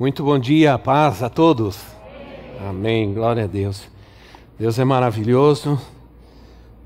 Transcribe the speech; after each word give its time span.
Muito 0.00 0.24
bom 0.24 0.38
dia, 0.38 0.78
paz 0.78 1.22
a 1.22 1.28
todos. 1.28 1.78
Amém, 2.66 3.12
glória 3.12 3.44
a 3.44 3.46
Deus. 3.46 3.86
Deus 4.58 4.78
é 4.78 4.82
maravilhoso, 4.82 5.78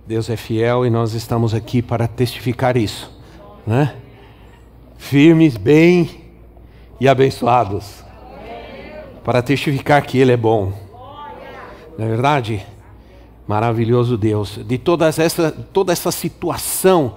Deus 0.05 0.29
é 0.29 0.37
fiel 0.37 0.85
e 0.85 0.91
nós 0.91 1.15
estamos 1.15 1.55
aqui 1.55 1.81
para 1.81 2.09
testificar 2.09 2.77
isso, 2.77 3.09
né? 3.65 3.95
Firmes, 4.99 5.57
bem 5.57 6.25
e 6.99 7.07
abençoados, 7.07 8.03
para 9.23 9.41
testificar 9.41 10.05
que 10.05 10.19
Ele 10.19 10.33
é 10.33 10.37
bom. 10.37 10.73
Não 11.97 12.07
é 12.07 12.09
verdade? 12.09 12.67
Maravilhoso 13.47 14.19
Deus. 14.19 14.59
De 14.67 14.77
toda 14.77 15.07
essa, 15.07 15.53
toda 15.53 15.93
essa 15.93 16.11
situação 16.11 17.15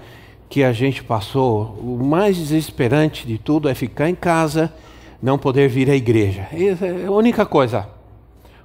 que 0.47 0.63
a 0.63 0.71
gente 0.71 1.03
passou, 1.03 1.75
o 1.81 2.03
mais 2.03 2.37
desesperante 2.37 3.25
de 3.25 3.39
tudo 3.39 3.67
é 3.67 3.73
ficar 3.73 4.07
em 4.07 4.15
casa 4.15 4.71
não 5.21 5.37
poder 5.37 5.67
vir 5.67 5.89
à 5.89 5.95
igreja. 5.95 6.47
Essa 6.51 6.87
é 6.87 7.05
a 7.05 7.11
única 7.11 7.45
coisa. 7.45 7.87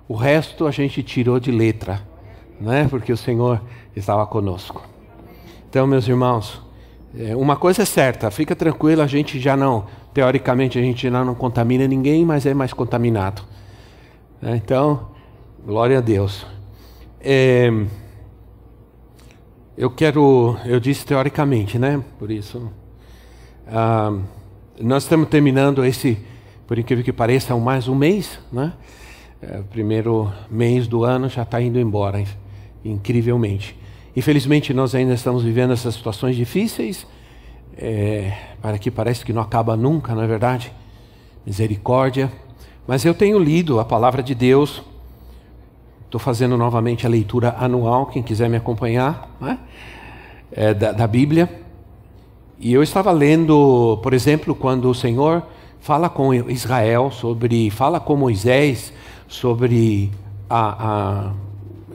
O 0.08 0.14
resto 0.14 0.66
a 0.66 0.70
gente 0.70 1.02
tirou 1.02 1.40
de 1.40 1.50
letra, 1.50 2.02
né? 2.60 2.86
porque 2.88 3.12
o 3.12 3.16
Senhor 3.16 3.60
estava 3.96 4.26
conosco. 4.26 4.82
Então, 5.68 5.86
meus 5.86 6.06
irmãos, 6.06 6.60
é, 7.18 7.34
uma 7.34 7.56
coisa 7.56 7.82
é 7.82 7.84
certa, 7.84 8.30
fica 8.30 8.54
tranquilo, 8.54 9.02
a 9.02 9.06
gente 9.06 9.38
já 9.38 9.56
não, 9.56 9.86
teoricamente, 10.12 10.78
a 10.78 10.82
gente 10.82 11.08
já 11.08 11.24
não 11.24 11.34
contamina 11.34 11.86
ninguém, 11.86 12.24
mas 12.24 12.44
é 12.44 12.52
mais 12.52 12.72
contaminado. 12.72 13.42
Né? 14.40 14.60
Então, 14.62 15.08
glória 15.64 15.98
a 15.98 16.00
Deus. 16.00 16.46
É, 17.20 17.70
eu 19.76 19.90
quero, 19.90 20.56
eu 20.66 20.78
disse 20.78 21.06
teoricamente, 21.06 21.78
né? 21.78 22.02
Por 22.18 22.30
isso, 22.30 22.70
ah, 23.66 24.18
nós 24.80 25.04
estamos 25.04 25.28
terminando 25.28 25.84
esse 25.84 26.18
por 26.72 26.78
incrível 26.78 27.04
que 27.04 27.12
pareça, 27.12 27.52
há 27.52 27.56
mais 27.58 27.86
um 27.86 27.94
mês, 27.94 28.38
né? 28.50 28.72
É, 29.42 29.60
primeiro 29.70 30.32
mês 30.50 30.88
do 30.88 31.04
ano 31.04 31.28
já 31.28 31.42
está 31.42 31.60
indo 31.60 31.78
embora, 31.78 32.24
incrivelmente. 32.82 33.78
Infelizmente, 34.16 34.72
nós 34.72 34.94
ainda 34.94 35.12
estamos 35.12 35.42
vivendo 35.42 35.74
essas 35.74 35.94
situações 35.94 36.34
difíceis, 36.34 37.06
é, 37.76 38.32
para 38.62 38.78
que 38.78 38.90
parece 38.90 39.22
que 39.22 39.34
não 39.34 39.42
acaba 39.42 39.76
nunca, 39.76 40.14
não 40.14 40.22
é 40.22 40.26
verdade? 40.26 40.72
Misericórdia. 41.44 42.32
Mas 42.86 43.04
eu 43.04 43.12
tenho 43.12 43.38
lido 43.38 43.78
a 43.78 43.84
palavra 43.84 44.22
de 44.22 44.34
Deus, 44.34 44.82
estou 46.06 46.18
fazendo 46.18 46.56
novamente 46.56 47.04
a 47.04 47.10
leitura 47.10 47.54
anual, 47.58 48.06
quem 48.06 48.22
quiser 48.22 48.48
me 48.48 48.56
acompanhar, 48.56 49.36
né? 49.38 49.58
é, 50.50 50.72
da, 50.72 50.92
da 50.92 51.06
Bíblia. 51.06 51.50
E 52.58 52.72
eu 52.72 52.82
estava 52.82 53.12
lendo, 53.12 54.00
por 54.02 54.14
exemplo, 54.14 54.54
quando 54.54 54.88
o 54.88 54.94
Senhor 54.94 55.42
fala 55.82 56.08
com 56.08 56.32
Israel 56.32 57.10
sobre, 57.10 57.68
fala 57.68 57.98
com 57.98 58.16
Moisés 58.16 58.92
sobre 59.26 60.12
a, 60.48 60.76
a, 60.78 61.32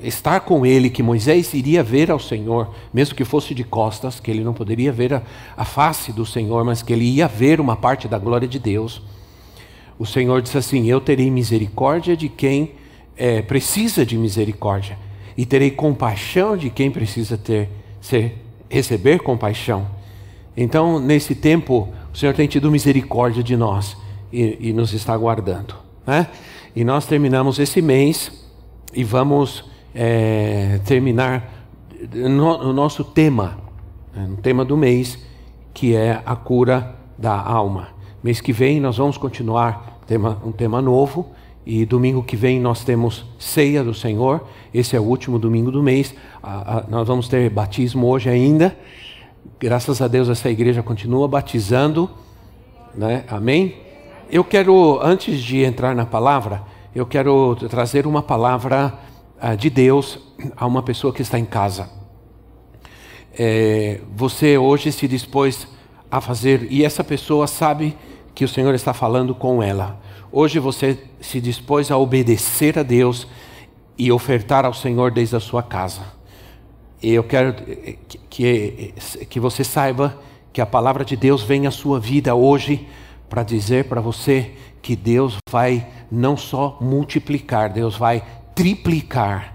estar 0.04 0.42
com 0.42 0.66
ele, 0.66 0.90
que 0.90 1.02
Moisés 1.02 1.54
iria 1.54 1.82
ver 1.82 2.12
ao 2.12 2.20
Senhor, 2.20 2.70
mesmo 2.94 3.16
que 3.16 3.24
fosse 3.24 3.56
de 3.56 3.64
costas, 3.64 4.20
que 4.20 4.30
ele 4.30 4.44
não 4.44 4.54
poderia 4.54 4.92
ver 4.92 5.14
a, 5.14 5.24
a 5.56 5.64
face 5.64 6.12
do 6.12 6.26
Senhor, 6.26 6.66
mas 6.66 6.82
que 6.82 6.92
ele 6.92 7.06
ia 7.06 7.30
ver 7.30 7.62
uma 7.62 7.78
parte 7.78 8.10
da 8.10 8.20
glória 8.20 8.48
de 8.48 8.60
Deus. 8.60 9.02
O 9.98 10.06
Senhor 10.06 10.42
disse 10.42 10.58
assim: 10.58 10.90
Eu 10.90 11.00
terei 11.00 11.32
misericórdia 11.32 12.18
de 12.18 12.28
quem 12.28 12.74
é, 13.16 13.42
precisa 13.42 14.06
de 14.06 14.18
misericórdia, 14.18 15.00
e 15.38 15.46
terei 15.46 15.72
compaixão 15.72 16.58
de 16.58 16.70
quem 16.70 16.92
precisa 16.92 17.38
ter, 17.38 17.70
ser, 18.02 18.38
receber 18.70 19.20
compaixão. 19.20 19.88
Então, 20.58 21.00
nesse 21.00 21.36
tempo, 21.36 21.94
o 22.18 22.20
Senhor 22.20 22.34
tem 22.34 22.48
tido 22.48 22.72
misericórdia 22.72 23.44
de 23.44 23.56
nós 23.56 23.96
e, 24.34 24.70
e 24.70 24.74
nos 24.74 24.92
está 24.92 25.16
guardando. 25.16 25.76
Né? 26.04 26.26
E 26.76 26.84
nós 26.84 27.06
terminamos 27.06 27.60
esse 27.60 27.80
mês 27.80 28.32
e 28.92 29.04
vamos 29.04 29.64
é, 29.94 30.80
terminar 30.84 31.68
no, 32.12 32.74
nosso 32.74 33.04
tema, 33.04 33.60
né, 34.16 34.32
tema 34.42 34.66
do 34.66 34.76
mês, 34.76 35.20
que 35.76 35.96
é 35.96 36.20
a 36.26 36.36
cura 36.36 36.96
da 37.16 37.40
alma. 37.40 37.90
Mês 38.24 38.42
que 38.42 38.52
vem 38.52 38.80
nós 38.80 38.98
vamos 38.98 39.16
continuar 39.20 40.00
tema, 40.08 40.42
um 40.44 40.52
tema 40.52 40.82
novo. 40.82 41.34
E 41.64 41.86
domingo 41.86 42.24
que 42.24 42.36
vem 42.36 42.60
nós 42.60 42.84
temos 42.84 43.26
ceia 43.38 43.84
do 43.84 43.94
Senhor. 43.94 44.44
Esse 44.74 44.96
é 44.96 45.00
o 45.00 45.04
último 45.04 45.38
domingo 45.38 45.70
do 45.70 45.84
mês. 45.84 46.16
nós 46.90 47.08
vamos 47.08 47.28
ter 47.28 47.48
batismo 47.52 48.08
hoje 48.08 48.28
ainda. 48.28 48.76
Graças 49.60 50.02
a 50.02 50.08
Deus 50.08 50.30
essa 50.30 50.50
igreja 50.50 50.84
continua 50.84 51.28
batizando, 51.28 52.10
né? 52.94 53.24
Amém? 53.28 53.76
Eu 54.30 54.44
quero, 54.44 55.00
antes 55.02 55.42
de 55.42 55.64
entrar 55.64 55.96
na 55.96 56.06
palavra, 56.06 56.62
eu 56.94 57.06
quero 57.06 57.56
trazer 57.70 58.06
uma 58.06 58.22
palavra 58.22 58.94
uh, 59.42 59.56
de 59.56 59.70
Deus 59.70 60.20
a 60.56 60.66
uma 60.66 60.84
pessoa 60.84 61.14
que 61.14 61.22
está 61.22 61.40
em 61.40 61.46
casa. 61.46 61.90
É, 63.38 64.02
você 64.16 64.58
hoje 64.58 64.92
se 64.92 65.08
dispôs 65.08 65.68
a 66.10 66.20
fazer, 66.20 66.68
e 66.72 66.84
essa 66.84 67.04
pessoa 67.04 67.48
sabe 67.48 67.96
que 68.36 68.44
o 68.44 68.48
Senhor 68.48 68.74
está 68.76 68.94
falando 68.94 69.34
com 69.34 69.64
ela. 69.64 70.00
Hoje 70.32 70.60
você 70.60 71.00
se 71.22 71.40
dispôs 71.40 71.90
a 71.90 71.98
obedecer 71.98 72.78
a 72.78 72.84
Deus 72.84 73.28
e 73.98 74.12
ofertar 74.12 74.66
ao 74.66 74.74
Senhor 74.74 75.12
desde 75.12 75.36
a 75.36 75.40
sua 75.40 75.64
casa. 75.64 76.17
Eu 77.02 77.24
quero 77.24 77.54
que, 77.54 78.18
que, 78.30 78.94
que 79.30 79.40
você 79.40 79.64
saiba 79.64 80.18
que 80.52 80.62
a 80.62 80.66
palavra 80.66 81.06
de 81.06 81.16
Deus 81.16 81.44
vem 81.44 81.68
à 81.68 81.72
sua 81.72 82.00
vida 82.00 82.34
hoje 82.34 82.88
para 83.30 83.44
dizer 83.44 83.86
para 83.86 84.02
você 84.02 84.54
que 84.82 84.96
Deus 84.96 85.38
vai 85.52 85.88
não 86.12 86.36
só 86.36 86.78
multiplicar, 86.82 87.70
Deus 87.70 87.96
vai 87.96 88.24
triplicar 88.56 89.54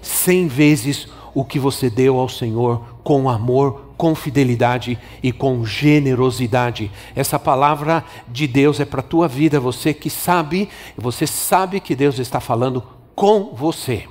cem 0.00 0.46
vezes 0.46 1.08
o 1.34 1.44
que 1.44 1.58
você 1.58 1.90
deu 1.90 2.18
ao 2.18 2.28
Senhor 2.28 2.82
com 3.04 3.28
amor, 3.28 3.92
com 3.96 4.14
fidelidade 4.14 4.98
e 5.22 5.32
com 5.32 5.66
generosidade. 5.66 6.90
Essa 7.14 7.38
palavra 7.38 8.02
de 8.26 8.46
Deus 8.46 8.80
é 8.80 8.86
para 8.86 9.00
a 9.00 9.04
tua 9.04 9.28
vida, 9.28 9.60
você 9.60 9.92
que 9.92 10.08
sabe, 10.08 10.68
você 10.96 11.26
sabe 11.26 11.80
que 11.80 11.94
Deus 11.94 12.18
está 12.18 12.40
falando 12.40 12.82
com 13.14 13.54
você 13.54 14.06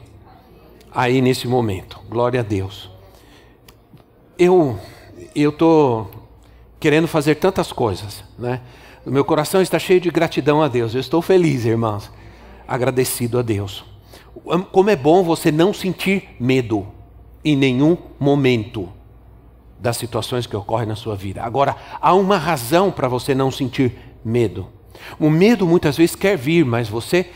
aí 0.97 1.21
nesse 1.21 1.47
momento. 1.47 1.99
Glória 2.09 2.39
a 2.39 2.43
Deus. 2.43 2.89
Eu 4.35 4.79
eu 5.35 5.51
tô 5.51 6.07
querendo 6.79 7.07
fazer 7.07 7.35
tantas 7.35 7.71
coisas, 7.71 8.23
né? 8.37 8.61
O 9.05 9.11
meu 9.11 9.23
coração 9.23 9.61
está 9.61 9.77
cheio 9.77 10.01
de 10.01 10.09
gratidão 10.09 10.61
a 10.61 10.67
Deus. 10.67 10.95
Eu 10.95 10.99
estou 10.99 11.21
feliz, 11.21 11.65
irmãos, 11.65 12.11
agradecido 12.67 13.37
a 13.37 13.43
Deus. 13.43 13.85
Como 14.71 14.89
é 14.89 14.95
bom 14.95 15.23
você 15.23 15.51
não 15.51 15.71
sentir 15.71 16.29
medo 16.39 16.87
em 17.45 17.55
nenhum 17.55 17.95
momento 18.19 18.91
das 19.79 19.97
situações 19.97 20.47
que 20.47 20.55
ocorrem 20.55 20.87
na 20.87 20.95
sua 20.95 21.15
vida. 21.15 21.43
Agora, 21.43 21.75
há 22.01 22.13
uma 22.15 22.37
razão 22.37 22.91
para 22.91 23.07
você 23.07 23.35
não 23.35 23.51
sentir 23.51 23.95
medo. 24.25 24.67
O 25.19 25.29
medo 25.29 25.67
muitas 25.67 25.95
vezes 25.95 26.15
quer 26.15 26.35
vir, 26.35 26.65
mas 26.65 26.89
você 26.89 27.29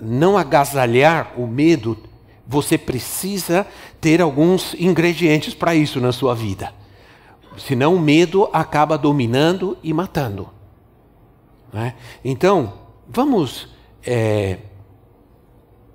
não 0.00 0.38
agasalhar 0.38 1.32
o 1.36 1.48
medo 1.48 1.96
você 2.48 2.78
precisa 2.78 3.66
ter 4.00 4.22
alguns 4.22 4.74
ingredientes 4.74 5.52
para 5.52 5.74
isso 5.74 6.00
na 6.00 6.12
sua 6.12 6.34
vida. 6.34 6.72
Senão 7.58 7.94
o 7.94 8.00
medo 8.00 8.48
acaba 8.54 8.96
dominando 8.96 9.76
e 9.82 9.92
matando. 9.92 10.48
Né? 11.70 11.94
Então, 12.24 12.72
vamos 13.06 13.68
é, 14.02 14.58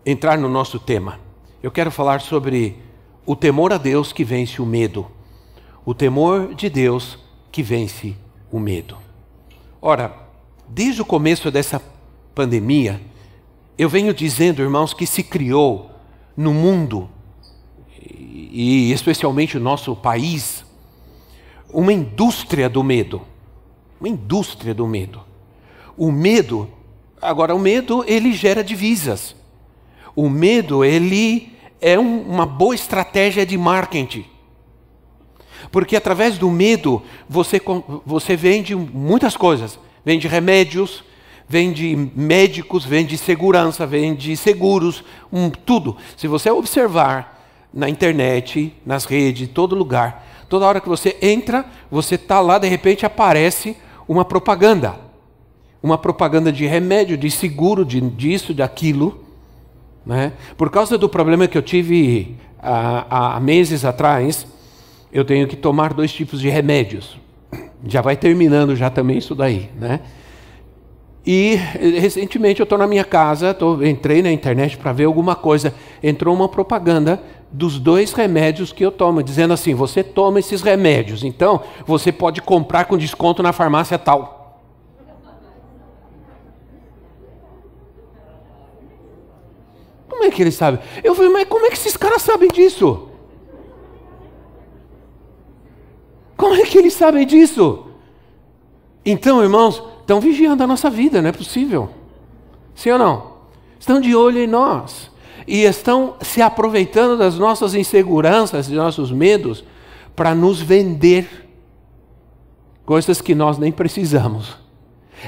entrar 0.06 0.38
no 0.38 0.48
nosso 0.48 0.80
tema. 0.80 1.20
Eu 1.64 1.72
quero 1.72 1.90
falar 1.90 2.22
sobre 2.22 2.78
o 3.26 3.36
temor 3.36 3.74
a 3.74 3.78
Deus 3.78 4.14
que 4.14 4.24
vence 4.24 4.62
o 4.62 4.66
medo. 4.66 5.08
O 5.84 5.96
temor 5.96 6.54
de 6.54 6.70
Deus 6.70 7.18
que 7.52 7.64
vence 7.64 8.16
o 8.52 8.60
medo. 8.60 8.98
Ora, 9.82 10.16
desde 10.68 11.02
o 11.02 11.06
começo 11.06 11.50
dessa 11.50 11.82
pandemia, 12.36 13.02
eu 13.76 13.90
venho 13.90 14.14
dizendo, 14.14 14.62
irmãos, 14.62 14.94
que 14.94 15.08
se 15.08 15.24
criou 15.24 15.93
no 16.36 16.54
mundo, 16.54 17.10
e 18.00 18.92
especialmente 18.92 19.58
no 19.58 19.64
nosso 19.64 19.96
país, 19.96 20.66
uma 21.70 21.92
indústria 21.94 22.70
do 22.70 22.84
medo. 22.84 23.22
Uma 24.00 24.10
indústria 24.10 24.74
do 24.74 24.88
medo. 24.88 25.22
O 25.98 26.12
medo 26.12 26.70
agora 27.24 27.56
o 27.56 27.60
medo 27.60 28.04
ele 28.06 28.34
gera 28.34 28.64
divisas. 28.64 29.36
O 30.16 30.30
medo 30.30 30.84
ele 30.84 31.54
é 31.82 31.98
um, 31.98 32.22
uma 32.22 32.46
boa 32.46 32.76
estratégia 32.76 33.46
de 33.46 33.58
marketing. 33.58 34.26
Porque 35.72 35.96
através 35.96 36.38
do 36.38 36.52
medo 36.52 37.02
você, 37.28 37.62
você 38.06 38.36
vende 38.36 38.76
muitas 38.76 39.36
coisas. 39.36 39.80
Vende 40.06 40.28
remédios, 40.28 41.04
vende 41.48 42.12
médicos, 42.16 42.86
vende 42.86 43.18
segurança, 43.18 43.86
vende 43.86 44.36
seguros, 44.36 45.04
um, 45.32 45.50
tudo. 45.50 45.98
Se 46.18 46.28
você 46.28 46.50
observar 46.50 47.42
na 47.74 47.90
internet, 47.90 48.74
nas 48.86 49.06
redes, 49.06 49.50
todo 49.50 49.76
lugar, 49.76 50.26
toda 50.48 50.66
hora 50.66 50.80
que 50.80 50.90
você 50.90 51.18
entra, 51.22 51.66
você 51.90 52.16
está 52.16 52.40
lá, 52.40 52.58
de 52.58 52.68
repente 52.68 53.06
aparece 53.06 53.76
uma 54.08 54.24
propaganda. 54.24 54.96
Uma 55.82 55.98
propaganda 55.98 56.52
de 56.52 56.66
remédio, 56.66 57.18
de 57.18 57.30
seguro, 57.30 57.84
de, 57.84 58.00
disso, 58.00 58.54
daquilo. 58.54 59.24
Né? 60.06 60.34
Por 60.56 60.70
causa 60.70 60.98
do 60.98 61.10
problema 61.10 61.48
que 61.48 61.58
eu 61.58 61.62
tive 61.62 62.38
há, 62.62 63.36
há 63.36 63.40
meses 63.40 63.84
atrás, 63.84 64.48
eu 65.12 65.26
tenho 65.26 65.48
que 65.48 65.56
tomar 65.56 65.94
dois 65.94 66.12
tipos 66.14 66.40
de 66.40 66.50
remédios. 66.50 67.18
Já 67.86 68.02
vai 68.02 68.16
terminando 68.16 68.76
já 68.76 68.90
também 68.90 69.18
isso 69.18 69.36
daí, 69.36 69.70
né? 69.78 70.00
E 71.26 71.56
recentemente 71.56 72.60
eu 72.60 72.66
estou 72.66 72.78
na 72.78 72.86
minha 72.86 73.06
casa, 73.06 73.54
tô, 73.54 73.82
entrei 73.82 74.22
na 74.22 74.32
internet 74.32 74.78
para 74.78 74.92
ver 74.92 75.06
alguma 75.06 75.36
coisa. 75.36 75.74
Entrou 76.02 76.36
uma 76.36 76.50
propaganda 76.50 77.22
dos 77.50 77.80
dois 77.80 78.12
remédios 78.12 78.74
que 78.74 78.84
eu 78.84 78.92
tomo, 78.92 79.24
dizendo 79.24 79.54
assim: 79.54 79.74
você 79.74 80.04
toma 80.04 80.40
esses 80.40 80.62
remédios, 80.62 81.24
então 81.24 81.62
você 81.86 82.12
pode 82.12 82.42
comprar 82.42 82.86
com 82.86 82.98
desconto 82.98 83.42
na 83.42 83.54
farmácia 83.54 83.98
tal. 83.98 84.62
Como 90.10 90.26
é 90.26 90.30
que 90.30 90.42
ele 90.42 90.52
sabe? 90.52 90.80
Eu 91.04 91.16
falei, 91.16 91.32
mas 91.32 91.48
como 91.48 91.66
é 91.66 91.70
que 91.70 91.76
esses 91.76 91.98
caras 91.98 92.22
sabem 92.22 92.50
disso? 92.50 93.10
Como 96.38 96.56
é 96.56 96.66
que 96.66 96.78
eles 96.78 96.94
sabem 96.94 97.26
disso? 97.26 97.88
Então, 99.06 99.42
irmãos, 99.42 99.84
estão 100.04 100.20
vigiando 100.20 100.64
a 100.64 100.68
nossa 100.68 100.90
vida, 100.90 101.22
não 101.22 101.30
é 101.30 101.32
possível. 101.32 101.90
Sim 102.76 102.92
ou 102.92 103.00
não? 103.00 103.34
Estão 103.80 104.00
de 104.00 104.16
olho 104.16 104.40
em 104.40 104.48
nós. 104.48 105.12
E 105.48 105.64
estão 105.64 106.16
se 106.22 106.42
aproveitando 106.42 107.18
das 107.18 107.38
nossas 107.38 107.74
inseguranças, 107.74 108.68
dos 108.68 108.78
nossos 108.78 109.12
medos, 109.12 109.64
para 110.16 110.36
nos 110.36 110.62
vender 110.62 111.50
coisas 112.86 113.20
que 113.20 113.34
nós 113.34 113.58
nem 113.58 113.72
precisamos. 113.72 114.58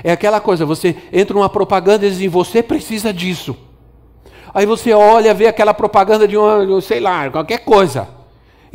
É 0.04 0.12
aquela 0.12 0.40
coisa, 0.40 0.66
você 0.66 0.96
entra 1.12 1.34
numa 1.34 1.50
propaganda 1.50 2.06
e 2.06 2.12
diz, 2.12 2.32
você 2.32 2.62
precisa 2.62 3.14
disso. 3.14 3.56
Aí 4.54 4.66
você 4.66 4.94
olha, 4.94 5.34
vê 5.34 5.48
aquela 5.48 5.74
propaganda 5.74 6.28
de 6.28 6.38
uma, 6.38 6.80
sei 6.82 7.00
lá, 7.00 7.30
qualquer 7.30 7.60
coisa 7.60 8.16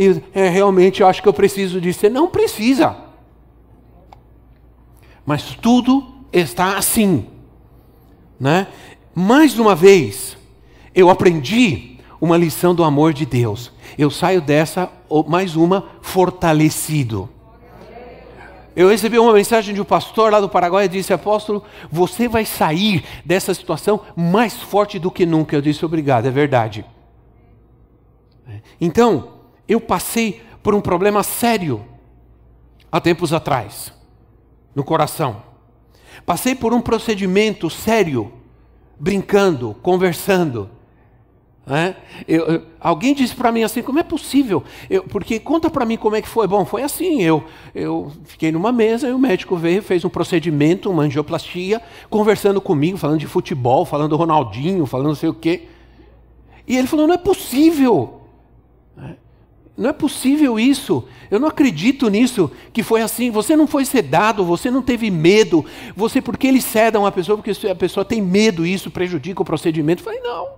e 0.00 0.18
é, 0.32 0.48
realmente 0.48 1.02
eu 1.02 1.06
acho 1.06 1.20
que 1.20 1.28
eu 1.28 1.32
preciso 1.34 1.78
disso. 1.78 2.00
Você 2.00 2.08
não 2.08 2.26
precisa. 2.26 2.96
Mas 5.24 5.54
tudo 5.54 6.06
está 6.32 6.76
assim. 6.76 7.26
Né? 8.38 8.66
Mais 9.14 9.58
uma 9.58 9.74
vez, 9.74 10.36
eu 10.94 11.10
aprendi 11.10 11.98
uma 12.20 12.36
lição 12.36 12.74
do 12.74 12.84
amor 12.84 13.12
de 13.12 13.24
Deus. 13.24 13.72
Eu 13.96 14.10
saio 14.10 14.40
dessa, 14.40 14.90
mais 15.26 15.56
uma, 15.56 15.86
fortalecido. 16.00 17.28
Eu 18.76 18.88
recebi 18.88 19.18
uma 19.18 19.32
mensagem 19.32 19.74
de 19.74 19.80
um 19.80 19.84
pastor 19.84 20.32
lá 20.32 20.40
do 20.40 20.48
Paraguai 20.48 20.84
e 20.84 20.88
disse: 20.88 21.12
Apóstolo, 21.12 21.64
você 21.90 22.28
vai 22.28 22.44
sair 22.44 23.04
dessa 23.24 23.52
situação 23.52 24.00
mais 24.14 24.54
forte 24.54 24.98
do 24.98 25.10
que 25.10 25.26
nunca. 25.26 25.56
Eu 25.56 25.60
disse: 25.60 25.84
Obrigado, 25.84 26.26
é 26.26 26.30
verdade. 26.30 26.84
Então, 28.80 29.32
eu 29.68 29.80
passei 29.80 30.42
por 30.62 30.74
um 30.74 30.80
problema 30.80 31.22
sério 31.22 31.84
há 32.90 33.00
tempos 33.00 33.32
atrás, 33.32 33.92
no 34.74 34.84
coração. 34.84 35.42
Passei 36.24 36.54
por 36.54 36.72
um 36.72 36.80
procedimento 36.80 37.70
sério, 37.70 38.32
brincando, 38.98 39.74
conversando. 39.82 40.70
É? 41.66 41.94
Eu, 42.26 42.46
eu, 42.46 42.62
alguém 42.80 43.14
disse 43.14 43.34
para 43.34 43.52
mim 43.52 43.62
assim, 43.62 43.80
como 43.82 43.98
é 43.98 44.02
possível? 44.02 44.64
Eu, 44.88 45.04
porque 45.04 45.38
conta 45.38 45.70
para 45.70 45.84
mim 45.84 45.96
como 45.96 46.16
é 46.16 46.22
que 46.22 46.28
foi. 46.28 46.46
Bom, 46.46 46.64
foi 46.64 46.82
assim, 46.82 47.22
eu, 47.22 47.44
eu 47.74 48.10
fiquei 48.24 48.50
numa 48.50 48.72
mesa 48.72 49.08
e 49.08 49.12
o 49.12 49.18
médico 49.18 49.56
veio, 49.56 49.82
fez 49.82 50.04
um 50.04 50.08
procedimento, 50.08 50.90
uma 50.90 51.04
angioplastia, 51.04 51.80
conversando 52.08 52.60
comigo, 52.60 52.98
falando 52.98 53.20
de 53.20 53.26
futebol, 53.26 53.84
falando 53.84 54.10
do 54.10 54.16
Ronaldinho, 54.16 54.84
falando 54.84 55.08
não 55.08 55.14
sei 55.14 55.28
o 55.28 55.34
quê. 55.34 55.68
E 56.66 56.76
ele 56.76 56.88
falou, 56.88 57.06
não 57.06 57.14
é 57.14 57.18
possível. 57.18 58.20
Não 59.80 59.88
é 59.88 59.94
possível 59.94 60.60
isso. 60.60 61.04
Eu 61.30 61.40
não 61.40 61.48
acredito 61.48 62.10
nisso, 62.10 62.50
que 62.70 62.82
foi 62.82 63.00
assim. 63.00 63.30
Você 63.30 63.56
não 63.56 63.66
foi 63.66 63.86
sedado, 63.86 64.44
você 64.44 64.70
não 64.70 64.82
teve 64.82 65.10
medo. 65.10 65.64
Você, 65.96 66.20
porque 66.20 66.46
eles 66.46 66.64
sedam 66.64 67.06
a 67.06 67.10
pessoa, 67.10 67.38
porque 67.38 67.66
a 67.66 67.74
pessoa 67.74 68.04
tem 68.04 68.20
medo, 68.20 68.66
isso 68.66 68.90
prejudica 68.90 69.40
o 69.40 69.44
procedimento. 69.44 70.02
Eu 70.02 70.04
falei, 70.04 70.20
não. 70.20 70.48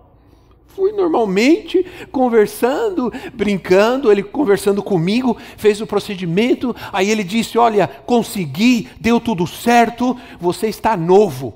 Fui 0.67 0.91
normalmente 0.91 1.87
conversando, 2.11 3.13
brincando, 3.33 4.11
ele 4.11 4.25
conversando 4.25 4.83
comigo, 4.83 5.37
fez 5.57 5.81
o 5.81 5.87
procedimento. 5.87 6.75
Aí 6.93 7.09
ele 7.09 7.23
disse: 7.23 7.57
Olha, 7.57 7.87
consegui, 7.87 8.89
deu 8.99 9.21
tudo 9.21 9.47
certo, 9.47 10.17
você 10.41 10.67
está 10.67 10.97
novo. 10.97 11.55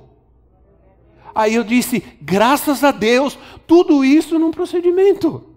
Aí 1.34 1.54
eu 1.54 1.64
disse: 1.64 2.00
Graças 2.22 2.84
a 2.84 2.92
Deus, 2.92 3.36
tudo 3.66 4.04
isso 4.04 4.38
num 4.38 4.52
procedimento. 4.52 5.55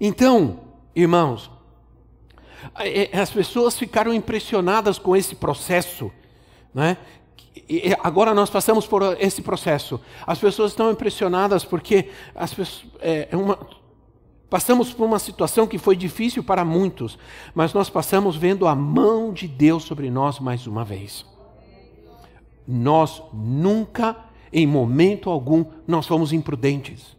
Então, 0.00 0.60
irmãos, 0.94 1.50
é, 2.78 3.16
as 3.18 3.30
pessoas 3.30 3.78
ficaram 3.78 4.12
impressionadas 4.12 4.98
com 4.98 5.16
esse 5.16 5.34
processo, 5.34 6.10
né? 6.74 6.96
agora 8.02 8.34
nós 8.34 8.50
passamos 8.50 8.86
por 8.86 9.02
esse 9.20 9.42
processo. 9.42 10.00
As 10.26 10.38
pessoas 10.38 10.72
estão 10.72 10.90
impressionadas 10.90 11.64
porque 11.64 12.10
as 12.34 12.52
pessoas, 12.52 12.86
é, 13.00 13.28
é, 13.30 13.36
uma, 13.36 13.58
passamos 14.48 14.92
por 14.92 15.04
uma 15.04 15.18
situação 15.18 15.66
que 15.66 15.78
foi 15.78 15.96
difícil 15.96 16.44
para 16.44 16.64
muitos, 16.64 17.18
mas 17.54 17.72
nós 17.72 17.90
passamos 17.90 18.36
vendo 18.36 18.66
a 18.66 18.74
mão 18.74 19.32
de 19.32 19.48
Deus 19.48 19.84
sobre 19.84 20.10
nós 20.10 20.38
mais 20.38 20.66
uma 20.66 20.84
vez. 20.84 21.24
Nós 22.66 23.22
nunca, 23.32 24.16
em 24.52 24.66
momento 24.66 25.30
algum, 25.30 25.64
nós 25.86 26.06
fomos 26.06 26.32
imprudentes. 26.32 27.15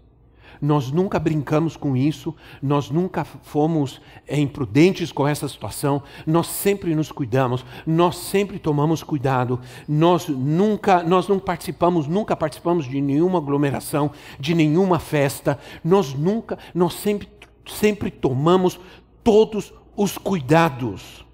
Nós 0.61 0.91
nunca 0.91 1.19
brincamos 1.19 1.75
com 1.75 1.95
isso, 1.95 2.35
nós 2.61 2.89
nunca 2.89 3.23
fomos 3.23 4.01
é, 4.27 4.39
imprudentes 4.39 5.11
com 5.11 5.27
essa 5.27 5.47
situação, 5.47 6.01
nós 6.25 6.47
sempre 6.47 6.95
nos 6.95 7.11
cuidamos, 7.11 7.65
nós 7.85 8.17
sempre 8.17 8.59
tomamos 8.59 9.03
cuidado, 9.03 9.59
nós 9.87 10.27
nunca, 10.27 11.03
nós 11.03 11.27
não 11.27 11.39
participamos, 11.39 12.07
nunca 12.07 12.35
participamos 12.35 12.85
de 12.85 12.99
nenhuma 13.01 13.39
aglomeração, 13.39 14.11
de 14.39 14.53
nenhuma 14.53 14.99
festa, 14.99 15.59
nós 15.83 16.13
nunca, 16.13 16.57
nós 16.73 16.93
sempre, 16.93 17.27
sempre 17.65 18.09
tomamos 18.09 18.79
todos 19.23 19.73
os 19.95 20.17
cuidados. 20.17 21.25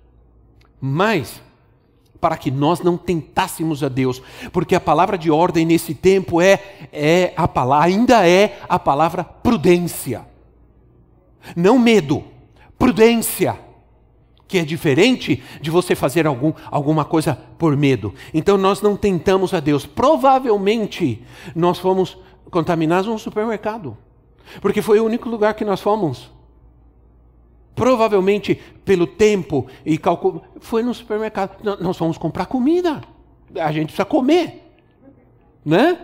Mas 0.79 1.41
para 2.23 2.37
que 2.37 2.49
nós 2.49 2.79
não 2.79 2.95
tentássemos 2.95 3.83
a 3.83 3.89
Deus, 3.89 4.21
porque 4.53 4.73
a 4.73 4.79
palavra 4.79 5.17
de 5.17 5.29
ordem 5.29 5.65
nesse 5.65 5.93
tempo 5.93 6.39
é 6.39 6.87
é 6.89 7.33
a 7.35 7.49
palavra, 7.49 7.85
ainda 7.85 8.25
é 8.25 8.61
a 8.69 8.79
palavra 8.79 9.25
prudência. 9.25 10.25
Não 11.53 11.77
medo, 11.77 12.23
prudência, 12.79 13.59
que 14.47 14.57
é 14.57 14.63
diferente 14.63 15.43
de 15.59 15.69
você 15.69 15.95
fazer 15.95 16.25
algum, 16.25 16.53
alguma 16.71 17.03
coisa 17.03 17.37
por 17.57 17.75
medo. 17.75 18.13
Então 18.33 18.57
nós 18.57 18.81
não 18.81 18.95
tentamos 18.95 19.53
a 19.53 19.59
Deus. 19.59 19.85
Provavelmente 19.85 21.21
nós 21.53 21.77
fomos 21.77 22.17
contaminados 22.49 23.07
no 23.07 23.19
supermercado, 23.19 23.97
porque 24.61 24.81
foi 24.81 24.97
o 25.01 25.05
único 25.05 25.27
lugar 25.27 25.55
que 25.55 25.65
nós 25.65 25.81
fomos. 25.81 26.31
Provavelmente 27.75 28.59
pelo 28.85 29.07
tempo 29.07 29.67
e 29.85 29.97
cálculo, 29.97 30.43
foi 30.59 30.83
no 30.83 30.93
supermercado. 30.93 31.57
Nós 31.79 31.97
fomos 31.97 32.17
comprar 32.17 32.45
comida. 32.45 33.01
A 33.55 33.71
gente 33.71 33.85
precisa 33.85 34.05
comer. 34.05 34.61
Né? 35.65 35.97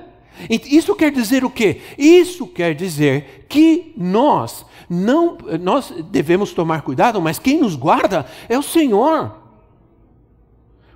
Isso 0.50 0.96
quer 0.96 1.12
dizer 1.12 1.44
o 1.44 1.50
quê? 1.50 1.82
Isso 1.98 2.48
quer 2.48 2.74
dizer 2.74 3.46
que 3.50 3.94
nós 3.98 4.66
não 4.90 5.38
nós 5.62 5.94
devemos 6.10 6.54
tomar 6.54 6.82
cuidado, 6.82 7.22
mas 7.22 7.38
quem 7.38 7.60
nos 7.60 7.76
guarda 7.76 8.26
é 8.48 8.58
o 8.58 8.64
Senhor. 8.64 9.39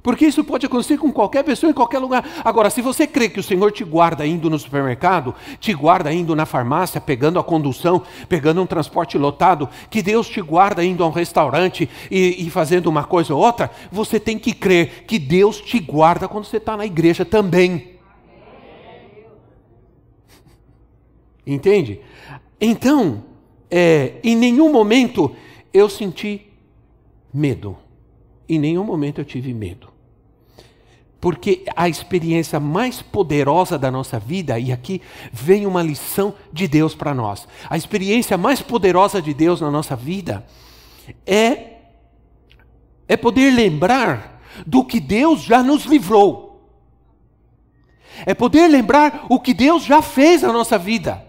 Porque 0.04 0.26
isso 0.26 0.44
pode 0.44 0.66
acontecer 0.66 0.98
com 0.98 1.14
qualquer 1.14 1.44
pessoa 1.44 1.70
em 1.70 1.74
qualquer 1.74 2.00
lugar. 2.00 2.28
Agora, 2.44 2.70
se 2.70 2.82
você 2.82 3.08
crê 3.08 3.30
que 3.30 3.40
o 3.40 3.44
Senhor 3.44 3.72
te 3.72 3.86
guarda 3.86 4.28
indo 4.28 4.50
no 4.50 4.60
supermercado, 4.60 5.34
te 5.62 5.74
guarda 5.74 6.12
indo 6.12 6.36
na 6.36 6.46
farmácia, 6.46 7.00
pegando 7.00 7.40
a 7.40 7.44
condução, 7.44 8.04
pegando 8.28 8.62
um 8.62 8.66
transporte 8.66 9.18
lotado, 9.18 9.70
que 9.90 10.02
Deus 10.02 10.28
te 10.28 10.42
guarda 10.42 10.84
indo 10.84 11.06
a 11.06 11.08
um 11.08 11.12
restaurante 11.12 11.90
e, 12.12 12.46
e 12.46 12.50
fazendo 12.50 12.88
uma 12.88 13.06
coisa 13.06 13.34
ou 13.34 13.42
outra, 13.42 13.72
você 13.90 14.20
tem 14.20 14.38
que 14.38 14.52
crer 14.52 15.06
que 15.08 15.18
Deus 15.18 15.62
te 15.62 15.80
guarda 15.80 16.28
quando 16.28 16.44
você 16.44 16.58
está 16.58 16.76
na 16.76 16.86
igreja 16.86 17.24
também. 17.24 17.94
Entende? 21.48 22.02
Então, 22.60 23.24
é, 23.72 24.16
em 24.22 24.36
nenhum 24.36 24.70
momento 24.70 25.34
eu 25.74 25.88
senti 25.88 26.52
medo. 27.34 27.78
Em 28.50 28.60
nenhum 28.60 28.84
momento 28.84 29.22
eu 29.22 29.26
tive 29.26 29.54
medo. 29.54 29.93
Porque 31.24 31.64
a 31.74 31.88
experiência 31.88 32.60
mais 32.60 33.02
poderosa 33.02 33.80
da 33.80 33.90
nossa 33.90 34.20
vida, 34.20 34.60
e 34.60 34.74
aqui 34.74 35.02
vem 35.32 35.66
uma 35.66 35.82
lição 35.82 36.34
de 36.52 36.68
Deus 36.68 36.94
para 36.94 37.14
nós. 37.14 37.48
A 37.70 37.78
experiência 37.78 38.38
mais 38.38 38.62
poderosa 38.62 39.22
de 39.22 39.34
Deus 39.34 39.62
na 39.62 39.72
nossa 39.72 39.96
vida 39.96 40.46
é 41.26 41.78
é 43.08 43.16
poder 43.16 43.52
lembrar 43.52 44.42
do 44.68 44.84
que 44.84 45.00
Deus 45.00 45.42
já 45.42 45.64
nos 45.64 45.86
livrou. 45.86 46.62
É 48.26 48.34
poder 48.34 48.68
lembrar 48.68 49.26
o 49.30 49.40
que 49.40 49.54
Deus 49.54 49.86
já 49.86 50.02
fez 50.02 50.42
na 50.42 50.52
nossa 50.52 50.78
vida. 50.78 51.26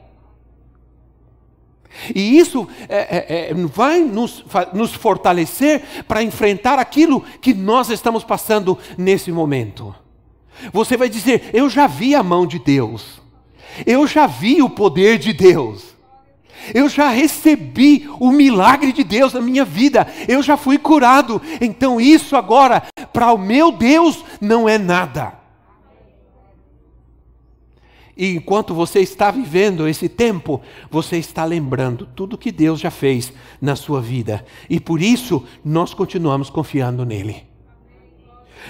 E 2.15 2.39
isso 2.39 2.67
é, 2.89 2.97
é, 2.97 3.51
é, 3.51 3.55
vai 3.55 4.01
nos, 4.01 4.45
nos 4.73 4.93
fortalecer 4.95 5.83
para 6.09 6.23
enfrentar 6.23 6.79
aquilo 6.79 7.23
que 7.41 7.55
nós 7.55 7.91
estamos 7.91 8.25
passando 8.25 8.77
nesse 8.99 9.31
momento. 9.31 9.95
Você 10.73 10.97
vai 10.97 11.09
dizer: 11.09 11.51
Eu 11.53 11.69
já 11.69 11.87
vi 11.87 12.15
a 12.15 12.23
mão 12.23 12.47
de 12.47 12.59
Deus, 12.59 13.21
eu 13.87 14.07
já 14.07 14.27
vi 14.27 14.63
o 14.63 14.71
poder 14.71 15.19
de 15.19 15.33
Deus, 15.33 15.95
eu 16.73 16.89
já 16.89 17.11
recebi 17.11 18.09
o 18.19 18.31
milagre 18.31 18.93
de 18.93 19.05
Deus 19.05 19.33
na 19.33 19.41
minha 19.41 19.65
vida, 19.65 20.07
eu 20.29 20.43
já 20.43 20.57
fui 20.57 20.79
curado, 20.79 21.41
então 21.61 22.01
isso 22.01 22.37
agora, 22.37 22.83
para 23.13 23.33
o 23.33 23.39
meu 23.39 23.73
Deus, 23.73 24.25
não 24.41 24.69
é 24.69 24.79
nada. 24.79 25.44
E 28.17 28.37
enquanto 28.37 28.73
você 28.73 29.01
está 29.01 29.31
vivendo 29.31 29.89
esse 29.89 30.09
tempo, 30.09 30.63
você 30.91 31.17
está 31.17 31.45
lembrando 31.45 32.07
tudo 32.07 32.39
que 32.39 32.53
Deus 32.53 32.79
já 32.79 32.91
fez 32.91 33.33
na 33.61 33.75
sua 33.75 34.01
vida. 34.01 34.45
E 34.71 34.79
por 34.79 35.03
isso 35.03 35.45
nós 35.65 35.93
continuamos 35.93 36.49
confiando 36.49 37.05
nele. 37.05 37.45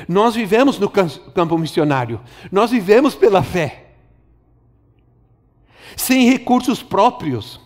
Nós 0.09 0.35
vivemos 0.35 0.79
no 0.79 0.89
campo 0.89 1.59
missionário, 1.59 2.21
nós 2.51 2.71
vivemos 2.71 3.15
pela 3.15 3.43
fé. 3.43 3.83
Sem 5.97 6.29
recursos 6.29 6.83
próprios, 6.83 7.61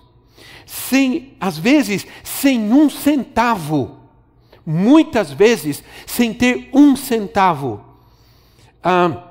sem, 0.67 1.35
às 1.41 1.57
vezes, 1.57 2.07
sem 2.23 2.73
um 2.73 2.91
centavo. 2.91 3.97
Muitas 4.67 5.33
vezes, 5.33 5.83
sem 6.05 6.35
ter 6.35 6.69
um 6.75 6.95
centavo. 6.95 7.83
Ah, 8.83 9.29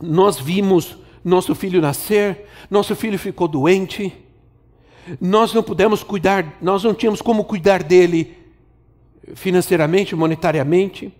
nós 0.00 0.40
vimos 0.40 0.98
nosso 1.24 1.54
filho 1.54 1.80
nascer, 1.80 2.46
nosso 2.70 2.94
filho 2.94 3.18
ficou 3.18 3.48
doente, 3.48 4.12
nós 5.20 5.52
não 5.54 5.62
pudemos 5.62 6.02
cuidar, 6.02 6.58
nós 6.60 6.84
não 6.84 6.94
tínhamos 6.94 7.22
como 7.22 7.44
cuidar 7.44 7.82
dele 7.82 8.36
financeiramente, 9.34 10.14
monetariamente. 10.14 11.12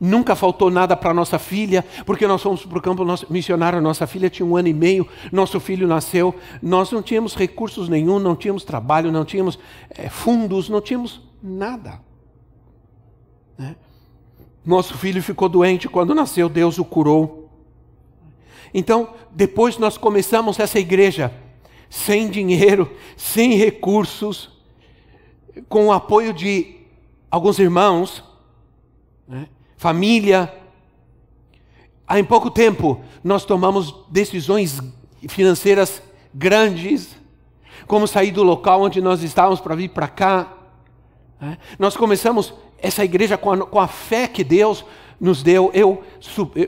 Nunca 0.00 0.34
faltou 0.34 0.70
nada 0.70 0.96
para 0.96 1.14
nossa 1.14 1.38
filha, 1.38 1.84
porque 2.04 2.26
nós 2.26 2.42
fomos 2.42 2.66
para 2.66 2.78
o 2.78 2.82
campo 2.82 3.04
missionário, 3.30 3.80
nossa 3.80 4.06
filha 4.06 4.28
tinha 4.28 4.44
um 4.44 4.56
ano 4.56 4.68
e 4.68 4.74
meio, 4.74 5.06
nosso 5.30 5.60
filho 5.60 5.86
nasceu, 5.86 6.34
nós 6.60 6.90
não 6.90 7.00
tínhamos 7.00 7.36
recursos 7.36 7.88
nenhum, 7.88 8.18
não 8.18 8.34
tínhamos 8.34 8.64
trabalho, 8.64 9.12
não 9.12 9.24
tínhamos 9.24 9.58
é, 9.90 10.08
fundos, 10.08 10.68
não 10.68 10.80
tínhamos 10.80 11.22
nada. 11.40 12.00
Né? 13.56 13.76
Nosso 14.66 14.98
filho 14.98 15.22
ficou 15.22 15.48
doente, 15.48 15.88
quando 15.88 16.14
nasceu, 16.14 16.48
Deus 16.48 16.78
o 16.78 16.84
curou. 16.84 17.43
Então, 18.74 19.14
depois 19.30 19.78
nós 19.78 19.96
começamos 19.96 20.58
essa 20.58 20.80
igreja 20.80 21.32
sem 21.88 22.28
dinheiro, 22.28 22.90
sem 23.16 23.54
recursos, 23.54 24.50
com 25.68 25.86
o 25.86 25.92
apoio 25.92 26.32
de 26.32 26.80
alguns 27.30 27.60
irmãos, 27.60 28.24
né? 29.28 29.48
família. 29.76 30.52
Há 32.04 32.18
em 32.18 32.24
pouco 32.24 32.50
tempo 32.50 33.00
nós 33.22 33.44
tomamos 33.44 33.94
decisões 34.10 34.80
financeiras 35.28 36.02
grandes, 36.34 37.16
como 37.86 38.08
sair 38.08 38.32
do 38.32 38.42
local 38.42 38.82
onde 38.82 39.00
nós 39.00 39.22
estávamos 39.22 39.60
para 39.60 39.76
vir 39.76 39.90
para 39.90 40.08
cá. 40.08 40.52
Né? 41.40 41.58
Nós 41.78 41.96
começamos 41.96 42.52
essa 42.76 43.04
igreja 43.04 43.38
com 43.38 43.52
a, 43.52 43.66
com 43.66 43.78
a 43.78 43.86
fé 43.86 44.26
que 44.26 44.42
Deus 44.42 44.84
nos 45.20 45.42
deu. 45.42 45.70
Eu 45.74 46.02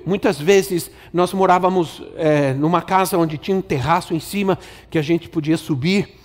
muitas 0.05 0.41
vezes 0.41 0.91
nós 1.13 1.33
morávamos 1.33 2.03
é, 2.17 2.53
numa 2.55 2.83
casa 2.83 3.19
onde 3.19 3.39
tinha 3.39 3.57
um 3.57 3.63
terraço 3.63 4.15
em 4.15 4.21
cima 4.21 4.59
que 4.91 4.99
a 4.99 5.03
gente 5.03 5.29
podia 5.29 5.57
subir, 5.57 6.19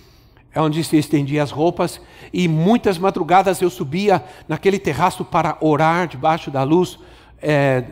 é 0.54 0.60
onde 0.60 0.82
se 0.84 0.96
estendia 0.96 1.42
as 1.42 1.50
roupas. 1.50 2.00
E 2.32 2.46
muitas 2.48 2.98
madrugadas 2.98 3.60
eu 3.60 3.70
subia 3.70 4.22
naquele 4.48 4.78
terraço 4.78 5.24
para 5.24 5.56
orar 5.60 6.06
debaixo 6.06 6.50
da 6.50 6.62
luz 6.62 6.98
é, 7.42 7.82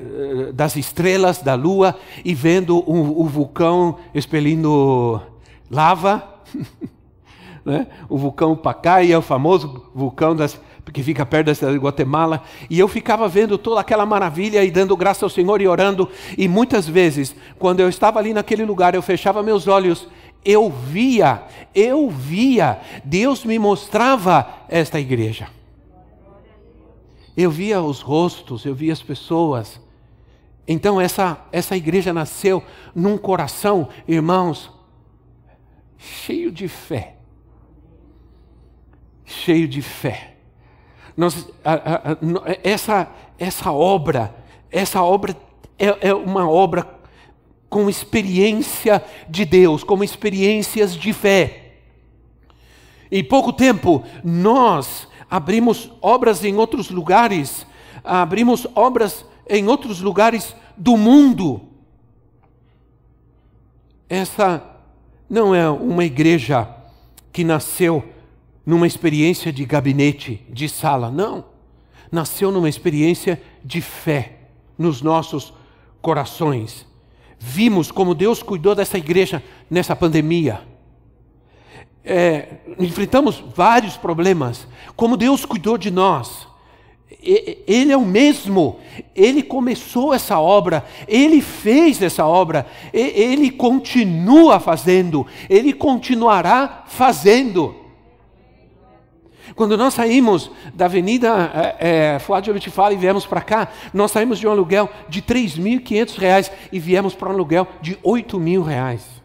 das 0.55 0.77
estrelas, 0.77 1.43
da 1.43 1.55
lua 1.55 1.97
e 2.25 2.35
vendo 2.35 2.79
o, 2.79 3.23
o 3.23 3.27
vulcão 3.27 3.99
expelindo 4.15 5.21
lava. 5.71 6.41
né? 7.65 7.89
O 8.09 8.17
vulcão 8.17 8.57
Pacai 8.57 9.13
é 9.13 9.19
o 9.19 9.23
famoso 9.23 9.91
vulcão 9.95 10.35
das 10.35 10.59
que 10.93 11.03
fica 11.03 11.25
perto 11.27 11.47
da 11.47 11.55
cidade 11.55 11.75
de 11.75 11.85
Guatemala, 11.85 12.43
e 12.69 12.79
eu 12.79 12.89
ficava 12.89 13.29
vendo 13.29 13.59
toda 13.59 13.81
aquela 13.81 14.07
maravilha 14.07 14.65
e 14.65 14.71
dando 14.71 14.97
graça 14.97 15.25
ao 15.25 15.31
Senhor 15.31 15.61
e 15.61 15.69
orando, 15.69 16.09
e 16.37 16.49
muitas 16.49 16.89
vezes, 16.89 17.35
quando 17.59 17.81
eu 17.81 17.89
estava 17.89 18.19
ali 18.19 18.33
naquele 18.33 18.65
lugar, 18.65 18.95
eu 18.95 19.03
fechava 19.03 19.43
meus 19.43 19.69
olhos, 19.69 20.09
eu 20.45 20.71
via, 20.71 21.43
eu 21.75 22.09
via, 22.09 22.81
Deus 23.05 23.45
me 23.45 23.59
mostrava 23.59 24.49
esta 24.69 24.99
igreja. 24.99 25.49
Eu 27.37 27.51
via 27.51 27.81
os 27.81 28.01
rostos, 28.01 28.65
eu 28.65 28.75
via 28.75 28.93
as 28.93 29.03
pessoas. 29.03 29.81
Então 30.67 31.01
essa 31.01 31.47
essa 31.53 31.77
igreja 31.77 32.13
nasceu 32.13 32.63
num 32.95 33.17
coração, 33.17 33.89
irmãos, 34.07 34.71
cheio 35.97 36.51
de 36.51 36.69
fé. 36.69 37.17
Cheio 39.25 39.69
de 39.69 39.81
fé. 39.81 40.30
Nós, 41.21 41.47
a, 41.63 41.75
a, 41.75 42.17
essa, 42.65 43.07
essa 43.39 43.71
obra, 43.71 44.35
essa 44.71 45.03
obra 45.03 45.37
é, 45.79 46.09
é 46.09 46.15
uma 46.15 46.49
obra 46.49 46.99
com 47.69 47.91
experiência 47.91 49.05
de 49.29 49.45
Deus, 49.45 49.85
com 49.85 50.03
experiências 50.03 50.95
de 50.97 51.13
fé. 51.13 51.75
Em 53.13 53.23
pouco 53.23 53.53
tempo, 53.53 54.03
nós 54.25 55.07
abrimos 55.31 55.93
obras 56.01 56.43
em 56.43 56.57
outros 56.57 56.89
lugares, 56.89 57.67
abrimos 58.03 58.67
obras 58.75 59.23
em 59.47 59.69
outros 59.69 60.01
lugares 60.01 60.57
do 60.75 60.97
mundo. 60.97 61.61
Essa 64.09 64.65
não 65.29 65.55
é 65.55 65.69
uma 65.69 66.07
igreja 66.07 66.67
que 67.31 67.45
nasceu 67.45 68.03
numa 68.65 68.87
experiência 68.87 69.53
de 69.53 69.65
gabinete, 69.65 70.45
de 70.49 70.69
sala. 70.69 71.11
Não. 71.11 71.45
Nasceu 72.11 72.51
numa 72.51 72.69
experiência 72.69 73.41
de 73.65 73.81
fé 73.81 74.39
nos 74.77 75.03
nossos 75.03 75.53
corações. 76.01 76.87
Vimos 77.39 77.91
como 77.91 78.15
Deus 78.15 78.43
cuidou 78.43 78.75
dessa 78.75 78.99
igreja 78.99 79.43
nessa 79.71 79.97
pandemia. 79.97 80.63
É, 82.05 82.49
enfrentamos 82.79 83.43
vários 83.55 83.97
problemas, 83.97 84.67
como 84.97 85.17
Deus 85.17 85.45
cuidou 85.45 85.79
de 85.79 85.91
nós. 85.91 86.49
Ele 87.23 87.93
é 87.93 87.97
o 87.97 88.05
mesmo, 88.05 88.79
ele 89.15 89.43
começou 89.43 90.15
essa 90.15 90.39
obra, 90.39 90.85
ele 91.07 91.43
fez 91.43 92.01
essa 92.01 92.25
obra, 92.25 92.67
ele 92.93 93.51
continua 93.51 94.59
fazendo, 94.59 95.27
ele 95.49 95.73
continuará 95.73 96.85
fazendo. 96.87 97.75
Quando 99.55 99.77
nós 99.77 99.95
saímos 99.95 100.51
da 100.75 100.87
Avenida 100.87 101.77
é, 101.79 102.15
é, 102.15 102.19
Flávio 102.19 102.55
Vitifala 102.55 102.95
e 102.95 102.97
viemos 102.97 103.27
para 103.27 103.41
cá, 103.41 103.69
nós 103.93 104.11
saímos 104.11 104.39
de 104.39 104.47
um 104.47 104.51
aluguel 104.51 104.89
de 105.09 105.23
3.500 105.23 106.19
reais 106.19 106.53
e 106.73 106.79
viemos 106.79 107.15
para 107.15 107.29
um 107.29 107.33
aluguel 107.33 107.67
de 107.81 107.99
8 108.03 108.39
mil 108.39 108.63
reais. 108.63 109.21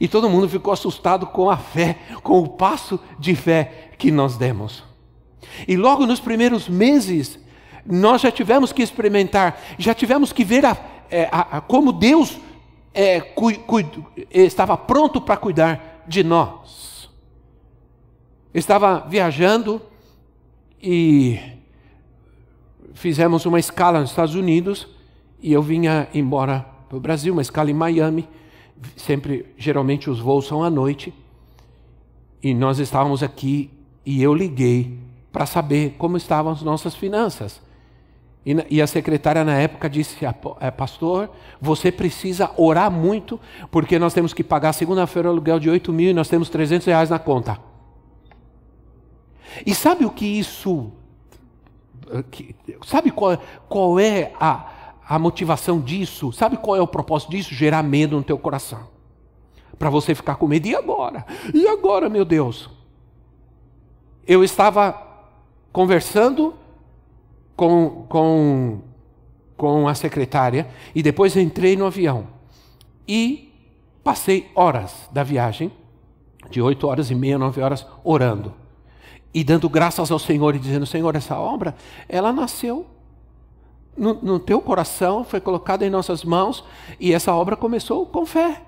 E 0.00 0.06
todo 0.06 0.30
mundo 0.30 0.48
ficou 0.48 0.72
assustado 0.72 1.26
com 1.26 1.50
a 1.50 1.56
fé, 1.56 1.98
com 2.22 2.38
o 2.38 2.48
passo 2.48 3.00
de 3.18 3.34
fé 3.34 3.90
que 3.98 4.10
nós 4.10 4.36
demos. 4.36 4.84
E 5.66 5.76
logo 5.76 6.06
nos 6.06 6.20
primeiros 6.20 6.68
meses 6.68 7.38
Nós 7.90 8.20
já 8.20 8.30
tivemos 8.30 8.70
que 8.70 8.82
experimentar, 8.82 9.58
já 9.78 9.94
tivemos 9.94 10.30
que 10.30 10.44
ver 10.44 10.66
a, 10.66 10.76
é, 11.10 11.26
a, 11.32 11.56
a, 11.56 11.60
como 11.62 11.90
Deus 11.90 12.38
é, 12.92 13.18
cu, 13.18 13.58
cu, 13.60 13.78
estava 14.30 14.76
pronto 14.76 15.22
para 15.22 15.38
cuidar 15.38 16.04
de 16.06 16.22
nós. 16.22 16.87
Estava 18.54 19.00
viajando 19.00 19.80
e 20.82 21.38
fizemos 22.94 23.44
uma 23.44 23.60
escala 23.60 24.00
nos 24.00 24.10
Estados 24.10 24.34
Unidos 24.34 24.88
e 25.42 25.52
eu 25.52 25.62
vinha 25.62 26.08
embora 26.14 26.64
para 26.88 26.96
o 26.96 27.00
Brasil, 27.00 27.34
uma 27.34 27.42
escala 27.42 27.70
em 27.70 27.74
Miami. 27.74 28.26
Sempre, 28.96 29.46
geralmente 29.58 30.08
os 30.08 30.18
voos 30.18 30.46
são 30.46 30.64
à 30.64 30.70
noite. 30.70 31.12
E 32.42 32.54
nós 32.54 32.78
estávamos 32.78 33.22
aqui 33.22 33.70
e 34.04 34.22
eu 34.22 34.32
liguei 34.32 34.98
para 35.30 35.44
saber 35.44 35.96
como 35.98 36.16
estavam 36.16 36.52
as 36.52 36.62
nossas 36.62 36.94
finanças. 36.94 37.60
E, 38.70 38.80
a 38.80 38.86
secretária 38.86 39.44
na 39.44 39.58
época 39.58 39.90
disse: 39.90 40.24
é, 40.58 40.70
Pastor, 40.70 41.28
você 41.60 41.92
precisa 41.92 42.50
orar 42.56 42.90
muito, 42.90 43.38
porque 43.70 43.98
nós 43.98 44.14
temos 44.14 44.32
que 44.32 44.42
pagar 44.42 44.72
segunda-feira 44.72 45.28
o 45.28 45.32
aluguel 45.32 45.60
de 45.60 45.68
8 45.68 45.92
mil 45.92 46.10
e 46.12 46.14
nós 46.14 46.28
temos 46.28 46.48
300 46.48 46.86
reais 46.86 47.10
na 47.10 47.18
conta. 47.18 47.67
E 49.64 49.74
sabe 49.74 50.04
o 50.04 50.10
que 50.10 50.26
isso. 50.26 50.92
Sabe 52.86 53.10
qual, 53.10 53.38
qual 53.68 54.00
é 54.00 54.32
a, 54.40 54.94
a 55.06 55.18
motivação 55.18 55.80
disso? 55.80 56.32
Sabe 56.32 56.56
qual 56.56 56.76
é 56.76 56.80
o 56.80 56.86
propósito 56.86 57.30
disso? 57.30 57.54
Gerar 57.54 57.82
medo 57.82 58.16
no 58.16 58.22
teu 58.22 58.38
coração. 58.38 58.88
Para 59.78 59.90
você 59.90 60.14
ficar 60.14 60.36
com 60.36 60.46
medo. 60.46 60.66
E 60.66 60.74
agora? 60.74 61.24
E 61.52 61.66
agora, 61.66 62.08
meu 62.08 62.24
Deus? 62.24 62.70
Eu 64.26 64.42
estava 64.44 65.08
conversando 65.72 66.54
com, 67.56 68.06
com, 68.08 68.80
com 69.56 69.88
a 69.88 69.94
secretária 69.94 70.68
e 70.94 71.02
depois 71.02 71.36
entrei 71.36 71.76
no 71.76 71.86
avião. 71.86 72.26
E 73.06 73.52
passei 74.04 74.50
horas 74.54 75.08
da 75.12 75.22
viagem, 75.22 75.72
de 76.50 76.62
oito 76.62 76.86
horas 76.86 77.10
e 77.10 77.14
meia, 77.14 77.38
nove 77.38 77.60
horas, 77.60 77.86
orando. 78.04 78.54
E 79.32 79.44
dando 79.44 79.68
graças 79.68 80.10
ao 80.10 80.18
Senhor 80.18 80.54
e 80.54 80.58
dizendo: 80.58 80.86
Senhor, 80.86 81.14
essa 81.14 81.38
obra, 81.38 81.74
ela 82.08 82.32
nasceu 82.32 82.86
no, 83.96 84.14
no 84.14 84.38
teu 84.38 84.60
coração, 84.60 85.24
foi 85.24 85.40
colocada 85.40 85.84
em 85.84 85.90
nossas 85.90 86.24
mãos 86.24 86.64
e 86.98 87.12
essa 87.12 87.32
obra 87.34 87.56
começou 87.56 88.06
com 88.06 88.24
fé. 88.24 88.62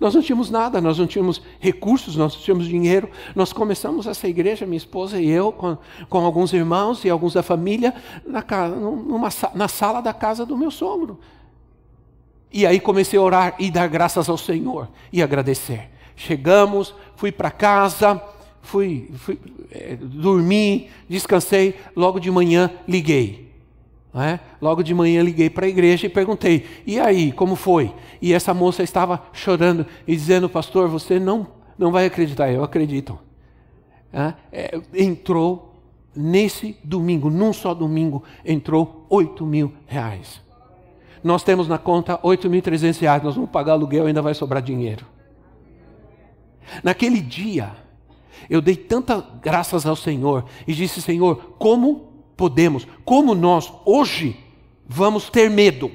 Nós 0.00 0.14
não 0.14 0.20
tínhamos 0.20 0.50
nada, 0.50 0.80
nós 0.80 0.98
não 0.98 1.06
tínhamos 1.06 1.40
recursos, 1.60 2.16
nós 2.16 2.34
não 2.34 2.42
tínhamos 2.42 2.66
dinheiro. 2.66 3.08
Nós 3.34 3.52
começamos 3.52 4.06
essa 4.06 4.28
igreja, 4.28 4.66
minha 4.66 4.76
esposa 4.76 5.20
e 5.20 5.28
eu, 5.28 5.52
com, 5.52 5.78
com 6.08 6.18
alguns 6.24 6.52
irmãos 6.52 7.04
e 7.04 7.10
alguns 7.10 7.34
da 7.34 7.42
família, 7.42 7.94
na, 8.26 8.44
numa, 8.68 9.28
na 9.54 9.68
sala 9.68 10.00
da 10.00 10.12
casa 10.12 10.44
do 10.44 10.56
meu 10.56 10.70
sogro. 10.70 11.18
E 12.52 12.66
aí 12.66 12.80
comecei 12.80 13.18
a 13.18 13.22
orar 13.22 13.54
e 13.58 13.70
dar 13.70 13.86
graças 13.88 14.28
ao 14.28 14.36
Senhor 14.36 14.88
e 15.12 15.22
agradecer. 15.22 15.90
Chegamos, 16.14 16.94
fui 17.14 17.30
para 17.30 17.50
casa, 17.50 18.20
fui, 18.66 19.10
fui 19.14 19.38
é, 19.70 19.96
dormi, 19.96 20.88
descansei, 21.08 21.76
logo 21.94 22.18
de 22.18 22.30
manhã 22.30 22.70
liguei. 22.86 23.46
É? 24.14 24.40
Logo 24.62 24.82
de 24.82 24.94
manhã 24.94 25.22
liguei 25.22 25.50
para 25.50 25.66
a 25.66 25.68
igreja 25.68 26.06
e 26.06 26.08
perguntei: 26.08 26.64
e 26.86 26.98
aí, 26.98 27.32
como 27.32 27.54
foi? 27.54 27.92
E 28.20 28.32
essa 28.32 28.54
moça 28.54 28.82
estava 28.82 29.22
chorando 29.32 29.86
e 30.06 30.16
dizendo: 30.16 30.48
Pastor, 30.48 30.88
você 30.88 31.18
não, 31.18 31.46
não 31.78 31.92
vai 31.92 32.06
acreditar. 32.06 32.50
Eu 32.50 32.64
acredito. 32.64 33.18
É? 34.12 34.80
Entrou 34.94 35.74
nesse 36.14 36.78
domingo, 36.82 37.28
num 37.28 37.52
só 37.52 37.74
domingo, 37.74 38.24
entrou 38.42 39.06
8 39.10 39.44
mil 39.44 39.72
reais. 39.86 40.40
Nós 41.22 41.42
temos 41.42 41.68
na 41.68 41.76
conta 41.76 42.16
8.300 42.18 43.00
reais, 43.00 43.22
nós 43.22 43.34
vamos 43.34 43.50
pagar 43.50 43.72
aluguel, 43.72 44.06
ainda 44.06 44.22
vai 44.22 44.32
sobrar 44.32 44.62
dinheiro. 44.62 45.04
Naquele 46.82 47.20
dia, 47.20 47.72
eu 48.48 48.60
dei 48.60 48.76
tantas 48.76 49.22
graças 49.40 49.86
ao 49.86 49.96
Senhor 49.96 50.44
e 50.66 50.72
disse: 50.72 51.02
Senhor, 51.02 51.54
como 51.58 52.12
podemos, 52.36 52.86
como 53.04 53.34
nós 53.34 53.72
hoje 53.84 54.36
vamos 54.86 55.30
ter 55.30 55.50
medo 55.50 55.90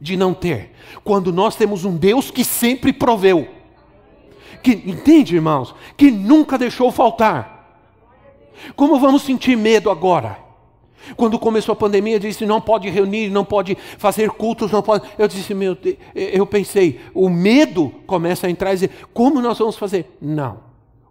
de 0.00 0.16
não 0.16 0.34
ter, 0.34 0.72
quando 1.02 1.32
nós 1.32 1.56
temos 1.56 1.84
um 1.84 1.96
Deus 1.96 2.30
que 2.30 2.44
sempre 2.44 2.92
proveu, 2.92 3.48
que 4.62 4.72
entende, 4.72 5.36
irmãos, 5.36 5.74
que 5.96 6.10
nunca 6.10 6.58
deixou 6.58 6.90
faltar. 6.90 7.56
Como 8.74 8.98
vamos 8.98 9.22
sentir 9.22 9.56
medo 9.56 9.90
agora? 9.90 10.46
Quando 11.16 11.38
começou 11.38 11.72
a 11.72 11.76
pandemia, 11.76 12.18
disse 12.18 12.44
não 12.44 12.60
pode 12.60 12.88
reunir, 12.90 13.30
não 13.30 13.44
pode 13.44 13.76
fazer 13.96 14.30
cultos, 14.30 14.72
não 14.72 14.82
pode. 14.82 15.08
Eu 15.16 15.28
disse 15.28 15.54
meu, 15.54 15.76
eu 16.14 16.46
pensei, 16.46 17.00
o 17.14 17.28
medo 17.28 17.92
começa 18.06 18.46
a 18.46 18.50
entrar 18.50 18.70
e 18.70 18.74
dizer, 18.74 18.90
como 19.14 19.40
nós 19.40 19.58
vamos 19.58 19.76
fazer? 19.76 20.16
Não, 20.20 20.60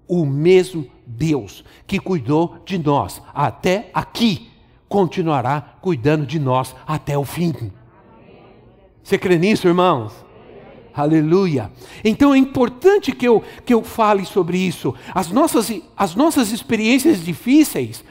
o 0.07 0.25
mesmo 0.25 0.87
Deus 1.05 1.63
que 1.85 1.99
cuidou 1.99 2.57
de 2.65 2.77
nós 2.77 3.21
até 3.33 3.89
aqui 3.93 4.49
continuará 4.87 5.77
cuidando 5.81 6.25
de 6.25 6.39
nós 6.39 6.75
até 6.87 7.17
o 7.17 7.25
fim. 7.25 7.53
Você 9.03 9.17
crê 9.17 9.37
nisso, 9.37 9.67
irmãos? 9.67 10.13
Aleluia. 10.93 11.69
Então 12.03 12.33
é 12.33 12.37
importante 12.37 13.11
que 13.11 13.27
eu, 13.27 13.43
que 13.65 13.73
eu 13.73 13.83
fale 13.83 14.25
sobre 14.25 14.57
isso. 14.57 14.95
As 15.13 15.29
nossas, 15.29 15.71
as 15.97 16.15
nossas 16.15 16.51
experiências 16.51 17.23
difíceis 17.23 18.03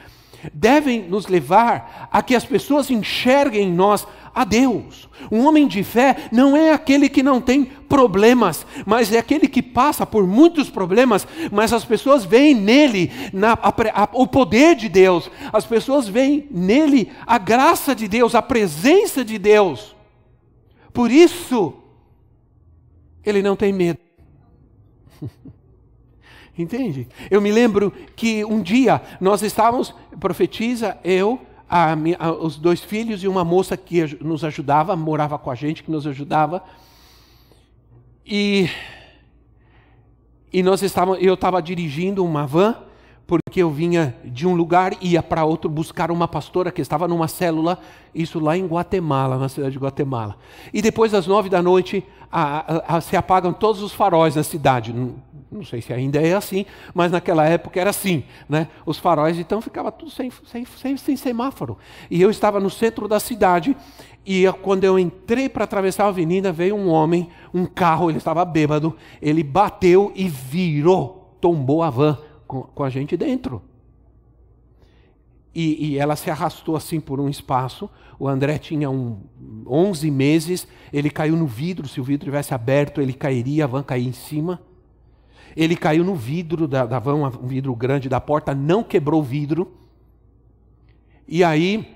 devem 0.53 1.01
nos 1.09 1.27
levar 1.27 2.07
a 2.11 2.21
que 2.21 2.35
as 2.35 2.45
pessoas 2.45 2.91
enxerguem 2.91 3.69
em 3.69 3.73
nós 3.73 4.07
a 4.35 4.43
Deus. 4.43 5.07
Um 5.31 5.45
homem 5.47 5.65
de 5.65 5.81
fé 5.81 6.27
não 6.29 6.57
é 6.57 6.73
aquele 6.73 7.07
que 7.07 7.23
não 7.23 7.39
tem 7.39 7.63
problemas, 7.63 8.67
mas 8.85 9.11
é 9.13 9.17
aquele 9.17 9.47
que 9.47 9.61
passa 9.61 10.05
por 10.05 10.27
muitos 10.27 10.69
problemas, 10.69 11.25
mas 11.51 11.71
as 11.71 11.85
pessoas 11.85 12.25
veem 12.25 12.53
nele 12.53 13.09
na, 13.31 13.53
a, 13.53 13.69
a, 14.03 14.09
o 14.11 14.27
poder 14.27 14.75
de 14.75 14.89
Deus, 14.89 15.31
as 15.53 15.65
pessoas 15.65 16.07
veem 16.07 16.47
nele 16.51 17.09
a 17.25 17.37
graça 17.37 17.95
de 17.95 18.09
Deus, 18.09 18.35
a 18.35 18.41
presença 18.41 19.23
de 19.23 19.39
Deus. 19.39 19.95
Por 20.91 21.09
isso, 21.09 21.73
ele 23.23 23.41
não 23.41 23.55
tem 23.55 23.71
medo. 23.71 23.99
Entende? 26.57 27.07
Eu 27.29 27.41
me 27.41 27.51
lembro 27.51 27.91
que 28.15 28.43
um 28.45 28.61
dia 28.61 29.01
nós 29.19 29.41
estávamos, 29.41 29.93
profetiza, 30.19 30.97
eu, 31.03 31.39
a, 31.69 31.95
a, 32.19 32.31
os 32.31 32.57
dois 32.57 32.81
filhos 32.81 33.23
e 33.23 33.27
uma 33.27 33.43
moça 33.43 33.75
que 33.75 34.17
nos 34.23 34.43
ajudava, 34.43 34.95
morava 34.95 35.37
com 35.37 35.49
a 35.49 35.55
gente, 35.55 35.83
que 35.83 35.91
nos 35.91 36.05
ajudava. 36.05 36.63
E, 38.25 38.69
e 40.51 40.63
nós 40.63 40.81
estávamos, 40.81 41.21
eu 41.21 41.33
estava 41.33 41.61
dirigindo 41.61 42.23
uma 42.23 42.45
van, 42.45 42.75
porque 43.27 43.61
eu 43.63 43.71
vinha 43.71 44.15
de 44.23 44.47
um 44.47 44.53
lugar 44.53 44.93
e 45.01 45.13
ia 45.13 45.23
para 45.23 45.43
outro 45.43 45.69
buscar 45.69 46.11
uma 46.11 46.27
pastora 46.27 46.71
que 46.71 46.81
estava 46.81 47.07
numa 47.07 47.27
célula, 47.27 47.79
isso 48.13 48.39
lá 48.39 48.55
em 48.55 48.65
Guatemala, 48.65 49.37
na 49.37 49.49
cidade 49.49 49.73
de 49.73 49.79
Guatemala. 49.79 50.37
E 50.73 50.81
depois 50.81 51.11
das 51.11 51.25
nove 51.25 51.49
da 51.49 51.61
noite, 51.61 52.03
a, 52.31 52.99
se 53.01 53.15
apagam 53.15 53.53
todos 53.53 53.81
os 53.81 53.93
faróis 53.93 54.35
na 54.35 54.43
cidade. 54.43 54.93
Não, 55.55 55.65
sei 55.65 55.81
se 55.81 55.93
ainda 55.93 56.21
é 56.21 56.33
assim, 56.33 56.65
mas 56.93 57.11
naquela 57.11 57.45
época 57.45 57.79
era 57.79 57.89
assim, 57.89 58.23
né? 58.47 58.67
Os 58.85 58.97
faróis, 58.97 59.37
então 59.39 59.61
ficava 59.61 59.91
tudo 59.91 60.11
sem, 60.11 60.29
sem, 60.45 60.65
sem, 60.65 60.97
sem 60.97 61.15
semáforo. 61.15 61.77
E 62.09 62.21
eu 62.21 62.29
estava 62.29 62.59
no 62.59 62.69
centro 62.69 63.07
da 63.07 63.19
cidade 63.19 63.75
e 64.25 64.45
quando 64.63 64.83
eu 64.83 64.97
entrei 64.97 65.47
para 65.47 65.63
atravessar 65.65 66.05
a 66.05 66.07
avenida, 66.07 66.51
veio 66.51 66.75
um 66.75 66.89
homem, 66.89 67.29
um 67.53 67.65
carro, 67.65 68.09
ele 68.09 68.17
estava 68.17 68.43
bêbado, 68.43 68.95
ele 69.21 69.43
bateu 69.43 70.11
e 70.15 70.27
virou, 70.27 71.37
tombou 71.39 71.83
a 71.83 71.89
van 71.89 72.17
com, 72.47 72.63
com 72.63 72.83
a 72.83 72.89
gente 72.89 73.15
dentro. 73.15 73.61
E, 75.53 75.91
e, 75.91 75.97
ela 75.97 76.17
se 76.17 76.29
arrastou 76.29 76.75
assim 76.75 76.99
por 76.99 77.19
um 77.19 77.29
espaço. 77.29 77.89
O 78.19 78.27
André 78.27 78.57
tinha 78.57 78.89
um, 78.89 79.21
11 79.65 80.11
meses, 80.11 80.67
ele 80.91 81.09
caiu 81.09 81.37
no 81.37 81.47
vidro. 81.47 81.87
Se 81.87 82.01
o 82.01 82.03
vidro 82.03 82.25
tivesse 82.25 82.53
aberto, 82.53 82.99
ele 82.99 83.13
cairia, 83.13 83.63
a 83.63 83.67
van 83.67 83.81
caía 83.81 84.09
em 84.09 84.11
cima. 84.11 84.61
Ele 85.55 85.75
caiu 85.75 86.03
no 86.03 86.15
vidro 86.15 86.67
da, 86.67 86.85
van, 86.99 87.15
um 87.15 87.47
vidro 87.47 87.73
grande 87.75 88.09
da 88.09 88.19
porta, 88.19 88.53
não 88.53 88.83
quebrou 88.83 89.21
o 89.21 89.23
vidro. 89.23 89.71
E 91.27 91.43
aí 91.43 91.94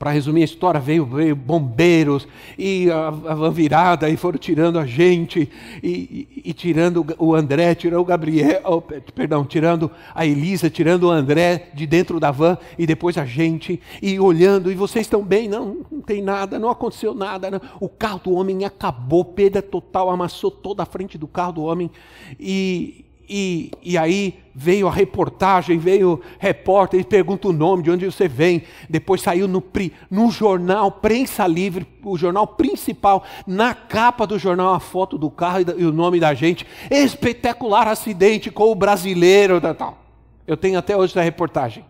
para 0.00 0.12
resumir 0.12 0.40
a 0.40 0.44
história, 0.46 0.80
veio, 0.80 1.04
veio 1.04 1.36
bombeiros 1.36 2.26
e 2.58 2.90
a, 2.90 3.08
a 3.08 3.50
virada 3.50 4.08
e 4.08 4.16
foram 4.16 4.38
tirando 4.38 4.78
a 4.78 4.86
gente 4.86 5.46
e, 5.82 5.88
e, 6.34 6.42
e 6.46 6.52
tirando 6.54 7.04
o 7.18 7.34
André, 7.34 7.74
tirando 7.74 8.00
o 8.00 8.04
Gabriel, 8.06 8.62
oh, 8.64 8.80
perdão, 8.80 9.44
tirando 9.44 9.90
a 10.14 10.24
Elisa, 10.24 10.70
tirando 10.70 11.02
o 11.04 11.10
André 11.10 11.68
de 11.74 11.86
dentro 11.86 12.18
da 12.18 12.30
van 12.30 12.56
e 12.78 12.86
depois 12.86 13.18
a 13.18 13.26
gente 13.26 13.78
e 14.00 14.18
olhando 14.18 14.72
e 14.72 14.74
vocês 14.74 15.04
estão 15.04 15.22
bem? 15.22 15.50
Não, 15.50 15.84
não 15.92 16.00
tem 16.00 16.22
nada, 16.22 16.58
não 16.58 16.70
aconteceu 16.70 17.14
nada. 17.14 17.50
Não. 17.50 17.60
O 17.78 17.86
carro 17.86 18.22
do 18.24 18.32
homem 18.32 18.64
acabou, 18.64 19.22
perda 19.22 19.60
total, 19.60 20.08
amassou 20.08 20.50
toda 20.50 20.82
a 20.82 20.86
frente 20.86 21.18
do 21.18 21.28
carro 21.28 21.52
do 21.52 21.62
homem 21.64 21.90
e 22.38 23.04
e, 23.32 23.70
e 23.80 23.96
aí 23.96 24.40
veio 24.52 24.88
a 24.88 24.90
reportagem, 24.90 25.78
veio 25.78 26.20
repórter, 26.36 26.98
e 26.98 27.04
pergunta 27.04 27.46
o 27.46 27.52
nome, 27.52 27.84
de 27.84 27.90
onde 27.92 28.04
você 28.04 28.26
vem. 28.26 28.64
Depois 28.88 29.22
saiu 29.22 29.46
no, 29.46 29.62
no 30.10 30.32
jornal 30.32 30.90
Prensa 30.90 31.46
Livre, 31.46 31.86
o 32.02 32.18
jornal 32.18 32.44
principal, 32.48 33.22
na 33.46 33.72
capa 33.72 34.26
do 34.26 34.36
jornal, 34.36 34.74
a 34.74 34.80
foto 34.80 35.16
do 35.16 35.30
carro 35.30 35.60
e, 35.78 35.84
o 35.84 35.92
nome 35.92 36.18
da 36.18 36.34
gente. 36.34 36.66
Espetacular 36.90 37.86
acidente 37.86 38.50
com 38.50 38.64
o 38.64 38.74
brasileiro. 38.74 39.60
Tal. 39.60 40.02
Eu 40.44 40.56
tenho 40.56 40.76
até 40.76 40.96
hoje 40.96 41.12
essa 41.12 41.22
reportagem. 41.22 41.84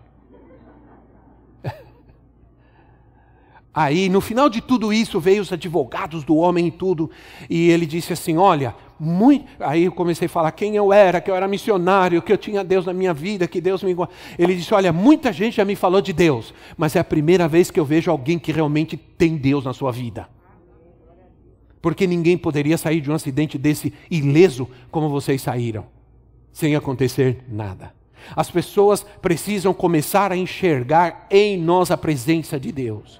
Aí, 3.72 4.11
no 4.11 4.20
final 4.20 4.50
de 4.50 4.61
tudo 4.61 4.92
isso, 4.92 5.18
veio 5.18 5.40
os 5.40 5.50
advogados 5.50 6.22
do 6.22 6.37
homem 6.37 6.66
e 6.66 6.70
tudo, 6.70 7.11
e 7.48 7.70
ele 7.70 7.87
disse 7.87 8.12
assim: 8.12 8.37
Olha, 8.37 8.74
muito. 9.01 9.47
Aí 9.59 9.85
eu 9.85 9.93
comecei 9.93 10.27
a 10.27 10.29
falar 10.29 10.53
quem 10.53 10.77
eu 10.77 10.93
era, 10.93 11.21
que 11.21 11.31
eu 11.31 11.35
era 11.35 11.49
missionário, 11.49 12.21
que 12.21 12.31
eu 12.31 12.37
tinha 12.37 12.63
Deus 12.63 12.85
na 12.85 12.93
minha 12.93 13.15
vida, 13.15 13.49
que 13.49 13.61
Deus 13.61 13.83
me. 13.83 13.97
Ele 14.39 14.55
disse: 14.55 14.75
Olha, 14.75 14.93
muita 14.93 15.33
gente 15.33 15.57
já 15.57 15.65
me 15.65 15.75
falou 15.75 16.03
de 16.03 16.13
Deus, 16.13 16.53
mas 16.77 16.95
é 16.95 16.99
a 17.01 17.05
primeira 17.05 17.49
vez 17.49 17.71
que 17.71 17.81
eu 17.81 17.85
vejo 17.85 18.11
alguém 18.11 18.39
que 18.39 18.53
realmente 18.53 18.97
tem 18.97 19.37
Deus 19.37 19.65
na 19.65 19.73
sua 19.73 19.91
vida. 19.91 20.29
Porque 21.81 22.07
ninguém 22.07 22.37
poderia 22.37 22.77
sair 22.77 23.01
de 23.01 23.11
um 23.11 23.15
acidente 23.15 23.57
desse 23.57 23.95
ileso 24.11 24.69
como 24.91 25.09
vocês 25.09 25.41
saíram, 25.41 25.87
sem 26.53 26.77
acontecer 26.77 27.43
nada. 27.49 27.95
As 28.37 28.51
pessoas 28.51 29.03
precisam 29.23 29.73
começar 29.73 30.31
a 30.31 30.37
enxergar 30.37 31.27
em 31.31 31.57
nós 31.57 31.91
a 31.91 31.97
presença 31.97 32.61
de 32.61 32.71
Deus. 32.71 33.19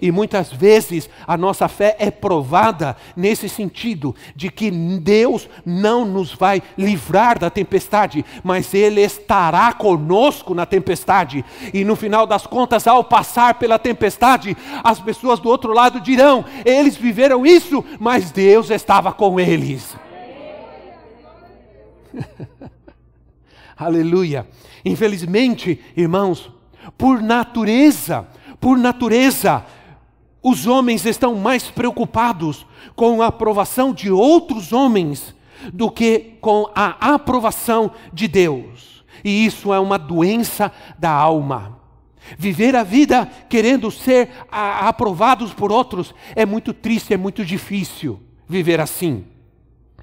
E 0.00 0.10
muitas 0.10 0.52
vezes 0.52 1.08
a 1.26 1.36
nossa 1.36 1.68
fé 1.68 1.96
é 1.98 2.10
provada 2.10 2.96
nesse 3.16 3.48
sentido, 3.48 4.14
de 4.34 4.50
que 4.50 4.70
Deus 4.70 5.48
não 5.64 6.04
nos 6.04 6.34
vai 6.34 6.62
livrar 6.76 7.38
da 7.38 7.50
tempestade, 7.50 8.24
mas 8.42 8.72
Ele 8.74 9.00
estará 9.00 9.72
conosco 9.72 10.54
na 10.54 10.66
tempestade. 10.66 11.44
E 11.72 11.84
no 11.84 11.96
final 11.96 12.26
das 12.26 12.46
contas, 12.46 12.86
ao 12.86 13.04
passar 13.04 13.54
pela 13.54 13.78
tempestade, 13.78 14.56
as 14.82 15.00
pessoas 15.00 15.40
do 15.40 15.48
outro 15.48 15.72
lado 15.72 16.00
dirão: 16.00 16.44
eles 16.64 16.96
viveram 16.96 17.46
isso, 17.46 17.84
mas 17.98 18.30
Deus 18.30 18.70
estava 18.70 19.12
com 19.12 19.38
eles. 19.38 19.96
Aleluia. 23.76 24.46
Infelizmente, 24.84 25.80
irmãos, 25.96 26.50
por 26.96 27.20
natureza, 27.22 28.26
por 28.60 28.76
natureza, 28.76 29.64
os 30.42 30.66
homens 30.66 31.04
estão 31.04 31.34
mais 31.34 31.64
preocupados 31.64 32.66
com 32.94 33.22
a 33.22 33.26
aprovação 33.26 33.92
de 33.92 34.10
outros 34.10 34.72
homens 34.72 35.34
do 35.72 35.90
que 35.90 36.36
com 36.40 36.70
a 36.74 37.14
aprovação 37.14 37.90
de 38.12 38.28
Deus. 38.28 39.04
E 39.24 39.44
isso 39.44 39.72
é 39.72 39.80
uma 39.80 39.98
doença 39.98 40.72
da 40.98 41.10
alma. 41.10 41.78
Viver 42.36 42.76
a 42.76 42.82
vida 42.82 43.26
querendo 43.48 43.90
ser 43.90 44.30
aprovados 44.50 45.52
por 45.52 45.72
outros 45.72 46.14
é 46.36 46.44
muito 46.44 46.72
triste, 46.72 47.14
é 47.14 47.16
muito 47.16 47.44
difícil 47.44 48.20
viver 48.46 48.80
assim. 48.80 49.24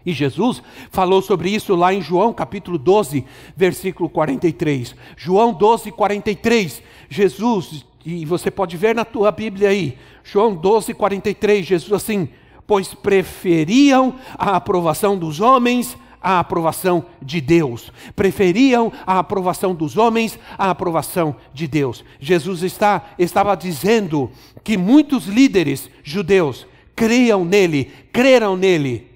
E 0.06 0.14
Jesus 0.14 0.62
falou 0.92 1.22
sobre 1.22 1.50
isso 1.50 1.76
lá 1.76 1.94
em 1.94 2.02
João 2.02 2.32
capítulo 2.32 2.78
12, 2.78 3.26
versículo 3.56 4.08
43. 4.08 4.96
João 5.18 5.52
12, 5.54 5.92
43. 5.92 6.84
Jesus 7.10 7.86
e 8.06 8.24
você 8.24 8.52
pode 8.52 8.78
ver 8.78 8.94
na 8.94 9.04
tua 9.04 9.32
Bíblia 9.32 9.70
aí, 9.70 9.98
João 10.24 10.56
12, 10.56 10.94
43, 10.94 11.66
Jesus 11.66 11.92
assim, 11.92 12.30
pois 12.68 12.94
preferiam 12.94 14.16
a 14.38 14.56
aprovação 14.56 15.18
dos 15.18 15.40
homens 15.40 15.98
à 16.22 16.40
aprovação 16.40 17.06
de 17.22 17.42
Deus. 17.42 17.92
Preferiam 18.16 18.92
a 19.06 19.20
aprovação 19.20 19.74
dos 19.74 19.98
homens 19.98 20.38
à 20.58 20.70
aprovação 20.70 21.36
de 21.54 21.68
Deus. 21.68 22.04
Jesus 22.20 22.64
está, 22.64 23.14
estava 23.18 23.56
dizendo 23.56 24.32
que 24.64 24.78
muitos 24.78 25.26
líderes 25.26 25.90
judeus 26.04 26.68
creiam 26.96 27.44
nele, 27.44 27.92
creram 28.12 28.56
nele, 28.56 29.12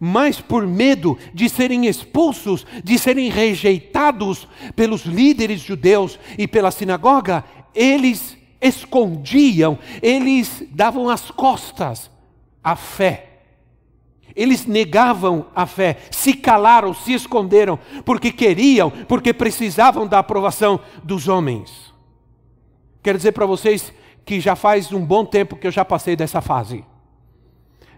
mas 0.00 0.40
por 0.40 0.66
medo 0.66 1.16
de 1.32 1.48
serem 1.48 1.86
expulsos, 1.86 2.66
de 2.82 2.98
serem 2.98 3.30
rejeitados 3.30 4.48
pelos 4.74 5.04
líderes 5.04 5.60
judeus 5.60 6.18
e 6.36 6.48
pela 6.48 6.70
sinagoga, 6.70 7.44
eles 7.74 8.36
escondiam, 8.60 9.78
eles 10.00 10.62
davam 10.70 11.08
as 11.08 11.30
costas 11.30 12.10
à 12.62 12.76
fé. 12.76 13.30
Eles 14.34 14.66
negavam 14.66 15.46
a 15.54 15.64
fé, 15.64 15.98
se 16.10 16.34
calaram, 16.34 16.92
se 16.92 17.12
esconderam, 17.12 17.78
porque 18.04 18.32
queriam, 18.32 18.90
porque 18.90 19.32
precisavam 19.32 20.06
da 20.08 20.18
aprovação 20.18 20.80
dos 21.04 21.28
homens. 21.28 21.94
Quero 23.02 23.18
dizer 23.18 23.32
para 23.32 23.46
vocês 23.46 23.92
que 24.24 24.40
já 24.40 24.56
faz 24.56 24.90
um 24.90 25.04
bom 25.04 25.24
tempo 25.24 25.56
que 25.56 25.66
eu 25.66 25.70
já 25.70 25.84
passei 25.84 26.16
dessa 26.16 26.40
fase, 26.40 26.84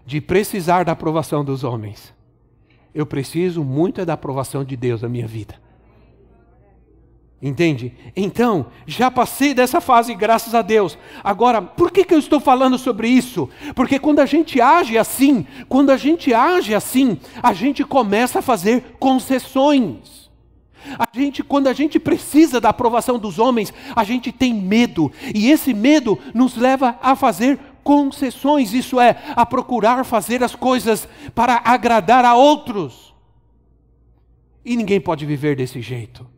de 0.05 0.21
precisar 0.21 0.83
da 0.83 0.91
aprovação 0.91 1.43
dos 1.43 1.63
homens. 1.63 2.13
Eu 2.93 3.05
preciso 3.05 3.63
muito 3.63 4.05
da 4.05 4.13
aprovação 4.13 4.63
de 4.63 4.75
Deus 4.75 5.01
na 5.01 5.09
minha 5.09 5.27
vida. 5.27 5.55
Entende? 7.39 7.93
Então, 8.15 8.65
já 8.87 9.11
passei 9.11 9.53
dessa 9.53 9.79
fase, 9.79 10.15
graças 10.15 10.55
a 10.55 10.63
Deus. 10.63 10.97
Agora, 11.23 11.61
por 11.61 11.91
que, 11.91 12.03
que 12.03 12.13
eu 12.13 12.17
estou 12.17 12.39
falando 12.39 12.79
sobre 12.79 13.07
isso? 13.07 13.47
Porque 13.75 13.99
quando 13.99 14.19
a 14.19 14.25
gente 14.25 14.59
age 14.59 14.97
assim, 14.97 15.45
quando 15.69 15.91
a 15.91 15.97
gente 15.97 16.33
age 16.33 16.73
assim, 16.73 17.19
a 17.43 17.53
gente 17.53 17.83
começa 17.83 18.39
a 18.39 18.41
fazer 18.41 18.95
concessões. 18.99 20.31
A 20.97 21.07
gente, 21.13 21.43
quando 21.43 21.67
a 21.67 21.73
gente 21.73 21.99
precisa 21.99 22.59
da 22.59 22.69
aprovação 22.69 23.19
dos 23.19 23.37
homens, 23.37 23.71
a 23.95 24.03
gente 24.03 24.31
tem 24.31 24.53
medo, 24.53 25.11
e 25.35 25.51
esse 25.51 25.73
medo 25.73 26.17
nos 26.33 26.55
leva 26.55 26.97
a 27.01 27.15
fazer 27.15 27.59
concessões, 27.83 28.73
isso 28.73 28.99
é, 28.99 29.15
a 29.35 29.45
procurar 29.45 30.03
fazer 30.05 30.43
as 30.43 30.55
coisas 30.55 31.07
para 31.35 31.61
agradar 31.63 32.25
a 32.25 32.35
outros. 32.35 33.13
E 34.65 34.75
ninguém 34.75 34.99
pode 34.99 35.25
viver 35.25 35.55
desse 35.55 35.81
jeito. 35.81 36.36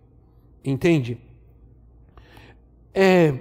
Entende? 0.63 1.17
É, 2.93 3.33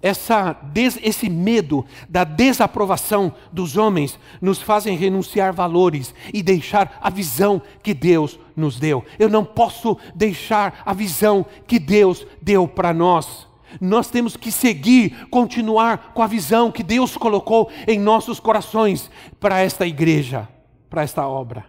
essa, 0.00 0.56
esse 1.02 1.28
medo 1.28 1.84
da 2.08 2.22
desaprovação 2.22 3.32
dos 3.52 3.76
homens 3.76 4.18
nos 4.40 4.62
fazem 4.62 4.96
renunciar 4.96 5.52
valores 5.52 6.14
e 6.32 6.42
deixar 6.42 6.98
a 7.02 7.10
visão 7.10 7.60
que 7.82 7.92
Deus 7.92 8.38
nos 8.54 8.78
deu. 8.78 9.04
Eu 9.18 9.28
não 9.28 9.44
posso 9.44 9.98
deixar 10.14 10.82
a 10.86 10.92
visão 10.92 11.44
que 11.66 11.80
Deus 11.80 12.24
deu 12.40 12.68
para 12.68 12.94
nós. 12.94 13.48
Nós 13.80 14.08
temos 14.08 14.36
que 14.36 14.52
seguir, 14.52 15.26
continuar 15.28 16.12
com 16.14 16.22
a 16.22 16.26
visão 16.26 16.70
que 16.70 16.82
Deus 16.82 17.16
colocou 17.16 17.68
em 17.86 17.98
nossos 17.98 18.38
corações 18.38 19.10
para 19.40 19.60
esta 19.60 19.84
igreja, 19.84 20.48
para 20.88 21.02
esta 21.02 21.26
obra. 21.26 21.66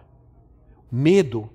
Medo 0.90 1.50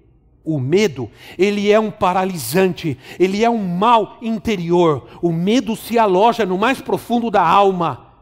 o 0.45 0.59
medo, 0.59 1.09
ele 1.37 1.71
é 1.71 1.79
um 1.79 1.89
paralisante, 1.89 2.97
ele 3.19 3.43
é 3.43 3.49
um 3.49 3.57
mal 3.57 4.17
interior. 4.21 5.07
O 5.21 5.31
medo 5.31 5.75
se 5.75 5.97
aloja 5.97 6.45
no 6.45 6.57
mais 6.57 6.79
profundo 6.79 7.31
da 7.31 7.41
alma. 7.41 8.13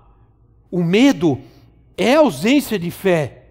O 0.72 0.82
medo 0.82 1.40
é 1.98 2.16
ausência 2.16 2.80
de 2.80 2.90
fé. 2.90 3.44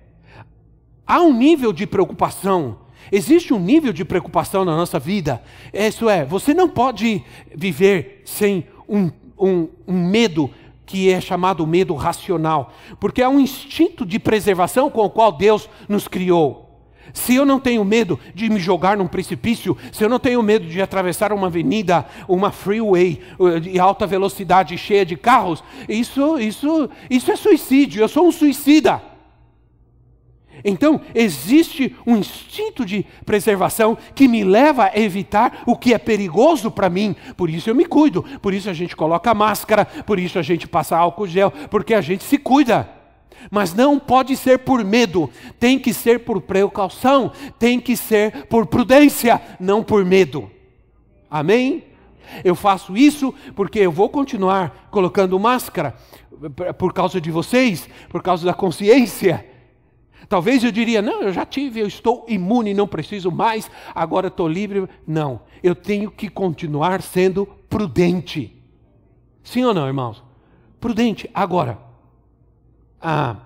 Há 1.07 1.21
um 1.21 1.33
nível 1.33 1.73
de 1.73 1.87
preocupação. 1.87 2.79
Existe 3.11 3.53
um 3.53 3.59
nível 3.59 3.93
de 3.93 4.05
preocupação 4.05 4.65
na 4.65 4.75
nossa 4.75 4.99
vida. 4.99 5.43
Isso 5.73 6.09
é, 6.09 6.25
você 6.25 6.55
não 6.55 6.69
pode 6.69 7.23
viver 7.55 8.23
sem 8.25 8.67
um, 8.89 9.11
um, 9.39 9.69
um 9.87 10.09
medo 10.09 10.51
que 10.87 11.11
é 11.11 11.21
chamado 11.21 11.67
medo 11.67 11.95
racional, 11.95 12.73
porque 12.99 13.23
é 13.23 13.29
um 13.29 13.41
instinto 13.41 14.05
de 14.05 14.19
preservação 14.19 14.91
com 14.91 15.03
o 15.03 15.11
qual 15.11 15.33
Deus 15.33 15.69
nos 15.89 16.09
criou. 16.09 16.72
Se 17.12 17.35
eu 17.35 17.45
não 17.45 17.61
tenho 17.61 17.85
medo 17.85 18.19
de 18.35 18.49
me 18.49 18.59
jogar 18.59 18.97
num 18.97 19.07
precipício, 19.07 19.77
se 19.93 20.05
eu 20.05 20.09
não 20.09 20.19
tenho 20.19 20.43
medo 20.43 20.67
de 20.67 20.81
atravessar 20.81 21.33
uma 21.33 21.49
avenida, 21.49 22.07
uma 22.27 22.51
freeway 22.51 23.21
uh, 23.38 23.61
de 23.61 23.79
alta 23.79 24.07
velocidade 24.07 24.79
cheia 24.79 25.05
de 25.05 25.17
carros, 25.17 25.62
isso, 25.88 26.38
isso, 26.38 26.88
isso 27.11 27.31
é 27.31 27.37
suicídio. 27.37 28.03
Eu 28.03 28.09
sou 28.09 28.27
um 28.27 28.33
suicida. 28.33 29.03
Então, 30.65 31.01
existe 31.15 31.97
um 32.07 32.17
instinto 32.17 32.85
de 32.85 33.05
preservação 33.27 33.97
que 34.15 34.29
me 34.29 34.45
leva 34.45 34.85
a 34.85 34.99
evitar 34.99 35.62
o 35.67 35.77
que 35.77 35.93
é 35.93 35.99
perigoso 35.99 36.71
para 36.71 36.88
mim. 36.88 37.17
Por 37.37 37.51
isso 37.51 37.69
eu 37.69 37.75
me 37.75 37.85
cuido, 37.85 38.23
por 38.41 38.55
isso 38.55 38.71
a 38.71 38.73
gente 38.73 38.95
coloca 38.95 39.35
máscara, 39.35 39.85
por 39.85 40.19
isso 40.19 40.38
a 40.38 40.43
gente 40.43 40.69
passa 40.69 40.97
álcool 40.97 41.27
gel, 41.27 41.53
porque 41.71 41.95
a 41.95 42.01
gente 42.01 42.23
se 42.23 42.38
cuida. 42.38 43.02
Mas 43.51 43.75
não 43.75 43.99
pode 43.99 44.37
ser 44.37 44.59
por 44.59 44.85
medo, 44.85 45.31
tem 45.59 45.79
que 45.79 45.93
ser 45.93 46.21
por 46.21 46.41
precaução, 46.41 47.33
tem 47.59 47.81
que 47.81 47.97
ser 47.97 48.47
por 48.47 48.67
prudência, 48.67 49.41
não 49.59 49.83
por 49.83 50.05
medo. 50.05 50.51
Amém? 51.31 51.85
Eu 52.45 52.55
faço 52.55 52.97
isso 52.97 53.35
porque 53.55 53.81
eu 53.81 53.93
vou 53.93 54.09
continuar 54.09 54.89
colocando 54.91 55.39
máscara 55.39 55.95
por 56.79 56.93
causa 56.93 57.21
de 57.21 57.31
vocês, 57.31 57.89
por 58.09 58.23
causa 58.23 58.45
da 58.45 58.55
consciência. 58.55 59.47
Talvez 60.29 60.65
eu 60.65 60.73
diria: 60.73 61.03
não, 61.03 61.23
eu 61.23 61.33
já 61.33 61.45
tive, 61.45 61.81
eu 61.81 61.87
estou 61.87 62.25
imune, 62.29 62.75
não 62.75 62.87
preciso 62.87 63.31
mais, 63.31 63.71
agora 63.95 64.29
estou 64.29 64.49
livre. 64.49 64.89
Não, 65.07 65.41
eu 65.63 65.75
tenho 65.75 66.11
que 66.11 66.29
continuar 66.29 67.03
sendo 67.03 67.47
prudente. 67.69 68.57
Sim 69.43 69.65
ou 69.65 69.75
não, 69.75 69.87
irmãos? 69.87 70.23
Prudente. 70.81 71.29
Agora, 71.35 71.79
ah, 73.03 73.37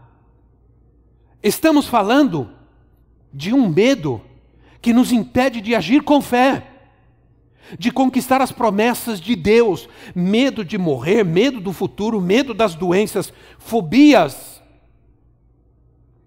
estamos 1.42 1.86
falando 1.86 2.50
de 3.32 3.52
um 3.52 3.68
medo 3.68 4.20
que 4.80 4.92
nos 4.92 5.10
impede 5.10 5.60
de 5.60 5.74
agir 5.74 6.02
com 6.02 6.20
fé, 6.20 6.66
de 7.78 7.90
conquistar 7.90 8.40
as 8.40 8.52
promessas 8.52 9.20
de 9.20 9.34
Deus, 9.34 9.88
medo 10.14 10.64
de 10.64 10.78
morrer, 10.78 11.24
medo 11.24 11.60
do 11.60 11.72
futuro, 11.72 12.20
medo 12.20 12.54
das 12.54 12.74
doenças, 12.74 13.32
fobias 13.58 14.62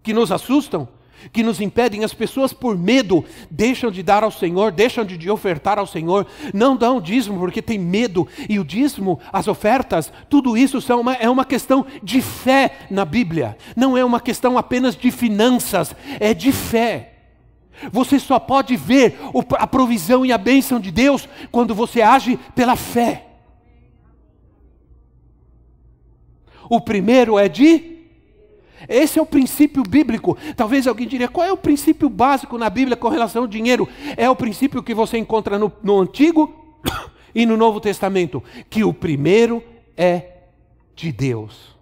que 0.03 0.13
nos 0.13 0.31
assustam, 0.31 0.87
que 1.31 1.43
nos 1.43 1.61
impedem. 1.61 2.03
As 2.03 2.13
pessoas, 2.13 2.53
por 2.53 2.77
medo, 2.77 3.23
deixam 3.49 3.91
de 3.91 4.03
dar 4.03 4.23
ao 4.23 4.31
Senhor, 4.31 4.71
deixam 4.71 5.05
de 5.05 5.29
ofertar 5.29 5.77
ao 5.79 5.87
Senhor, 5.87 6.27
não 6.53 6.75
dão 6.75 7.01
dízimo 7.01 7.39
porque 7.39 7.61
tem 7.61 7.77
medo. 7.77 8.27
E 8.47 8.59
o 8.59 8.63
dízimo, 8.63 9.19
as 9.31 9.47
ofertas, 9.47 10.11
tudo 10.29 10.57
isso 10.57 10.81
são 10.81 11.01
uma, 11.01 11.13
é 11.13 11.29
uma 11.29 11.45
questão 11.45 11.85
de 12.01 12.21
fé 12.21 12.79
na 12.89 13.05
Bíblia, 13.05 13.57
não 13.75 13.97
é 13.97 14.03
uma 14.03 14.19
questão 14.19 14.57
apenas 14.57 14.95
de 14.95 15.11
finanças, 15.11 15.95
é 16.19 16.33
de 16.33 16.51
fé. 16.51 17.13
Você 17.91 18.19
só 18.19 18.39
pode 18.39 18.75
ver 18.75 19.17
a 19.57 19.65
provisão 19.65 20.25
e 20.25 20.33
a 20.33 20.37
bênção 20.37 20.79
de 20.79 20.91
Deus 20.91 21.27
quando 21.51 21.73
você 21.73 22.01
age 22.01 22.37
pela 22.53 22.75
fé. 22.75 23.25
O 26.69 26.79
primeiro 26.79 27.39
é 27.39 27.49
de 27.49 27.98
esse 28.87 29.19
é 29.19 29.21
o 29.21 29.25
princípio 29.25 29.83
bíblico. 29.83 30.37
Talvez 30.55 30.87
alguém 30.87 31.07
diria: 31.07 31.27
qual 31.27 31.45
é 31.45 31.51
o 31.51 31.57
princípio 31.57 32.09
básico 32.09 32.57
na 32.57 32.69
Bíblia 32.69 32.95
com 32.95 33.09
relação 33.09 33.43
ao 33.43 33.47
dinheiro? 33.47 33.87
É 34.15 34.29
o 34.29 34.35
princípio 34.35 34.83
que 34.83 34.93
você 34.93 35.17
encontra 35.17 35.57
no, 35.57 35.71
no 35.83 35.99
Antigo 35.99 36.79
e 37.33 37.45
no 37.45 37.57
Novo 37.57 37.79
Testamento: 37.79 38.43
que 38.69 38.83
o 38.83 38.93
primeiro 38.93 39.63
é 39.97 40.37
de 40.95 41.11
Deus. 41.11 41.77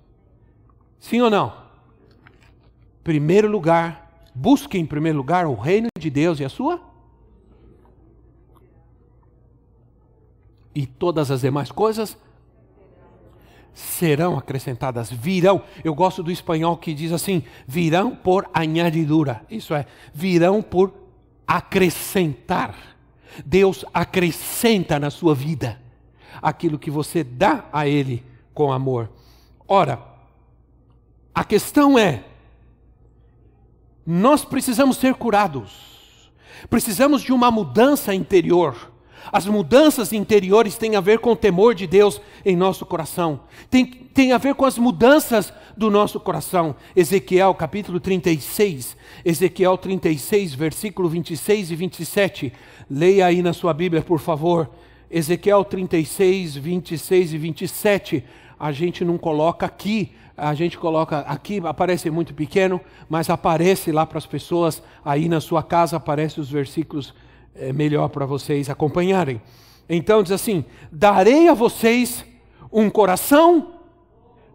Sim 0.99 1.21
ou 1.21 1.29
não? 1.29 1.53
Primeiro 3.03 3.47
lugar, 3.47 4.29
busque 4.33 4.77
em 4.77 4.85
primeiro 4.85 5.17
lugar 5.17 5.45
o 5.45 5.55
reino 5.55 5.87
de 5.99 6.09
Deus 6.09 6.39
e 6.39 6.45
a 6.45 6.49
sua. 6.49 6.81
E 10.75 10.85
todas 10.85 11.31
as 11.31 11.41
demais 11.41 11.71
coisas 11.71 12.17
serão 13.77 14.35
acrescentadas, 14.35 15.11
virão. 15.11 15.61
Eu 15.83 15.93
gosto 15.93 16.23
do 16.23 16.31
espanhol 16.31 16.75
que 16.77 16.95
diz 16.95 17.11
assim: 17.11 17.43
virão 17.67 18.15
por 18.15 18.49
añadidura. 18.51 19.43
Isso 19.49 19.73
é, 19.75 19.85
virão 20.11 20.63
por 20.63 20.91
acrescentar. 21.47 22.75
Deus 23.45 23.85
acrescenta 23.93 24.99
na 24.99 25.11
sua 25.11 25.35
vida 25.35 25.79
aquilo 26.41 26.79
que 26.79 26.89
você 26.89 27.23
dá 27.23 27.65
a 27.71 27.87
Ele 27.87 28.25
com 28.51 28.73
amor. 28.73 29.11
Ora, 29.67 30.01
a 31.33 31.43
questão 31.43 31.99
é: 31.99 32.23
nós 34.03 34.43
precisamos 34.43 34.97
ser 34.97 35.13
curados, 35.13 36.31
precisamos 36.67 37.21
de 37.21 37.31
uma 37.31 37.51
mudança 37.51 38.11
interior. 38.11 38.91
As 39.31 39.45
mudanças 39.45 40.13
interiores 40.13 40.77
têm 40.77 40.95
a 40.95 41.01
ver 41.01 41.19
com 41.19 41.31
o 41.31 41.35
temor 41.35 41.75
de 41.75 41.85
Deus 41.85 42.21
em 42.45 42.55
nosso 42.55 42.85
coração. 42.85 43.41
Tem, 43.69 43.85
tem 43.85 44.31
a 44.31 44.37
ver 44.37 44.55
com 44.55 44.65
as 44.65 44.77
mudanças 44.77 45.53
do 45.75 45.91
nosso 45.91 46.19
coração. 46.19 46.75
Ezequiel 46.95 47.53
capítulo 47.53 47.99
36, 47.99 48.97
Ezequiel 49.23 49.77
36, 49.77 50.53
versículo 50.53 51.09
26 51.09 51.71
e 51.71 51.75
27. 51.75 52.53
Leia 52.89 53.25
aí 53.25 53.41
na 53.41 53.53
sua 53.53 53.73
Bíblia, 53.73 54.01
por 54.01 54.19
favor. 54.19 54.69
Ezequiel 55.09 55.63
36, 55.63 56.55
26 56.55 57.33
e 57.33 57.37
27. 57.37 58.23
A 58.59 58.71
gente 58.71 59.05
não 59.05 59.17
coloca 59.17 59.65
aqui, 59.65 60.11
a 60.35 60.53
gente 60.53 60.77
coloca 60.77 61.19
aqui, 61.19 61.61
aparece 61.63 62.09
muito 62.09 62.33
pequeno, 62.33 62.81
mas 63.09 63.29
aparece 63.29 63.91
lá 63.91 64.05
para 64.05 64.17
as 64.17 64.25
pessoas, 64.25 64.81
aí 65.03 65.29
na 65.29 65.39
sua 65.39 65.63
casa 65.63 65.97
aparece 65.97 66.39
os 66.39 66.49
versículos 66.49 67.13
é 67.59 67.73
melhor 67.73 68.09
para 68.09 68.25
vocês 68.25 68.69
acompanharem. 68.69 69.41
Então 69.89 70.23
diz 70.23 70.31
assim: 70.31 70.65
darei 70.91 71.47
a 71.47 71.53
vocês 71.53 72.23
um 72.71 72.89
coração 72.89 73.73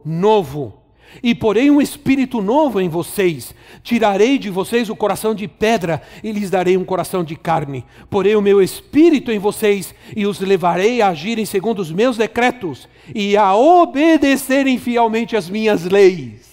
novo, 0.04 0.74
e 1.22 1.34
porei 1.34 1.70
um 1.70 1.80
espírito 1.80 2.40
novo 2.40 2.80
em 2.80 2.88
vocês. 2.88 3.54
Tirarei 3.82 4.38
de 4.38 4.48
vocês 4.50 4.88
o 4.88 4.96
coração 4.96 5.34
de 5.34 5.48
pedra 5.48 6.00
e 6.22 6.30
lhes 6.30 6.50
darei 6.50 6.76
um 6.76 6.84
coração 6.84 7.24
de 7.24 7.36
carne. 7.36 7.84
Porei 8.08 8.36
o 8.36 8.42
meu 8.42 8.62
espírito 8.62 9.32
em 9.32 9.38
vocês 9.38 9.94
e 10.16 10.26
os 10.26 10.38
levarei 10.40 11.02
a 11.02 11.08
agirem 11.08 11.44
segundo 11.44 11.80
os 11.80 11.90
meus 11.90 12.16
decretos 12.16 12.88
e 13.14 13.36
a 13.36 13.54
obedecerem 13.54 14.78
fielmente 14.78 15.36
as 15.36 15.50
minhas 15.50 15.84
leis. 15.84 16.51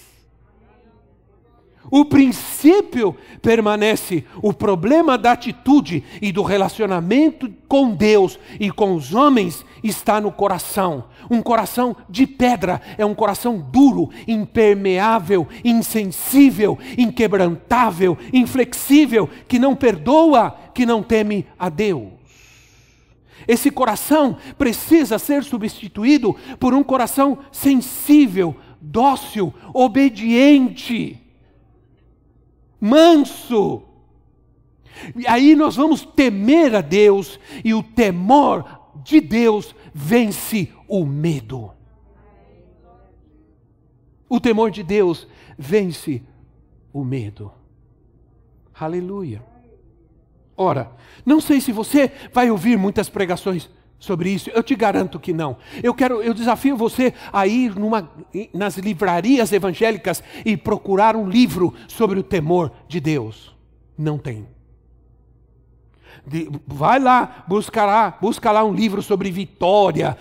O 1.91 2.05
princípio 2.05 3.15
permanece, 3.41 4.23
o 4.41 4.53
problema 4.53 5.17
da 5.17 5.31
atitude 5.31 6.03
e 6.21 6.31
do 6.31 6.43
relacionamento 6.43 7.51
com 7.67 7.91
Deus 7.91 8.39
e 8.59 8.69
com 8.69 8.93
os 8.93 9.13
homens 9.13 9.65
está 9.83 10.21
no 10.21 10.31
coração. 10.31 11.05
Um 11.31 11.41
coração 11.41 11.95
de 12.07 12.27
pedra 12.27 12.79
é 12.97 13.05
um 13.05 13.15
coração 13.15 13.59
duro, 13.59 14.09
impermeável, 14.27 15.47
insensível, 15.63 16.77
inquebrantável, 16.97 18.17
inflexível, 18.31 19.27
que 19.47 19.57
não 19.57 19.75
perdoa, 19.75 20.55
que 20.73 20.85
não 20.85 21.01
teme 21.01 21.47
a 21.57 21.69
Deus. 21.69 22.19
Esse 23.47 23.71
coração 23.71 24.37
precisa 24.59 25.17
ser 25.17 25.43
substituído 25.43 26.35
por 26.59 26.73
um 26.73 26.83
coração 26.83 27.39
sensível, 27.51 28.55
dócil, 28.79 29.51
obediente 29.73 31.18
manso. 32.79 33.83
E 35.15 35.27
aí 35.27 35.55
nós 35.55 35.75
vamos 35.75 36.03
temer 36.03 36.75
a 36.75 36.81
Deus, 36.81 37.39
e 37.63 37.73
o 37.73 37.83
temor 37.83 38.79
de 39.03 39.21
Deus 39.21 39.75
vence 39.93 40.71
o 40.87 41.05
medo. 41.05 41.71
O 44.27 44.39
temor 44.39 44.69
de 44.71 44.83
Deus 44.83 45.27
vence 45.57 46.21
o 46.93 47.03
medo. 47.03 47.51
Aleluia. 48.73 49.43
Ora, 50.55 50.91
não 51.25 51.39
sei 51.39 51.61
se 51.61 51.71
você 51.71 52.11
vai 52.33 52.51
ouvir 52.51 52.77
muitas 52.77 53.09
pregações 53.09 53.69
sobre 53.99 54.29
isso? 54.29 54.49
Eu 54.51 54.63
te 54.63 54.75
garanto 54.75 55.19
que 55.19 55.33
não. 55.33 55.57
Eu 55.83 55.93
quero, 55.93 56.21
eu 56.21 56.33
desafio 56.33 56.77
você 56.77 57.13
a 57.31 57.45
ir 57.45 57.75
numa, 57.75 58.09
nas 58.53 58.77
livrarias 58.77 59.51
evangélicas 59.51 60.23
e 60.45 60.55
procurar 60.55 61.15
um 61.15 61.27
livro 61.27 61.73
sobre 61.87 62.19
o 62.19 62.23
temor 62.23 62.71
de 62.87 62.99
Deus. 62.99 63.55
Não 63.97 64.17
tem. 64.17 64.47
Vai 66.67 66.99
lá, 66.99 67.43
buscará, 67.47 68.17
busca 68.21 68.51
lá 68.51 68.63
um 68.63 68.73
livro 68.73 69.01
sobre 69.01 69.31
vitória, 69.31 70.17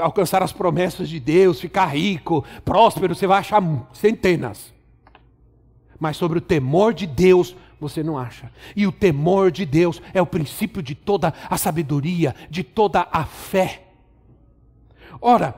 alcançar 0.00 0.42
as 0.42 0.52
promessas 0.52 1.08
de 1.08 1.18
Deus, 1.18 1.60
ficar 1.60 1.86
rico, 1.86 2.44
próspero, 2.64 3.14
você 3.14 3.26
vai 3.26 3.38
achar 3.38 3.62
centenas. 3.92 4.72
Mas 5.98 6.16
sobre 6.16 6.38
o 6.38 6.42
temor 6.42 6.92
de 6.92 7.06
Deus, 7.06 7.56
você 7.80 8.02
não 8.02 8.18
acha. 8.18 8.50
E 8.74 8.86
o 8.86 8.92
temor 8.92 9.50
de 9.50 9.64
Deus 9.64 10.02
é 10.12 10.20
o 10.20 10.26
princípio 10.26 10.82
de 10.82 10.94
toda 10.94 11.32
a 11.48 11.56
sabedoria, 11.56 12.34
de 12.50 12.62
toda 12.62 13.06
a 13.10 13.24
fé. 13.24 13.84
Ora, 15.20 15.54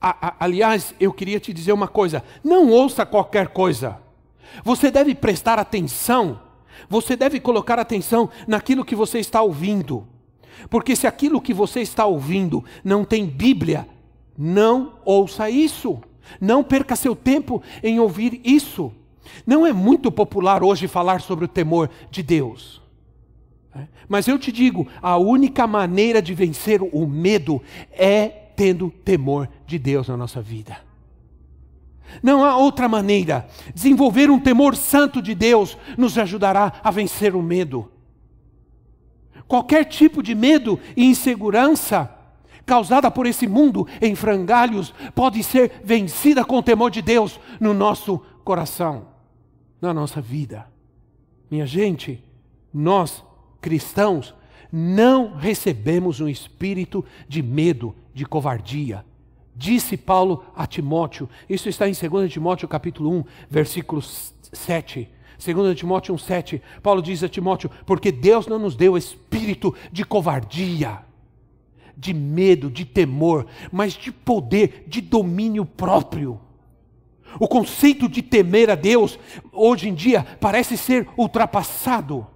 a, 0.00 0.28
a, 0.28 0.36
aliás, 0.40 0.94
eu 1.00 1.12
queria 1.12 1.40
te 1.40 1.52
dizer 1.52 1.72
uma 1.72 1.88
coisa: 1.88 2.22
não 2.42 2.70
ouça 2.70 3.04
qualquer 3.04 3.48
coisa. 3.48 3.98
Você 4.64 4.90
deve 4.90 5.14
prestar 5.14 5.58
atenção, 5.58 6.40
você 6.88 7.16
deve 7.16 7.40
colocar 7.40 7.78
atenção 7.78 8.30
naquilo 8.46 8.84
que 8.84 8.94
você 8.94 9.18
está 9.18 9.42
ouvindo. 9.42 10.06
Porque 10.70 10.96
se 10.96 11.06
aquilo 11.06 11.40
que 11.40 11.52
você 11.52 11.80
está 11.80 12.06
ouvindo 12.06 12.64
não 12.82 13.04
tem 13.04 13.26
Bíblia, 13.26 13.86
não 14.36 14.94
ouça 15.04 15.50
isso. 15.50 16.00
Não 16.40 16.64
perca 16.64 16.96
seu 16.96 17.14
tempo 17.14 17.62
em 17.82 18.00
ouvir 18.00 18.40
isso. 18.44 18.92
Não 19.46 19.66
é 19.66 19.72
muito 19.72 20.10
popular 20.10 20.62
hoje 20.62 20.88
falar 20.88 21.20
sobre 21.20 21.44
o 21.44 21.48
temor 21.48 21.90
de 22.10 22.22
Deus. 22.22 22.82
É? 23.74 23.86
Mas 24.08 24.26
eu 24.28 24.38
te 24.38 24.50
digo, 24.50 24.86
a 25.02 25.16
única 25.16 25.66
maneira 25.66 26.22
de 26.22 26.34
vencer 26.34 26.80
o 26.82 27.06
medo 27.06 27.62
é 27.92 28.28
tendo 28.28 28.90
temor 28.90 29.48
de 29.66 29.78
Deus 29.78 30.08
na 30.08 30.16
nossa 30.16 30.40
vida. 30.40 30.78
Não 32.22 32.44
há 32.44 32.56
outra 32.56 32.88
maneira. 32.88 33.48
Desenvolver 33.74 34.30
um 34.30 34.38
temor 34.38 34.76
santo 34.76 35.20
de 35.20 35.34
Deus 35.34 35.76
nos 35.98 36.16
ajudará 36.16 36.80
a 36.82 36.90
vencer 36.90 37.34
o 37.34 37.42
medo. 37.42 37.90
Qualquer 39.46 39.84
tipo 39.84 40.22
de 40.22 40.34
medo 40.34 40.78
e 40.96 41.04
insegurança 41.04 42.16
causada 42.66 43.10
por 43.10 43.26
esse 43.26 43.46
mundo 43.46 43.86
em 44.02 44.14
frangalhos, 44.16 44.92
pode 45.14 45.42
ser 45.44 45.80
vencida 45.84 46.44
com 46.44 46.58
o 46.58 46.62
temor 46.62 46.90
de 46.90 47.00
Deus 47.00 47.38
no 47.60 47.72
nosso 47.72 48.20
coração, 48.44 49.06
na 49.80 49.92
nossa 49.92 50.20
vida. 50.20 50.66
Minha 51.50 51.66
gente, 51.66 52.22
nós 52.72 53.24
cristãos 53.60 54.34
não 54.70 55.34
recebemos 55.36 56.20
um 56.20 56.28
espírito 56.28 57.04
de 57.28 57.42
medo, 57.42 57.94
de 58.12 58.24
covardia. 58.24 59.04
Disse 59.54 59.96
Paulo 59.96 60.44
a 60.54 60.66
Timóteo, 60.66 61.28
isso 61.48 61.68
está 61.68 61.88
em 61.88 61.92
2 61.92 62.30
Timóteo 62.30 62.68
capítulo 62.68 63.10
1, 63.10 63.24
versículo 63.48 64.02
7. 64.02 65.08
2 65.38 65.78
Timóteo 65.78 66.14
1, 66.14 66.18
7, 66.18 66.62
Paulo 66.82 67.02
diz 67.02 67.22
a 67.22 67.28
Timóteo, 67.28 67.70
porque 67.84 68.10
Deus 68.10 68.46
não 68.46 68.58
nos 68.58 68.74
deu 68.74 68.96
espírito 68.96 69.74
de 69.92 70.04
covardia, 70.04 71.00
de 71.96 72.12
medo, 72.12 72.70
de 72.70 72.84
temor, 72.84 73.46
mas 73.70 73.92
de 73.92 74.10
poder, 74.10 74.84
de 74.86 75.00
domínio 75.00 75.64
próprio. 75.64 76.40
O 77.38 77.48
conceito 77.48 78.08
de 78.08 78.22
temer 78.22 78.70
a 78.70 78.74
Deus, 78.74 79.18
hoje 79.52 79.88
em 79.88 79.94
dia, 79.94 80.24
parece 80.40 80.76
ser 80.76 81.08
ultrapassado. 81.16 82.26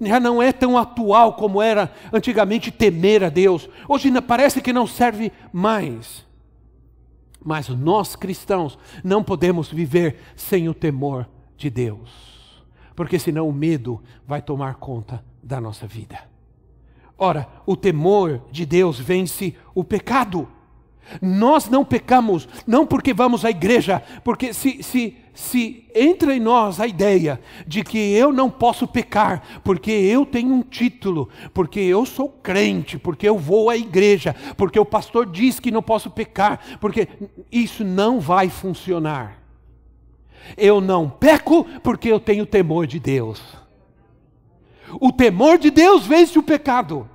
Já 0.00 0.20
não 0.20 0.40
é 0.40 0.52
tão 0.52 0.78
atual 0.78 1.34
como 1.34 1.60
era 1.60 1.92
antigamente 2.12 2.70
temer 2.70 3.24
a 3.24 3.28
Deus. 3.28 3.68
Hoje 3.88 4.10
parece 4.20 4.60
que 4.60 4.72
não 4.72 4.86
serve 4.86 5.32
mais. 5.52 6.26
Mas 7.44 7.68
nós 7.68 8.14
cristãos 8.14 8.78
não 9.02 9.22
podemos 9.22 9.70
viver 9.70 10.18
sem 10.36 10.68
o 10.68 10.74
temor 10.74 11.28
de 11.56 11.70
Deus, 11.70 12.64
porque 12.94 13.18
senão 13.18 13.48
o 13.48 13.52
medo 13.52 14.02
vai 14.26 14.40
tomar 14.40 14.76
conta 14.76 15.24
da 15.42 15.60
nossa 15.60 15.86
vida. 15.86 16.18
Ora, 17.16 17.48
o 17.66 17.76
temor 17.76 18.42
de 18.50 18.64
Deus 18.64 18.98
vence 18.98 19.56
o 19.74 19.82
pecado. 19.82 20.48
Nós 21.20 21.68
não 21.68 21.84
pecamos, 21.84 22.48
não 22.66 22.86
porque 22.86 23.14
vamos 23.14 23.44
à 23.44 23.50
igreja, 23.50 24.02
porque 24.22 24.52
se, 24.52 24.82
se, 24.82 25.16
se 25.34 25.84
entra 25.94 26.34
em 26.34 26.40
nós 26.40 26.80
a 26.80 26.86
ideia 26.86 27.40
de 27.66 27.82
que 27.82 27.98
eu 27.98 28.32
não 28.32 28.50
posso 28.50 28.86
pecar, 28.86 29.42
porque 29.62 29.90
eu 29.90 30.26
tenho 30.26 30.52
um 30.52 30.62
título, 30.62 31.28
porque 31.54 31.80
eu 31.80 32.04
sou 32.04 32.28
crente, 32.28 32.98
porque 32.98 33.28
eu 33.28 33.38
vou 33.38 33.70
à 33.70 33.76
igreja, 33.76 34.34
porque 34.56 34.78
o 34.78 34.84
pastor 34.84 35.26
diz 35.26 35.58
que 35.58 35.70
não 35.70 35.82
posso 35.82 36.10
pecar, 36.10 36.78
porque 36.80 37.08
isso 37.50 37.84
não 37.84 38.20
vai 38.20 38.48
funcionar. 38.48 39.38
Eu 40.56 40.80
não 40.80 41.08
peco 41.08 41.64
porque 41.82 42.08
eu 42.08 42.20
tenho 42.20 42.46
temor 42.46 42.86
de 42.86 42.98
Deus. 42.98 43.42
O 45.00 45.12
temor 45.12 45.58
de 45.58 45.70
Deus 45.70 46.06
vence 46.06 46.38
o 46.38 46.42
pecado. 46.42 47.08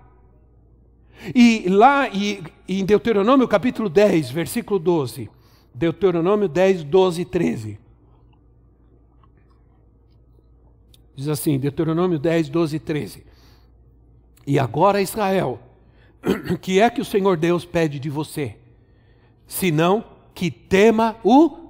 E 1.33 1.67
lá 1.69 2.09
e, 2.09 2.43
em 2.67 2.83
Deuteronômio 2.85 3.47
capítulo 3.47 3.89
10, 3.89 4.29
versículo 4.31 4.79
12. 4.79 5.29
Deuteronômio 5.73 6.47
10, 6.47 6.83
12 6.83 7.21
e 7.21 7.25
13. 7.25 7.79
Diz 11.15 11.27
assim, 11.27 11.59
Deuteronômio 11.59 12.17
10, 12.19 12.49
12 12.49 12.75
e 12.75 12.79
13. 12.79 13.25
E 14.45 14.59
agora, 14.59 15.01
Israel, 15.01 15.59
que 16.61 16.79
é 16.79 16.89
que 16.89 17.01
o 17.01 17.05
Senhor 17.05 17.37
Deus 17.37 17.65
pede 17.65 17.99
de 17.99 18.09
você? 18.09 18.57
Senão 19.47 20.03
que 20.33 20.49
tema 20.49 21.17
o 21.23 21.63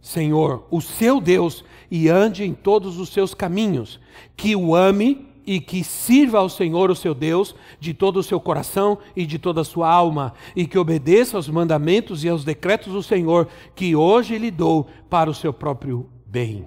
Senhor, 0.00 0.66
o 0.70 0.80
seu 0.80 1.20
Deus, 1.20 1.64
e 1.90 2.08
ande 2.08 2.44
em 2.44 2.54
todos 2.54 2.98
os 2.98 3.08
seus 3.08 3.34
caminhos, 3.34 4.00
que 4.36 4.54
o 4.54 4.74
ame 4.74 5.25
e 5.46 5.60
que 5.60 5.84
sirva 5.84 6.38
ao 6.38 6.48
Senhor, 6.48 6.90
o 6.90 6.96
seu 6.96 7.14
Deus, 7.14 7.54
de 7.78 7.94
todo 7.94 8.18
o 8.18 8.22
seu 8.22 8.40
coração 8.40 8.98
e 9.14 9.24
de 9.24 9.38
toda 9.38 9.60
a 9.60 9.64
sua 9.64 9.88
alma, 9.88 10.34
e 10.56 10.66
que 10.66 10.78
obedeça 10.78 11.36
aos 11.36 11.48
mandamentos 11.48 12.24
e 12.24 12.28
aos 12.28 12.44
decretos 12.44 12.92
do 12.92 13.02
Senhor, 13.02 13.48
que 13.74 13.94
hoje 13.94 14.36
lhe 14.36 14.50
dou 14.50 14.88
para 15.08 15.30
o 15.30 15.34
seu 15.34 15.52
próprio 15.52 16.10
bem. 16.26 16.66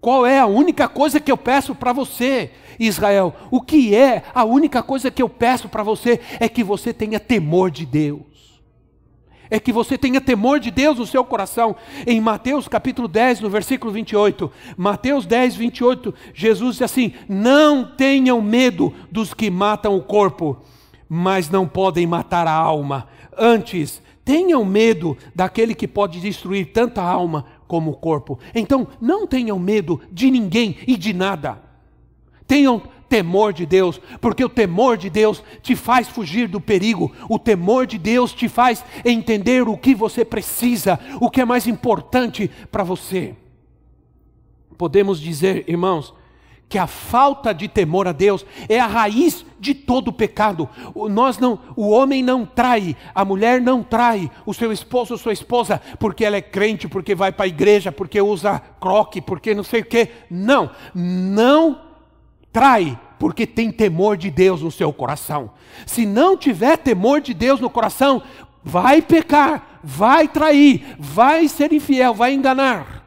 Qual 0.00 0.26
é 0.26 0.38
a 0.38 0.46
única 0.46 0.88
coisa 0.88 1.20
que 1.20 1.30
eu 1.30 1.36
peço 1.36 1.74
para 1.74 1.92
você, 1.92 2.50
Israel? 2.78 3.34
O 3.50 3.60
que 3.60 3.94
é 3.94 4.24
a 4.34 4.44
única 4.44 4.82
coisa 4.82 5.10
que 5.10 5.22
eu 5.22 5.28
peço 5.28 5.68
para 5.68 5.82
você 5.82 6.20
é 6.40 6.48
que 6.48 6.64
você 6.64 6.92
tenha 6.92 7.20
temor 7.20 7.70
de 7.70 7.86
Deus 7.86 8.31
é 9.52 9.60
que 9.60 9.70
você 9.70 9.98
tenha 9.98 10.18
temor 10.18 10.58
de 10.58 10.70
Deus 10.70 10.96
no 10.98 11.06
seu 11.06 11.22
coração. 11.22 11.76
Em 12.06 12.22
Mateus 12.22 12.66
capítulo 12.66 13.06
10, 13.06 13.40
no 13.40 13.50
versículo 13.50 13.92
28, 13.92 14.50
Mateus 14.78 15.26
10, 15.26 15.56
28, 15.56 16.14
Jesus 16.32 16.76
diz 16.76 16.82
assim: 16.82 17.12
Não 17.28 17.84
tenham 17.84 18.40
medo 18.40 18.94
dos 19.10 19.34
que 19.34 19.50
matam 19.50 19.94
o 19.94 20.02
corpo, 20.02 20.56
mas 21.06 21.50
não 21.50 21.68
podem 21.68 22.06
matar 22.06 22.48
a 22.48 22.54
alma. 22.54 23.06
Antes, 23.36 24.00
tenham 24.24 24.64
medo 24.64 25.18
daquele 25.34 25.74
que 25.74 25.86
pode 25.86 26.18
destruir 26.18 26.72
tanto 26.72 26.98
a 26.98 27.04
alma 27.04 27.44
como 27.68 27.90
o 27.90 27.96
corpo. 27.96 28.38
Então, 28.54 28.88
não 29.02 29.26
tenham 29.26 29.58
medo 29.58 30.00
de 30.10 30.30
ninguém 30.30 30.78
e 30.86 30.96
de 30.96 31.12
nada. 31.12 31.60
Tenham 32.46 32.82
temor 33.12 33.52
de 33.52 33.66
Deus, 33.66 34.00
porque 34.22 34.42
o 34.42 34.48
temor 34.48 34.96
de 34.96 35.10
Deus 35.10 35.44
te 35.60 35.76
faz 35.76 36.08
fugir 36.08 36.48
do 36.48 36.58
perigo, 36.58 37.12
o 37.28 37.38
temor 37.38 37.86
de 37.86 37.98
Deus 37.98 38.32
te 38.32 38.48
faz 38.48 38.82
entender 39.04 39.68
o 39.68 39.76
que 39.76 39.94
você 39.94 40.24
precisa, 40.24 40.98
o 41.20 41.28
que 41.28 41.42
é 41.42 41.44
mais 41.44 41.66
importante 41.66 42.50
para 42.70 42.82
você. 42.82 43.34
Podemos 44.78 45.20
dizer, 45.20 45.68
irmãos, 45.68 46.14
que 46.70 46.78
a 46.78 46.86
falta 46.86 47.52
de 47.52 47.68
temor 47.68 48.08
a 48.08 48.12
Deus 48.12 48.46
é 48.66 48.80
a 48.80 48.86
raiz 48.86 49.44
de 49.60 49.74
todo 49.74 50.10
pecado. 50.10 50.66
O, 50.94 51.06
nós 51.06 51.36
não, 51.36 51.58
o 51.76 51.90
homem 51.90 52.22
não 52.22 52.46
trai, 52.46 52.96
a 53.14 53.26
mulher 53.26 53.60
não 53.60 53.82
trai 53.82 54.30
o 54.46 54.54
seu 54.54 54.72
esposo 54.72 55.12
ou 55.12 55.18
sua 55.18 55.34
esposa 55.34 55.82
porque 55.98 56.24
ela 56.24 56.38
é 56.38 56.40
crente, 56.40 56.88
porque 56.88 57.14
vai 57.14 57.30
para 57.30 57.44
a 57.44 57.48
igreja, 57.48 57.92
porque 57.92 58.22
usa 58.22 58.58
croque, 58.80 59.20
porque 59.20 59.54
não 59.54 59.62
sei 59.62 59.82
o 59.82 59.84
quê. 59.84 60.08
Não, 60.30 60.70
não 60.94 61.91
trai 62.52 62.98
porque 63.18 63.46
tem 63.46 63.70
temor 63.70 64.16
de 64.16 64.30
Deus 64.30 64.62
no 64.62 64.70
seu 64.70 64.92
coração. 64.92 65.52
Se 65.86 66.04
não 66.04 66.36
tiver 66.36 66.76
temor 66.76 67.20
de 67.20 67.32
Deus 67.32 67.60
no 67.60 67.70
coração, 67.70 68.22
vai 68.62 69.00
pecar, 69.00 69.80
vai 69.82 70.26
trair, 70.28 70.96
vai 70.98 71.48
ser 71.48 71.72
infiel, 71.72 72.14
vai 72.14 72.34
enganar. 72.34 73.06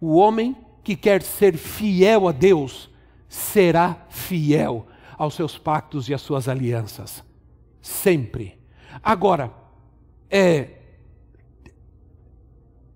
O 0.00 0.16
homem 0.16 0.54
que 0.82 0.94
quer 0.94 1.22
ser 1.22 1.56
fiel 1.56 2.28
a 2.28 2.32
Deus 2.32 2.90
será 3.26 4.04
fiel 4.10 4.86
aos 5.16 5.34
seus 5.34 5.56
pactos 5.56 6.08
e 6.08 6.14
às 6.14 6.20
suas 6.20 6.46
alianças. 6.46 7.24
Sempre. 7.80 8.58
Agora, 9.02 9.50
é 10.30 10.68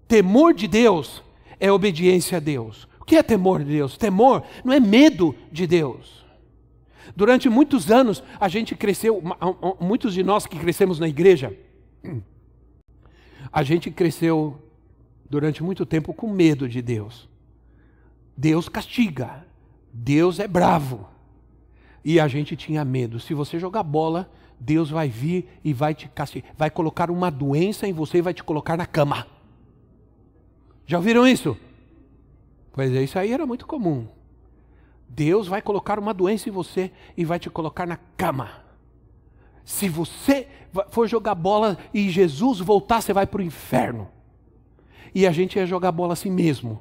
temor 0.06 0.52
de 0.52 0.68
Deus 0.68 1.22
é 1.60 1.72
obediência 1.72 2.36
a 2.36 2.40
Deus 2.40 2.86
que 3.08 3.16
é 3.16 3.22
temor 3.22 3.64
de 3.64 3.72
Deus? 3.72 3.96
Temor 3.96 4.44
não 4.62 4.72
é 4.72 4.78
medo 4.78 5.34
de 5.50 5.66
Deus. 5.66 6.24
Durante 7.16 7.48
muitos 7.48 7.90
anos, 7.90 8.22
a 8.38 8.48
gente 8.48 8.76
cresceu, 8.76 9.22
muitos 9.80 10.12
de 10.12 10.22
nós 10.22 10.46
que 10.46 10.58
crescemos 10.58 11.00
na 11.00 11.08
igreja, 11.08 11.56
a 13.50 13.62
gente 13.62 13.90
cresceu 13.90 14.62
durante 15.28 15.62
muito 15.62 15.86
tempo 15.86 16.12
com 16.12 16.30
medo 16.30 16.68
de 16.68 16.82
Deus. 16.82 17.26
Deus 18.36 18.68
castiga, 18.68 19.46
Deus 19.92 20.38
é 20.38 20.46
bravo. 20.46 21.08
E 22.04 22.20
a 22.20 22.28
gente 22.28 22.54
tinha 22.56 22.84
medo. 22.84 23.18
Se 23.18 23.32
você 23.32 23.58
jogar 23.58 23.82
bola, 23.82 24.30
Deus 24.60 24.90
vai 24.90 25.08
vir 25.08 25.48
e 25.64 25.72
vai 25.72 25.94
te 25.94 26.08
castigar, 26.08 26.52
vai 26.56 26.70
colocar 26.70 27.10
uma 27.10 27.30
doença 27.30 27.88
em 27.88 27.92
você 27.92 28.18
e 28.18 28.22
vai 28.22 28.34
te 28.34 28.44
colocar 28.44 28.76
na 28.76 28.86
cama. 28.86 29.26
Já 30.86 30.98
ouviram 30.98 31.26
isso? 31.26 31.56
Pois 32.72 32.94
é, 32.94 33.02
isso 33.02 33.18
aí 33.18 33.32
era 33.32 33.46
muito 33.46 33.66
comum. 33.66 34.06
Deus 35.08 35.48
vai 35.48 35.62
colocar 35.62 35.98
uma 35.98 36.12
doença 36.12 36.48
em 36.48 36.52
você 36.52 36.92
e 37.16 37.24
vai 37.24 37.38
te 37.38 37.48
colocar 37.48 37.86
na 37.86 37.96
cama. 38.16 38.50
Se 39.64 39.88
você 39.88 40.48
for 40.90 41.08
jogar 41.08 41.34
bola 41.34 41.78
e 41.92 42.08
Jesus 42.10 42.60
voltar, 42.60 43.00
você 43.00 43.12
vai 43.12 43.26
para 43.26 43.40
o 43.40 43.44
inferno. 43.44 44.08
E 45.14 45.26
a 45.26 45.32
gente 45.32 45.56
ia 45.56 45.66
jogar 45.66 45.92
bola 45.92 46.12
assim 46.12 46.30
mesmo, 46.30 46.80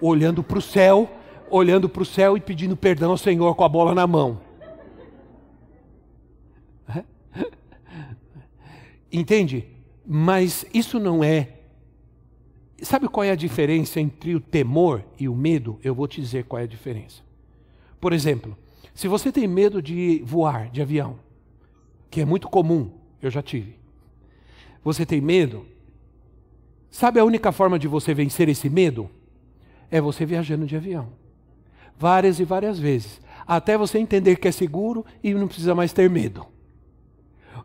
olhando 0.00 0.42
para 0.42 0.58
o 0.58 0.62
céu, 0.62 1.08
olhando 1.50 1.88
para 1.88 2.02
o 2.02 2.06
céu 2.06 2.36
e 2.36 2.40
pedindo 2.40 2.76
perdão 2.76 3.12
ao 3.12 3.18
Senhor 3.18 3.54
com 3.54 3.64
a 3.64 3.68
bola 3.68 3.94
na 3.94 4.06
mão. 4.06 4.40
Entende? 9.12 9.66
Mas 10.06 10.66
isso 10.72 10.98
não 10.98 11.22
é 11.22 11.57
Sabe 12.82 13.08
qual 13.08 13.24
é 13.24 13.30
a 13.30 13.36
diferença 13.36 14.00
entre 14.00 14.34
o 14.34 14.40
temor 14.40 15.04
e 15.18 15.28
o 15.28 15.34
medo? 15.34 15.78
Eu 15.82 15.94
vou 15.94 16.06
te 16.06 16.20
dizer 16.20 16.44
qual 16.44 16.60
é 16.60 16.64
a 16.64 16.68
diferença. 16.68 17.22
Por 18.00 18.12
exemplo, 18.12 18.56
se 18.94 19.08
você 19.08 19.32
tem 19.32 19.46
medo 19.48 19.82
de 19.82 20.22
voar 20.24 20.70
de 20.70 20.80
avião, 20.80 21.18
que 22.10 22.20
é 22.20 22.24
muito 22.24 22.48
comum, 22.48 22.90
eu 23.20 23.30
já 23.30 23.42
tive. 23.42 23.76
Você 24.84 25.04
tem 25.04 25.20
medo? 25.20 25.66
Sabe 26.90 27.18
a 27.18 27.24
única 27.24 27.50
forma 27.52 27.78
de 27.78 27.88
você 27.88 28.14
vencer 28.14 28.48
esse 28.48 28.70
medo? 28.70 29.10
É 29.90 30.00
você 30.00 30.24
viajando 30.24 30.64
de 30.64 30.76
avião. 30.76 31.12
Várias 31.98 32.38
e 32.38 32.44
várias 32.44 32.78
vezes. 32.78 33.20
até 33.46 33.78
você 33.78 33.98
entender 33.98 34.36
que 34.36 34.46
é 34.46 34.52
seguro 34.52 35.06
e 35.22 35.32
não 35.32 35.48
precisa 35.48 35.74
mais 35.74 35.92
ter 35.92 36.10
medo. 36.10 36.46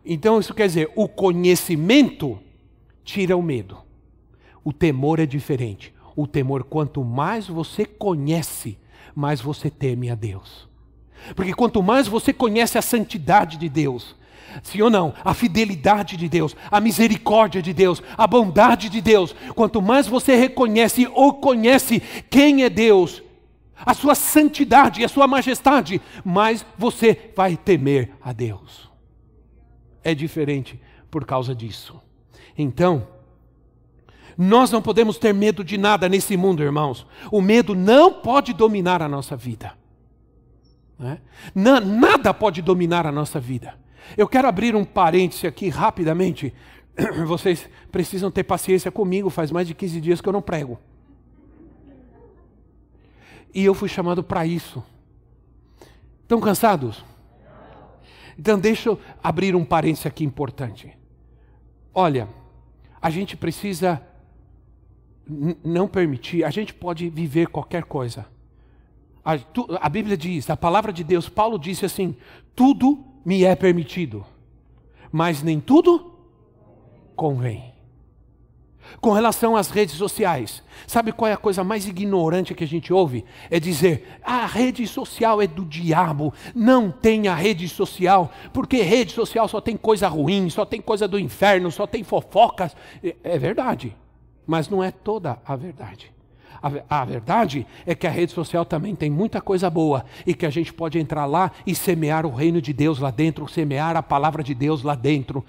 Então 0.06 0.40
isso 0.40 0.54
quer 0.54 0.68
dizer, 0.68 0.90
o 0.96 1.10
conhecimento 1.10 2.40
tira 3.04 3.36
o 3.36 3.44
medo. 3.44 3.83
O 4.64 4.72
temor 4.72 5.20
é 5.20 5.26
diferente. 5.26 5.94
O 6.16 6.28
temor, 6.28 6.64
quanto 6.64 7.04
mais 7.04 7.48
você 7.48 7.86
conhece, 7.86 8.78
mais 9.16 9.42
você 9.42 9.70
teme 9.70 10.10
a 10.10 10.16
Deus. 10.16 10.68
Porque 11.36 11.54
quanto 11.54 11.82
mais 11.82 12.08
você 12.08 12.34
conhece 12.34 12.78
a 12.78 12.82
santidade 12.82 13.58
de 13.58 13.70
Deus, 13.70 14.16
sim 14.62 14.82
ou 14.82 14.90
não, 14.90 15.14
a 15.24 15.34
fidelidade 15.34 16.18
de 16.18 16.28
Deus, 16.28 16.56
a 16.70 16.80
misericórdia 16.80 17.62
de 17.62 17.74
Deus, 17.74 18.04
a 18.18 18.28
bondade 18.28 18.90
de 18.90 19.02
Deus, 19.02 19.34
quanto 19.56 19.82
mais 19.82 20.08
você 20.08 20.36
reconhece 20.36 21.08
ou 21.14 21.34
conhece 21.34 22.02
quem 22.30 22.64
é 22.64 22.70
Deus, 22.70 23.24
a 23.76 23.94
sua 23.94 24.16
santidade 24.16 25.02
e 25.02 25.06
a 25.06 25.10
sua 25.10 25.28
majestade, 25.28 26.02
mais 26.24 26.66
você 26.78 27.32
vai 27.36 27.58
temer 27.58 28.12
a 28.22 28.32
Deus. 28.32 28.90
É 30.04 30.14
diferente 30.14 30.80
por 31.10 31.26
causa 31.26 31.56
disso. 31.56 32.00
Então, 32.58 33.08
nós 34.38 34.72
não 34.72 34.82
podemos 34.82 35.18
ter 35.18 35.34
medo 35.34 35.64
de 35.64 35.78
nada 35.78 36.10
nesse 36.10 36.36
mundo, 36.36 36.64
irmãos. 36.64 37.06
O 37.32 37.42
medo 37.42 37.76
não 37.76 38.14
pode 38.14 38.54
dominar 38.54 39.02
a 39.02 39.08
nossa 39.08 39.36
vida. 39.36 39.74
Né? 40.98 41.20
Nada 41.54 42.34
pode 42.34 42.62
dominar 42.62 43.06
a 43.06 43.12
nossa 43.12 43.40
vida. 43.40 43.76
Eu 44.18 44.28
quero 44.28 44.48
abrir 44.48 44.76
um 44.76 44.84
parêntese 44.86 45.48
aqui 45.48 45.70
rapidamente. 45.70 46.54
Vocês 47.26 47.70
precisam 47.92 48.32
ter 48.32 48.44
paciência 48.44 48.92
comigo, 48.92 49.30
faz 49.30 49.52
mais 49.52 49.68
de 49.68 49.74
15 49.74 50.02
dias 50.02 50.22
que 50.22 50.28
eu 50.28 50.34
não 50.34 50.42
prego. 50.42 50.80
E 53.54 53.64
eu 53.64 53.74
fui 53.74 53.88
chamado 53.88 54.24
para 54.24 54.46
isso. 54.46 54.84
Estão 56.22 56.40
cansados? 56.40 57.04
Então 58.38 58.58
deixa 58.58 58.90
eu 58.90 59.00
abrir 59.22 59.56
um 59.56 59.64
parêntese 59.64 60.08
aqui 60.08 60.24
importante. 60.24 60.98
Olha, 61.94 62.28
a 63.00 63.10
gente 63.10 63.38
precisa 63.38 64.02
não 65.28 65.88
permitir, 65.88 66.44
a 66.44 66.50
gente 66.50 66.74
pode 66.74 67.10
viver 67.10 67.48
qualquer 67.48 67.84
coisa. 67.84 68.26
A, 69.24 69.38
tu, 69.38 69.66
a, 69.80 69.88
Bíblia 69.88 70.18
diz, 70.18 70.50
a 70.50 70.58
palavra 70.58 70.92
de 70.92 71.04
Deus, 71.04 71.30
Paulo 71.30 71.58
disse 71.58 71.86
assim: 71.86 72.16
tudo 72.56 73.04
me 73.26 73.44
é 73.44 73.56
permitido, 73.56 74.26
mas 75.12 75.42
nem 75.42 75.60
tudo 75.60 76.14
convém. 77.16 77.72
Com 79.00 79.12
relação 79.12 79.56
às 79.56 79.70
redes 79.70 79.96
sociais, 79.96 80.62
sabe 80.86 81.14
qual 81.14 81.30
é 81.30 81.34
a 81.34 81.38
coisa 81.38 81.64
mais 81.64 81.88
ignorante 81.88 82.54
que 82.54 82.66
a 82.66 82.68
gente 82.68 82.92
ouve? 82.92 83.24
É 83.50 83.58
dizer, 83.60 84.20
a 84.22 84.46
rede 84.46 84.86
social 84.86 85.42
é 85.42 85.48
do 85.48 85.64
diabo, 85.64 86.34
não 86.54 86.92
tenha 86.92 87.34
rede 87.34 87.68
social, 87.70 88.32
porque 88.52 88.82
rede 88.82 89.14
social 89.14 89.48
só 89.48 89.62
tem 89.62 89.78
coisa 89.78 90.08
ruim, 90.10 90.50
só 90.50 90.66
tem 90.66 90.82
coisa 90.82 91.08
do 91.08 91.18
inferno, 91.18 91.72
só 91.72 91.88
tem 91.88 92.04
fofocas. 92.04 92.76
É, 93.02 93.16
é 93.24 93.38
verdade. 93.40 93.96
Mas 94.46 94.70
não 94.70 94.84
é 94.84 94.92
toda 94.92 95.40
a 95.46 95.56
verdade. 95.56 96.12
A, 96.62 97.02
a, 97.02 97.06
verdade 97.06 97.68
é 97.86 97.94
que 97.94 98.08
a 98.08 98.10
rede 98.10 98.32
social 98.32 98.64
também 98.64 98.96
tem 98.96 99.10
muita 99.10 99.42
coisa 99.42 99.70
boa 99.70 100.06
e 100.26 100.34
que 100.34 100.46
a 100.46 100.50
gente 100.50 100.74
pode 100.74 100.98
entrar 100.98 101.26
lá 101.26 101.52
e 101.68 101.76
semear 101.76 102.26
o 102.26 102.34
reino 102.34 102.62
de 102.62 102.72
Deus 102.72 103.00
lá 103.00 103.12
dentro, 103.12 103.50
semear 103.50 103.98
a 103.98 104.04
palavra 104.04 104.42
de 104.42 104.54
Deus 104.54 104.82
lá 104.82 104.96
dentro. 104.96 105.44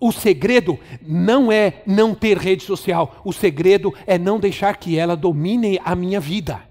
O 0.00 0.10
segredo 0.10 0.78
não 1.02 1.52
é 1.52 1.82
não 1.86 2.14
ter 2.14 2.38
rede 2.38 2.64
social, 2.64 3.20
o 3.24 3.32
segredo 3.32 3.92
é 4.06 4.18
não 4.18 4.40
deixar 4.40 4.76
que 4.76 4.98
ela 4.98 5.14
domine 5.14 5.78
a 5.84 5.94
minha 5.94 6.18
vida, 6.18 6.62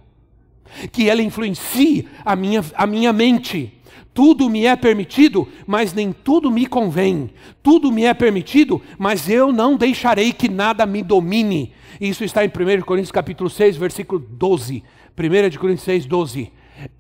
que 0.92 1.10
ela 1.10 1.22
influencie 1.22 2.08
a 2.24 2.36
minha, 2.36 2.64
a 2.76 2.88
minha 2.88 3.14
mente. 3.14 3.74
Tudo 4.14 4.50
me 4.50 4.66
é 4.66 4.76
permitido, 4.76 5.48
mas 5.66 5.94
nem 5.94 6.12
tudo 6.12 6.52
me 6.52 6.66
convém. 6.66 7.30
Tudo 7.64 7.92
me 7.92 8.04
é 8.04 8.14
permitido, 8.14 8.82
mas 8.98 9.30
eu 9.30 9.54
não 9.54 9.78
deixarei 9.78 10.34
que 10.34 10.50
nada 10.50 10.86
me 10.86 11.02
domine. 11.02 11.74
Isso 12.00 12.24
está 12.24 12.44
em 12.44 12.50
1 12.50 12.82
Coríntios 12.82 13.12
capítulo 13.12 13.50
6, 13.50 13.78
versículo 13.78 14.20
12. 14.20 14.84
1 15.18 15.58
Coríntios 15.58 15.86
6, 15.86 16.06
12. 16.06 16.52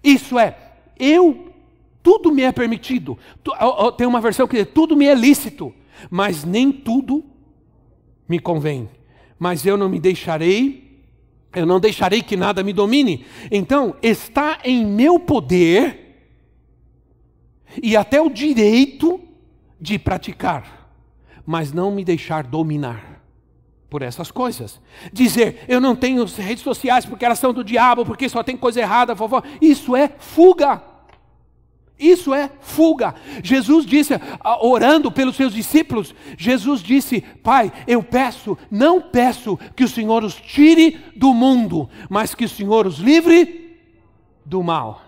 Isso 0.03 0.39
é, 0.39 0.55
eu, 0.97 1.51
tudo 2.01 2.31
me 2.31 2.43
é 2.43 2.51
permitido. 2.51 3.17
Tem 3.97 4.07
uma 4.07 4.21
versão 4.21 4.47
que 4.47 4.63
diz, 4.63 4.73
tudo 4.73 4.95
me 4.95 5.05
é 5.05 5.15
lícito, 5.15 5.73
mas 6.09 6.45
nem 6.45 6.71
tudo 6.71 7.25
me 8.27 8.39
convém. 8.39 8.89
Mas 9.37 9.65
eu 9.65 9.75
não 9.75 9.89
me 9.89 9.99
deixarei, 9.99 10.90
eu 11.53 11.65
não 11.65 11.79
deixarei 11.79 12.21
que 12.21 12.37
nada 12.37 12.63
me 12.63 12.73
domine. 12.73 13.25
Então, 13.51 13.95
está 14.01 14.59
em 14.63 14.85
meu 14.85 15.19
poder 15.19 16.01
e 17.81 17.95
até 17.95 18.21
o 18.21 18.29
direito 18.29 19.19
de 19.79 19.97
praticar, 19.97 20.91
mas 21.45 21.73
não 21.73 21.91
me 21.91 22.03
deixar 22.03 22.43
dominar 22.43 23.21
por 23.89 24.01
essas 24.01 24.31
coisas. 24.31 24.79
Dizer, 25.11 25.65
eu 25.67 25.81
não 25.81 25.95
tenho 25.95 26.23
redes 26.25 26.63
sociais 26.63 27.05
porque 27.05 27.25
elas 27.25 27.39
são 27.39 27.53
do 27.53 27.63
diabo, 27.63 28.05
porque 28.05 28.29
só 28.29 28.41
tem 28.41 28.55
coisa 28.55 28.79
errada, 28.79 29.13
vovó. 29.13 29.43
Isso 29.61 29.95
é 29.95 30.09
fuga. 30.17 30.90
Isso 32.01 32.33
é 32.33 32.49
fuga. 32.59 33.13
Jesus 33.43 33.85
disse, 33.85 34.15
orando 34.59 35.11
pelos 35.11 35.35
seus 35.35 35.53
discípulos, 35.53 36.15
Jesus 36.35 36.81
disse: 36.81 37.21
Pai, 37.21 37.71
eu 37.85 38.01
peço, 38.01 38.57
não 38.71 38.99
peço 38.99 39.57
que 39.75 39.83
o 39.83 39.87
Senhor 39.87 40.23
os 40.23 40.35
tire 40.35 40.99
do 41.15 41.31
mundo, 41.31 41.87
mas 42.09 42.33
que 42.33 42.45
o 42.45 42.49
Senhor 42.49 42.87
os 42.87 42.97
livre 42.97 43.77
do 44.43 44.63
mal. 44.63 44.99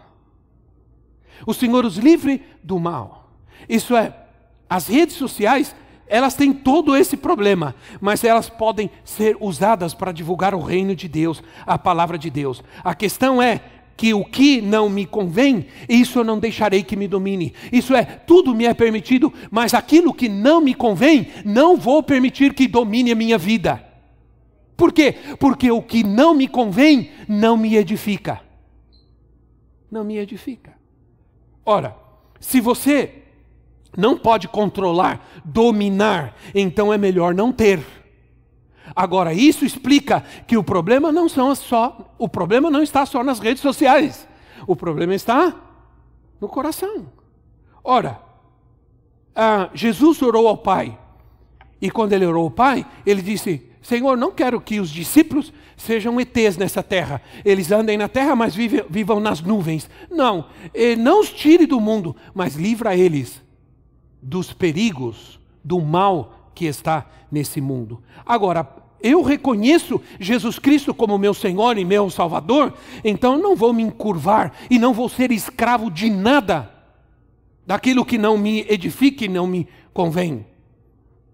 O 1.48 1.54
Senhor 1.54 1.84
os 1.84 1.98
livre 1.98 2.44
do 2.64 2.80
mal. 2.80 3.32
Isso 3.68 3.96
é, 3.96 4.16
as 4.70 4.88
redes 4.88 5.16
sociais, 5.16 5.76
elas 6.06 6.36
têm 6.36 6.54
todo 6.54 6.96
esse 6.96 7.18
problema, 7.18 7.74
mas 8.00 8.24
elas 8.24 8.50
podem 8.50 8.90
ser 9.04 9.36
usadas 9.40 9.96
para 9.96 10.12
divulgar 10.12 10.54
o 10.54 10.62
reino 10.62 10.96
de 10.96 11.08
Deus, 11.08 11.42
a 11.66 11.78
palavra 11.78 12.20
de 12.20 12.30
Deus. 12.30 12.64
A 12.84 12.94
questão 12.94 13.42
é 13.42 13.62
que 13.96 14.14
o 14.14 14.26
que 14.26 14.62
não 14.62 14.90
me 14.90 15.06
convém, 15.06 15.68
isso 15.88 16.20
eu 16.20 16.24
não 16.24 16.40
deixarei 16.40 16.84
que 16.84 16.96
me 16.96 17.08
domine. 17.08 17.54
Isso 17.72 17.96
é, 17.96 18.04
tudo 18.04 18.56
me 18.56 18.66
é 18.66 18.74
permitido, 18.74 19.32
mas 19.52 19.74
aquilo 19.74 20.14
que 20.14 20.28
não 20.28 20.60
me 20.60 20.74
convém, 20.74 21.28
não 21.46 21.78
vou 21.78 22.02
permitir 22.02 22.54
que 22.54 22.68
domine 22.68 23.12
a 23.12 23.16
minha 23.16 23.38
vida. 23.38 23.84
Por 24.76 24.92
quê? 24.92 25.16
Porque 25.40 25.72
o 25.72 25.82
que 25.82 26.04
não 26.04 26.34
me 26.34 26.48
convém 26.48 27.12
não 27.28 27.56
me 27.56 27.76
edifica. 27.76 28.42
Não 29.92 30.04
me 30.04 30.18
edifica. 30.18 30.74
Ora, 31.66 31.96
se 32.40 32.60
você 32.60 33.24
não 33.96 34.18
pode 34.18 34.48
controlar, 34.48 35.42
dominar, 35.46 36.36
então 36.54 36.92
é 36.92 36.98
melhor 36.98 37.34
não 37.34 37.52
ter. 37.52 38.03
Agora, 38.96 39.34
isso 39.34 39.66
explica 39.66 40.24
que 40.48 40.58
o 40.58 40.64
problema 40.64 41.12
não 41.12 41.28
são 41.28 41.54
só, 41.56 42.14
o 42.18 42.30
problema 42.30 42.70
não 42.70 42.84
está 42.84 43.06
só 43.06 43.24
nas 43.24 43.40
redes 43.40 43.62
sociais. 43.62 44.28
O 44.68 44.76
problema 44.76 45.16
está 45.16 45.56
no 46.40 46.48
coração. 46.48 47.08
Ora, 47.84 48.20
ah, 49.36 49.70
Jesus 49.74 50.22
orou 50.22 50.48
ao 50.48 50.58
Pai. 50.58 50.98
E 51.82 51.90
quando 51.92 52.14
ele 52.14 52.26
orou 52.26 52.46
ao 52.46 52.52
Pai, 52.52 52.86
ele 53.06 53.22
disse: 53.22 53.70
Senhor, 53.82 54.16
não 54.16 54.32
quero 54.32 54.62
que 54.62 54.80
os 54.80 54.90
discípulos 54.90 55.52
sejam 55.76 56.20
ETs 56.20 56.56
nessa 56.56 56.82
terra. 56.82 57.22
Eles 57.44 57.72
andem 57.72 57.98
na 57.98 58.08
terra, 58.08 58.36
mas 58.36 58.56
vivam 58.56 59.20
nas 59.20 59.42
nuvens. 59.42 59.90
Não, 60.10 60.46
não 61.00 61.20
os 61.20 61.30
tire 61.30 61.66
do 61.66 61.82
mundo, 61.82 62.16
mas 62.34 62.56
livra 62.56 62.96
eles 62.96 63.42
dos 64.22 64.54
perigos, 64.54 65.40
do 65.62 65.82
mal 65.82 66.52
que 66.56 66.66
está 66.66 67.06
nesse 67.30 67.60
mundo. 67.60 68.02
Agora, 68.26 68.68
eu 69.04 69.22
reconheço 69.22 70.02
Jesus 70.20 70.58
Cristo 70.58 70.94
como 70.94 71.18
meu 71.18 71.34
Senhor 71.34 71.78
e 71.78 71.86
meu 71.86 72.10
Salvador, 72.10 72.74
então 73.04 73.38
não 73.38 73.56
vou 73.56 73.74
me 73.74 73.84
encurvar 73.84 74.54
e 74.70 74.80
não 74.80 74.94
vou 74.94 75.10
ser 75.10 75.32
escravo 75.32 75.92
de 75.92 76.10
nada 76.10 76.74
daquilo 77.68 78.06
que 78.06 78.18
não 78.18 78.38
me 78.38 78.62
edifique 78.62 79.28
não 79.28 79.46
me 79.46 79.68
convém. 79.94 80.46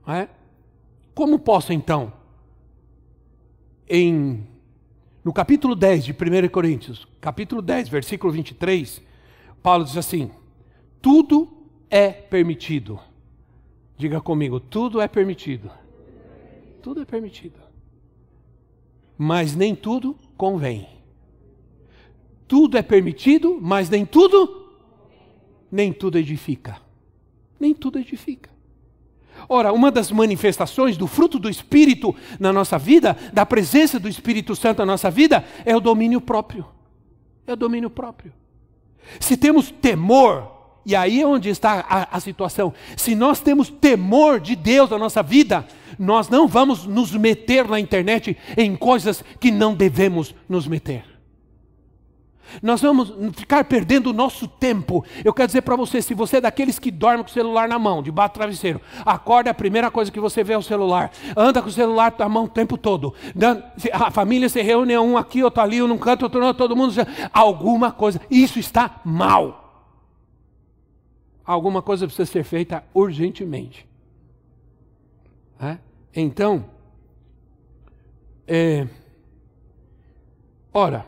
É? 0.07 0.28
Como 1.13 1.38
posso 1.38 1.72
então? 1.72 2.20
em, 3.89 4.45
no 5.24 5.34
capítulo 5.34 5.76
10 5.76 6.05
de 6.05 6.11
1 6.11 6.47
Coríntios, 6.49 7.07
capítulo 7.20 7.61
10, 7.61 7.89
versículo 7.89 8.32
23, 8.32 9.01
Paulo 9.63 9.84
diz 9.84 9.97
assim: 9.97 10.30
Tudo 11.01 11.49
é 11.89 12.11
permitido. 12.11 12.99
Diga 13.97 14.22
comigo, 14.22 14.59
tudo 14.59 15.01
é 15.01 15.07
permitido. 15.07 15.70
Tudo 16.82 17.01
é 17.01 17.05
permitido. 17.05 17.59
Mas 19.17 19.55
nem 19.55 19.75
tudo 19.75 20.17
convém. 20.38 20.88
Tudo 22.47 22.77
é 22.77 22.82
permitido, 22.82 23.59
mas 23.61 23.89
nem 23.89 24.05
tudo, 24.05 24.71
nem 25.71 25.93
tudo 25.93 26.17
edifica. 26.17 26.82
Nem 27.59 27.73
tudo 27.73 27.99
edifica. 27.99 28.49
Ora, 29.47 29.71
uma 29.71 29.91
das 29.91 30.11
manifestações 30.11 30.97
do 30.97 31.07
fruto 31.07 31.38
do 31.38 31.49
Espírito 31.49 32.15
na 32.39 32.51
nossa 32.51 32.77
vida, 32.77 33.15
da 33.32 33.45
presença 33.45 33.99
do 33.99 34.09
Espírito 34.09 34.55
Santo 34.55 34.80
na 34.80 34.86
nossa 34.86 35.11
vida, 35.11 35.45
é 35.65 35.75
o 35.75 35.80
domínio 35.80 36.19
próprio. 36.19 36.65
É 37.45 37.53
o 37.53 37.57
domínio 37.57 37.89
próprio. 37.89 38.34
Se 39.19 39.38
temos 39.38 39.71
temor, 39.71 40.59
e 40.90 40.96
aí 40.96 41.22
é 41.22 41.28
onde 41.28 41.50
está 41.50 41.86
a, 41.88 42.18
a, 42.18 42.20
situação. 42.20 42.74
Se 42.98 43.14
nós 43.14 43.40
temos 43.40 43.70
temor 43.70 44.40
de 44.40 44.56
Deus 44.56 44.90
na 44.90 44.98
nossa 44.98 45.22
vida, 45.22 45.64
nós 46.00 46.30
não 46.30 46.48
vamos 46.48 46.88
nos 46.88 47.12
meter 47.12 47.68
na 47.68 47.80
internet 47.80 48.36
em 48.58 48.76
coisas 48.76 49.24
que 49.40 49.52
não 49.52 49.76
devemos 49.76 50.34
nos 50.50 50.66
meter. 50.66 51.04
Nós 52.64 52.82
vamos 52.82 53.14
ficar 53.36 53.66
perdendo 53.66 54.10
o 54.10 54.14
nosso 54.14 54.48
tempo. 54.48 55.06
Eu 55.24 55.32
quero 55.32 55.46
dizer 55.46 55.62
para 55.62 55.76
você: 55.76 56.02
se 56.02 56.16
você 56.16 56.38
é 56.38 56.42
daqueles 56.42 56.80
que 56.80 56.90
dorme 56.90 57.24
com 57.24 57.30
o 57.30 57.34
celular 57.34 57.70
na 57.70 57.78
mão, 57.78 58.02
debaixo 58.02 58.34
do 58.34 58.38
travesseiro, 58.38 58.82
acorda, 59.06 59.52
a 59.52 59.54
primeira 59.54 59.92
coisa 59.92 60.12
que 60.12 60.20
você 60.20 60.44
vê 60.44 60.54
é 60.54 60.58
o 60.58 60.64
celular, 60.64 61.12
anda 61.38 61.62
com 61.62 61.70
o 61.70 61.72
celular 61.72 62.16
na 62.18 62.28
mão 62.28 62.46
o 62.46 62.50
tempo 62.50 62.80
todo. 62.80 63.14
A 63.94 64.10
família 64.10 64.50
se 64.50 64.60
reúne, 64.64 64.98
um 64.98 65.16
aqui, 65.16 65.44
outro 65.44 65.62
ali, 65.62 65.84
um 65.84 65.88
num 65.88 66.00
canto, 66.00 66.24
outro 66.24 66.42
no 66.42 66.52
todo 66.52 66.76
mundo. 66.76 66.96
Alguma 67.32 67.92
coisa, 67.92 68.20
isso 68.32 68.58
está 68.58 69.02
mal. 69.06 69.68
Alguma 71.52 71.82
coisa 71.82 72.06
precisa 72.06 72.32
ser 72.32 72.43
feita 72.43 72.84
urgentemente. 72.93 73.88
É? 75.60 75.78
Então, 76.14 76.70
é, 78.47 78.88
ora, 80.74 81.06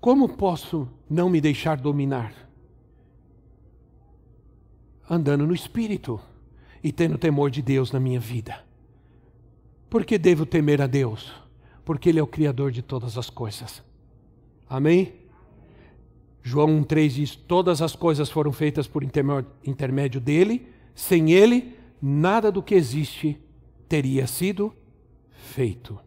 Como 0.00 0.28
posso 0.28 0.88
não 1.10 1.28
me 1.28 1.40
deixar 1.40 1.76
dominar? 1.76 2.32
Andando 5.10 5.46
no 5.46 5.54
Espírito 5.54 6.20
e 6.82 6.92
tendo 6.92 7.18
temor 7.18 7.50
de 7.50 7.60
Deus 7.60 7.90
na 7.90 7.98
minha 7.98 8.20
vida. 8.20 8.64
Por 9.90 10.04
que 10.04 10.16
devo 10.16 10.46
temer 10.46 10.80
a 10.80 10.86
Deus? 10.86 11.32
Porque 11.84 12.10
Ele 12.10 12.20
é 12.20 12.22
o 12.22 12.26
Criador 12.26 12.70
de 12.70 12.80
todas 12.80 13.18
as 13.18 13.28
coisas. 13.28 13.82
Amém? 14.68 15.17
João 16.48 16.80
1,3 16.80 17.08
diz: 17.10 17.36
Todas 17.36 17.82
as 17.82 17.94
coisas 17.94 18.30
foram 18.30 18.52
feitas 18.52 18.86
por 18.86 19.04
intermédio 19.04 20.18
dele, 20.18 20.66
sem 20.94 21.30
ele, 21.30 21.74
nada 22.00 22.50
do 22.50 22.62
que 22.62 22.74
existe 22.74 23.38
teria 23.86 24.26
sido 24.26 24.72
feito. 25.30 25.98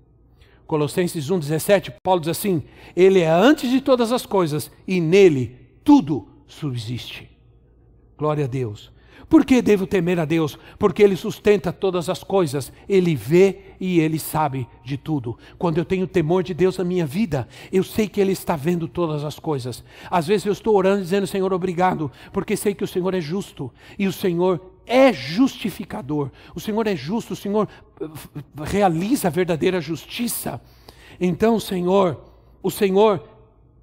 Colossenses 0.65 1.29
1,17, 1.29 1.93
Paulo 2.01 2.21
diz 2.21 2.29
assim: 2.29 2.63
Ele 2.95 3.19
é 3.19 3.29
antes 3.29 3.69
de 3.69 3.81
todas 3.81 4.11
as 4.11 4.25
coisas 4.25 4.71
e 4.87 4.99
nele 4.99 5.57
tudo 5.83 6.27
subsiste. 6.47 7.29
Glória 8.17 8.45
a 8.45 8.47
Deus. 8.47 8.91
Por 9.29 9.45
que 9.45 9.61
devo 9.61 9.85
temer 9.85 10.19
a 10.19 10.25
Deus? 10.25 10.57
Porque 10.79 11.03
Ele 11.03 11.15
sustenta 11.15 11.71
todas 11.71 12.09
as 12.09 12.23
coisas, 12.23 12.73
Ele 12.89 13.15
vê 13.15 13.70
e 13.81 13.99
Ele 13.99 14.19
sabe 14.19 14.67
de 14.85 14.95
tudo. 14.95 15.35
Quando 15.57 15.79
eu 15.79 15.83
tenho 15.83 16.05
temor 16.05 16.43
de 16.43 16.53
Deus 16.53 16.77
na 16.77 16.83
minha 16.83 17.03
vida, 17.05 17.47
eu 17.71 17.83
sei 17.83 18.07
que 18.07 18.21
Ele 18.21 18.31
está 18.31 18.55
vendo 18.55 18.87
todas 18.87 19.23
as 19.23 19.39
coisas. 19.39 19.83
Às 20.09 20.27
vezes 20.27 20.45
eu 20.45 20.53
estou 20.53 20.75
orando 20.75 21.01
dizendo, 21.01 21.25
Senhor, 21.25 21.51
obrigado, 21.51 22.11
porque 22.31 22.55
sei 22.55 22.75
que 22.75 22.83
o 22.83 22.87
Senhor 22.87 23.11
é 23.15 23.19
justo 23.19 23.73
e 23.97 24.05
o 24.05 24.13
Senhor 24.13 24.61
é 24.85 25.11
justificador. 25.11 26.29
O 26.53 26.59
Senhor 26.59 26.85
é 26.85 26.95
justo, 26.95 27.33
o 27.33 27.35
Senhor 27.35 27.67
eh, 27.99 28.05
realiza 28.63 29.29
a 29.29 29.31
verdadeira 29.31 29.81
justiça. 29.81 30.61
Então, 31.19 31.59
Senhor, 31.59 32.21
o 32.61 32.69
Senhor, 32.69 33.27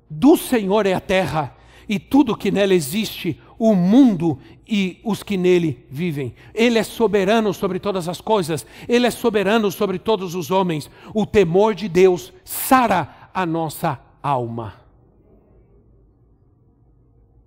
do 0.09 0.37
Senhor 0.37 0.87
é 0.87 0.95
a 0.95 1.01
terra 1.01 1.57
e 1.89 1.99
tudo 1.99 2.37
que 2.37 2.53
nela 2.53 2.75
existe, 2.75 3.41
o 3.59 3.75
mundo 3.75 4.39
e 4.67 5.01
os 5.05 5.23
que 5.23 5.37
nele 5.37 5.85
vivem. 5.91 6.35
Ele 6.55 6.79
é 6.79 6.83
soberano 6.83 7.53
sobre 7.53 7.79
todas 7.79 8.09
as 8.09 8.21
coisas, 8.21 8.65
ele 8.89 9.07
é 9.07 9.11
soberano 9.11 9.71
sobre 9.71 9.99
todos 9.99 10.35
os 10.35 10.51
homens. 10.51 10.91
O 11.13 11.27
temor 11.27 11.75
de 11.75 11.89
Deus 11.89 12.33
sara 12.45 13.31
a 13.35 13.45
nossa 13.45 14.01
alma. 14.23 14.75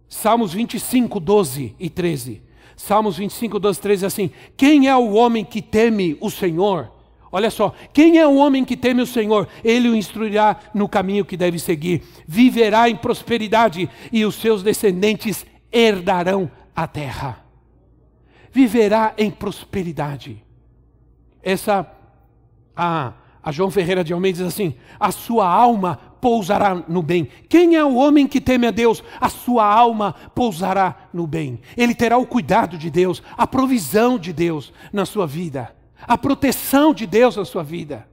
Salmos 0.07 0.53
25, 0.53 1.20
12 1.20 1.76
e 1.80 1.89
13. 1.89 2.41
Salmos 2.76 3.18
25, 3.18 3.59
12, 3.59 3.80
13 3.80 4.05
assim: 4.05 4.32
Quem 4.57 4.88
é 4.88 4.95
o 4.95 5.14
homem 5.14 5.45
que 5.45 5.62
teme 5.62 6.18
o 6.20 6.30
Senhor? 6.30 6.91
Olha 7.32 7.49
só, 7.49 7.74
quem 7.93 8.18
é 8.18 8.28
o 8.28 8.36
homem 8.36 8.66
que 8.66 8.76
teme 8.76 9.01
o 9.01 9.07
Senhor? 9.07 9.47
Ele 9.64 9.88
o 9.88 9.95
instruirá 9.95 10.59
no 10.74 10.89
caminho 10.89 11.24
que 11.24 11.38
deve 11.38 11.57
seguir, 11.59 12.03
viverá 12.28 12.89
em 12.89 12.95
prosperidade 12.95 13.89
e 14.12 14.26
os 14.26 14.36
seus 14.36 14.62
descendentes 14.62 15.45
herdarão 15.72 16.52
a 16.76 16.88
terra. 16.88 17.44
Viverá 18.52 19.14
em 19.18 19.32
prosperidade. 19.32 20.44
Essa, 21.42 21.90
a, 22.76 23.14
a 23.42 23.52
João 23.52 23.72
Ferreira 23.72 24.04
de 24.04 24.14
Almeida 24.14 24.40
diz 24.40 24.48
assim: 24.48 24.76
a 25.00 25.12
sua 25.12 25.48
alma 25.48 26.00
pousará 26.20 26.76
no 26.88 27.02
bem. 27.02 27.28
Quem 27.50 27.76
é 27.76 27.84
o 27.84 27.96
homem 27.96 28.28
que 28.28 28.40
teme 28.40 28.68
a 28.68 28.72
Deus? 28.72 29.04
A 29.20 29.30
sua 29.30 29.66
alma 29.66 30.14
pousará 30.36 31.10
no 31.14 31.26
bem. 31.26 31.60
Ele 31.76 31.96
terá 31.96 32.18
o 32.18 32.28
cuidado 32.28 32.78
de 32.78 32.92
Deus, 32.92 33.24
a 33.36 33.48
provisão 33.48 34.20
de 34.20 34.32
Deus 34.32 34.72
na 34.94 35.06
sua 35.06 35.26
vida, 35.26 35.76
a 36.02 36.18
proteção 36.18 36.94
de 36.94 37.08
Deus 37.08 37.36
na 37.36 37.46
sua 37.46 37.64
vida. 37.64 38.11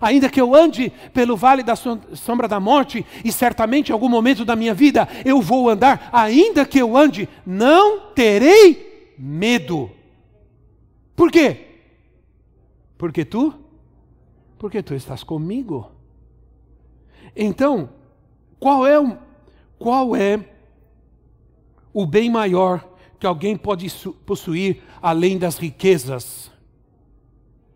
Ainda 0.00 0.28
que 0.28 0.40
eu 0.40 0.54
ande 0.54 0.90
pelo 1.12 1.36
vale 1.36 1.62
da 1.62 1.76
sombra 1.76 2.48
da 2.48 2.58
morte, 2.58 3.04
e 3.24 3.32
certamente 3.32 3.90
em 3.90 3.92
algum 3.92 4.08
momento 4.08 4.44
da 4.44 4.56
minha 4.56 4.74
vida 4.74 5.08
eu 5.24 5.40
vou 5.40 5.68
andar, 5.68 6.08
ainda 6.12 6.64
que 6.64 6.78
eu 6.78 6.96
ande, 6.96 7.28
não 7.44 8.12
terei 8.14 9.14
medo. 9.18 9.90
Por 11.14 11.30
quê? 11.30 11.66
Porque 12.96 13.24
tu? 13.24 13.54
Porque 14.58 14.82
tu 14.82 14.94
estás 14.94 15.22
comigo. 15.22 15.90
Então, 17.34 17.90
qual 18.58 18.86
é 18.86 18.98
o, 18.98 19.18
qual 19.78 20.14
é 20.14 20.38
o 21.92 22.06
bem 22.06 22.30
maior 22.30 22.88
que 23.18 23.26
alguém 23.26 23.56
pode 23.56 23.90
possuir 24.24 24.82
além 25.00 25.38
das 25.38 25.58
riquezas, 25.58 26.50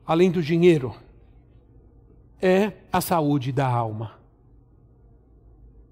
além 0.07 0.31
do 0.31 0.43
dinheiro? 0.43 0.95
É 2.41 2.73
a 2.93 3.01
saúde 3.01 3.53
da 3.53 3.67
alma. 3.67 4.19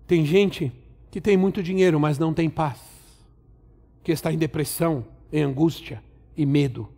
Tem 0.07 0.24
gente 0.24 0.72
que 1.11 1.20
tem 1.20 1.36
muito 1.36 1.62
dinheiro, 1.62 1.99
mas 1.99 2.18
não 2.18 2.34
tem 2.34 2.51
paz, 2.51 2.80
que 4.03 4.12
está 4.12 4.32
em 4.32 4.38
depressão, 4.38 5.05
em 5.32 5.42
angústia 5.42 6.03
e 6.36 6.45
medo. 6.45 6.88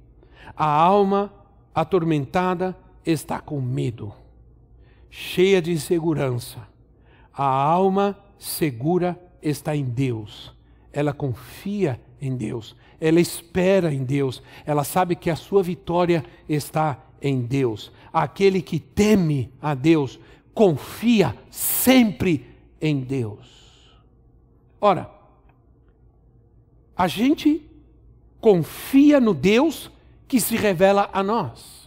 A 0.56 0.66
alma 0.66 1.32
atormentada 1.74 2.76
está 3.04 3.40
com 3.40 3.60
medo 3.60 4.12
cheia 5.18 5.62
de 5.62 5.72
insegurança. 5.72 6.58
A 7.32 7.46
alma 7.46 8.18
segura 8.38 9.18
está 9.40 9.74
em 9.74 9.84
Deus. 9.84 10.54
Ela 10.92 11.14
confia 11.14 11.98
em 12.20 12.36
Deus. 12.36 12.76
Ela 13.00 13.18
espera 13.18 13.92
em 13.92 14.04
Deus. 14.04 14.42
Ela 14.66 14.84
sabe 14.84 15.16
que 15.16 15.30
a 15.30 15.36
sua 15.36 15.62
vitória 15.62 16.22
está 16.46 16.98
em 17.20 17.40
Deus. 17.40 17.92
Aquele 18.12 18.62
que 18.62 18.78
teme 18.78 19.52
a 19.60 19.74
Deus 19.74 20.18
confia 20.54 21.36
sempre 21.50 22.46
em 22.80 23.00
Deus. 23.00 23.94
Ora, 24.80 25.10
a 26.96 27.06
gente 27.06 27.62
confia 28.40 29.20
no 29.20 29.34
Deus 29.34 29.90
que 30.28 30.40
se 30.40 30.56
revela 30.56 31.10
a 31.12 31.22
nós. 31.22 31.85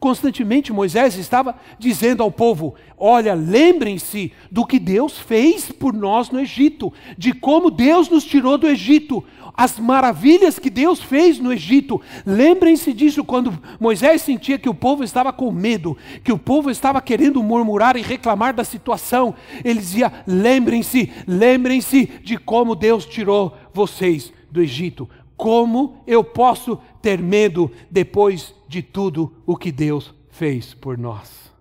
Constantemente 0.00 0.72
Moisés 0.72 1.14
estava 1.16 1.54
dizendo 1.78 2.22
ao 2.22 2.32
povo: 2.32 2.74
Olha, 2.96 3.34
lembrem-se 3.34 4.32
do 4.50 4.64
que 4.64 4.78
Deus 4.78 5.18
fez 5.18 5.70
por 5.70 5.92
nós 5.92 6.30
no 6.30 6.40
Egito, 6.40 6.90
de 7.18 7.34
como 7.34 7.70
Deus 7.70 8.08
nos 8.08 8.24
tirou 8.24 8.56
do 8.56 8.66
Egito, 8.66 9.22
as 9.54 9.78
maravilhas 9.78 10.58
que 10.58 10.70
Deus 10.70 11.02
fez 11.02 11.38
no 11.38 11.52
Egito. 11.52 12.00
Lembrem-se 12.24 12.94
disso 12.94 13.22
quando 13.22 13.52
Moisés 13.78 14.22
sentia 14.22 14.58
que 14.58 14.70
o 14.70 14.74
povo 14.74 15.04
estava 15.04 15.34
com 15.34 15.52
medo, 15.52 15.94
que 16.24 16.32
o 16.32 16.38
povo 16.38 16.70
estava 16.70 17.02
querendo 17.02 17.42
murmurar 17.42 17.94
e 17.94 18.00
reclamar 18.00 18.54
da 18.54 18.64
situação. 18.64 19.34
Ele 19.62 19.80
dizia: 19.80 20.10
Lembrem-se, 20.26 21.12
lembrem-se 21.26 22.06
de 22.24 22.38
como 22.38 22.74
Deus 22.74 23.04
tirou 23.04 23.54
vocês 23.74 24.32
do 24.50 24.62
Egito. 24.62 25.06
Como 25.36 26.02
eu 26.06 26.24
posso 26.24 26.78
ter 27.02 27.18
medo 27.18 27.70
depois 27.90 28.54
de 28.70 28.82
tudo 28.82 29.34
o 29.44 29.56
que 29.56 29.72
Deus 29.72 30.14
fez 30.28 30.72
por 30.74 30.96
nós? 30.96 31.52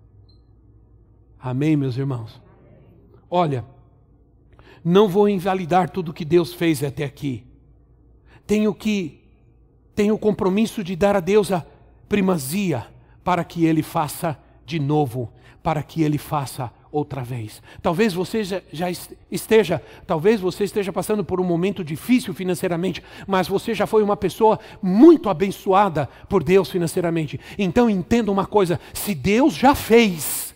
Amém, 1.39 1.75
meus 1.75 1.97
irmãos? 1.97 2.39
Olha, 3.27 3.65
não 4.85 5.09
vou 5.09 5.27
invalidar 5.27 5.89
tudo 5.89 6.11
o 6.11 6.13
que 6.13 6.23
Deus 6.23 6.53
fez 6.53 6.83
até 6.83 7.03
aqui. 7.03 7.43
Tenho 8.45 8.71
que, 8.75 9.23
tenho 9.95 10.13
o 10.13 10.19
compromisso 10.19 10.83
de 10.83 10.95
dar 10.95 11.15
a 11.15 11.19
Deus 11.19 11.51
a 11.51 11.65
primazia 12.07 12.85
para 13.23 13.43
que 13.43 13.65
Ele 13.65 13.81
faça 13.81 14.37
de 14.63 14.79
novo, 14.79 15.33
para 15.63 15.81
que 15.81 16.03
Ele 16.03 16.19
faça 16.19 16.71
outra 16.91 17.23
vez. 17.23 17.61
Talvez 17.81 18.13
você 18.13 18.43
já, 18.43 18.87
esteja, 19.31 19.81
talvez 20.05 20.41
você 20.41 20.63
esteja 20.63 20.91
passando 20.91 21.23
por 21.23 21.39
um 21.39 21.43
momento 21.43 21.83
difícil 21.83 22.33
financeiramente, 22.33 23.03
mas 23.27 23.47
você 23.47 23.73
já 23.73 23.85
foi 23.85 24.03
uma 24.03 24.17
pessoa 24.17 24.59
muito 24.81 25.29
abençoada 25.29 26.09
por 26.27 26.43
Deus 26.43 26.69
financeiramente. 26.69 27.39
Então 27.57 27.89
entenda 27.89 28.31
uma 28.31 28.45
coisa: 28.45 28.79
se 28.93 29.13
Deus 29.13 29.53
já 29.53 29.75
fez, 29.75 30.55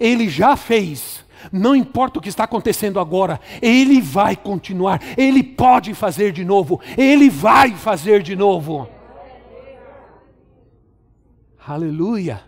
Ele 0.00 0.28
já 0.28 0.56
fez. 0.56 1.24
Não 1.52 1.76
importa 1.76 2.18
o 2.18 2.22
que 2.22 2.30
está 2.30 2.44
acontecendo 2.44 2.98
agora, 2.98 3.38
Ele 3.60 4.00
vai 4.00 4.34
continuar, 4.34 5.00
Ele 5.16 5.42
pode 5.42 5.92
fazer 5.92 6.32
de 6.32 6.44
novo, 6.44 6.80
Ele 6.96 7.28
vai 7.28 7.72
fazer 7.72 8.22
de 8.22 8.34
novo. 8.34 8.88
Aleluia. 11.66 12.42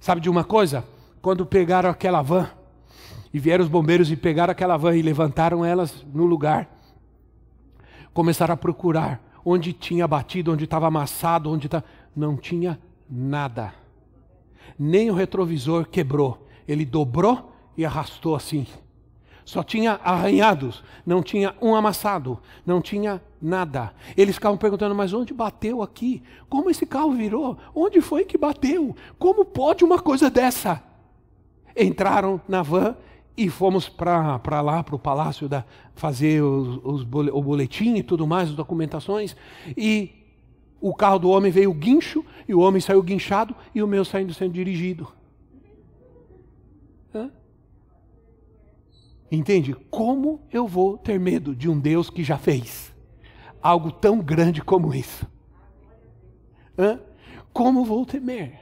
Sabe 0.00 0.20
de 0.20 0.30
uma 0.30 0.44
coisa? 0.44 0.84
Quando 1.26 1.44
pegaram 1.44 1.90
aquela 1.90 2.22
van, 2.22 2.48
e 3.34 3.40
vieram 3.40 3.64
os 3.64 3.68
bombeiros 3.68 4.12
e 4.12 4.16
pegaram 4.16 4.52
aquela 4.52 4.76
van 4.76 4.94
e 4.94 5.02
levantaram 5.02 5.64
elas 5.64 6.06
no 6.14 6.24
lugar, 6.24 6.70
começaram 8.14 8.54
a 8.54 8.56
procurar 8.56 9.20
onde 9.44 9.72
tinha 9.72 10.06
batido, 10.06 10.52
onde 10.52 10.62
estava 10.62 10.86
amassado, 10.86 11.50
onde 11.50 11.66
estava. 11.66 11.82
Não 12.14 12.36
tinha 12.36 12.78
nada. 13.10 13.74
Nem 14.78 15.10
o 15.10 15.14
retrovisor 15.14 15.88
quebrou. 15.88 16.46
Ele 16.68 16.84
dobrou 16.84 17.52
e 17.76 17.84
arrastou 17.84 18.36
assim. 18.36 18.64
Só 19.44 19.64
tinha 19.64 19.98
arranhados, 20.04 20.84
não 21.04 21.24
tinha 21.24 21.56
um 21.60 21.74
amassado, 21.74 22.38
não 22.64 22.80
tinha 22.80 23.20
nada. 23.42 23.92
Eles 24.16 24.36
ficavam 24.36 24.56
perguntando, 24.56 24.94
mas 24.94 25.12
onde 25.12 25.34
bateu 25.34 25.82
aqui? 25.82 26.22
Como 26.48 26.70
esse 26.70 26.86
carro 26.86 27.14
virou? 27.14 27.58
Onde 27.74 28.00
foi 28.00 28.24
que 28.24 28.38
bateu? 28.38 28.94
Como 29.18 29.44
pode 29.44 29.82
uma 29.82 29.98
coisa 29.98 30.30
dessa? 30.30 30.86
Entraram 31.76 32.40
na 32.48 32.62
van 32.62 32.96
e 33.36 33.50
fomos 33.50 33.88
para 33.88 34.60
lá, 34.62 34.82
para 34.82 34.96
o 34.96 34.98
palácio, 34.98 35.48
da, 35.48 35.64
fazer 35.94 36.42
os, 36.42 36.80
os, 36.82 37.02
o 37.02 37.42
boletim 37.42 37.96
e 37.96 38.02
tudo 38.02 38.26
mais, 38.26 38.48
as 38.48 38.54
documentações. 38.54 39.36
E 39.76 40.10
o 40.80 40.94
carro 40.94 41.18
do 41.18 41.28
homem 41.28 41.52
veio 41.52 41.72
guincho, 41.74 42.24
e 42.48 42.54
o 42.54 42.60
homem 42.60 42.80
saiu 42.80 43.02
guinchado, 43.02 43.54
e 43.74 43.82
o 43.82 43.86
meu 43.86 44.04
saindo 44.04 44.32
sendo 44.32 44.52
dirigido. 44.52 45.12
Hã? 47.14 47.30
Entende? 49.30 49.74
Como 49.90 50.40
eu 50.50 50.66
vou 50.66 50.96
ter 50.96 51.18
medo 51.18 51.54
de 51.54 51.68
um 51.68 51.78
Deus 51.78 52.08
que 52.08 52.24
já 52.24 52.38
fez 52.38 52.94
algo 53.60 53.90
tão 53.90 54.20
grande 54.20 54.62
como 54.62 54.94
isso? 54.94 55.26
Hã? 56.78 57.00
Como 57.52 57.84
vou 57.84 58.06
temer? 58.06 58.60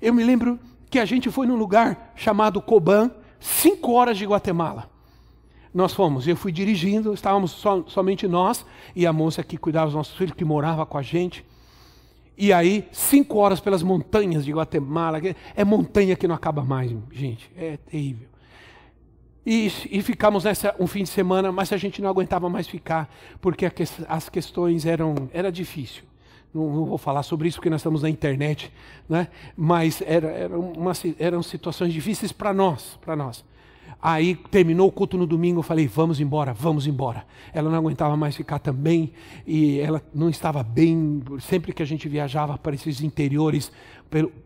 Eu 0.00 0.14
me 0.14 0.22
lembro 0.22 0.58
que 0.94 0.98
a 1.00 1.04
gente 1.04 1.28
foi 1.28 1.44
num 1.44 1.56
lugar 1.56 2.12
chamado 2.14 2.62
Coban, 2.62 3.10
cinco 3.40 3.94
horas 3.94 4.16
de 4.16 4.24
Guatemala. 4.24 4.88
Nós 5.74 5.92
fomos, 5.92 6.28
eu 6.28 6.36
fui 6.36 6.52
dirigindo, 6.52 7.12
estávamos 7.12 7.50
so, 7.50 7.84
somente 7.88 8.28
nós 8.28 8.64
e 8.94 9.04
a 9.04 9.12
moça 9.12 9.42
que 9.42 9.56
cuidava 9.56 9.86
dos 9.86 9.96
nossos 9.96 10.16
filhos, 10.16 10.36
que 10.36 10.44
morava 10.44 10.86
com 10.86 10.96
a 10.96 11.02
gente. 11.02 11.44
E 12.38 12.52
aí, 12.52 12.86
cinco 12.92 13.38
horas 13.38 13.58
pelas 13.58 13.82
montanhas 13.82 14.44
de 14.44 14.52
Guatemala, 14.52 15.20
é 15.56 15.64
montanha 15.64 16.14
que 16.14 16.28
não 16.28 16.34
acaba 16.36 16.62
mais, 16.62 16.92
gente, 17.10 17.50
é 17.56 17.76
terrível. 17.76 18.28
E, 19.44 19.66
e, 19.90 20.00
ficamos 20.00 20.44
nessa 20.44 20.76
um 20.78 20.86
fim 20.86 21.02
de 21.02 21.08
semana, 21.08 21.50
mas 21.50 21.72
a 21.72 21.76
gente 21.76 22.00
não 22.00 22.08
aguentava 22.08 22.48
mais 22.48 22.68
ficar, 22.68 23.12
porque 23.40 23.66
as 24.08 24.28
questões 24.28 24.86
eram 24.86 25.28
era 25.32 25.50
difícil. 25.50 26.04
Não, 26.54 26.72
não, 26.72 26.84
vou 26.86 26.98
falar 26.98 27.24
sobre 27.24 27.48
isso 27.48 27.58
porque 27.58 27.68
nós 27.68 27.80
estamos 27.80 28.02
na 28.02 28.08
internet, 28.08 28.72
né? 29.08 29.26
mas 29.56 30.00
era, 30.06 30.28
era 30.28 30.58
uma, 30.58 30.92
eram 31.18 31.42
situações 31.42 31.92
difíceis 31.92 32.30
para 32.30 32.54
nós, 32.54 32.96
para 33.02 33.16
nós. 33.16 33.44
Aí 34.00 34.34
terminou 34.50 34.88
o 34.88 34.92
culto 34.92 35.16
no 35.16 35.26
domingo, 35.26 35.60
eu 35.60 35.62
falei, 35.62 35.86
vamos 35.86 36.20
embora, 36.20 36.52
vamos 36.52 36.86
embora. 36.86 37.24
Ela 37.54 37.70
não 37.70 37.78
aguentava 37.78 38.16
mais 38.18 38.36
ficar 38.36 38.58
também, 38.58 39.14
e 39.46 39.80
ela 39.80 40.02
não 40.14 40.28
estava 40.28 40.62
bem. 40.62 41.22
Sempre 41.40 41.72
que 41.72 41.82
a 41.82 41.86
gente 41.86 42.06
viajava 42.06 42.58
para 42.58 42.74
esses 42.74 43.00
interiores, 43.00 43.72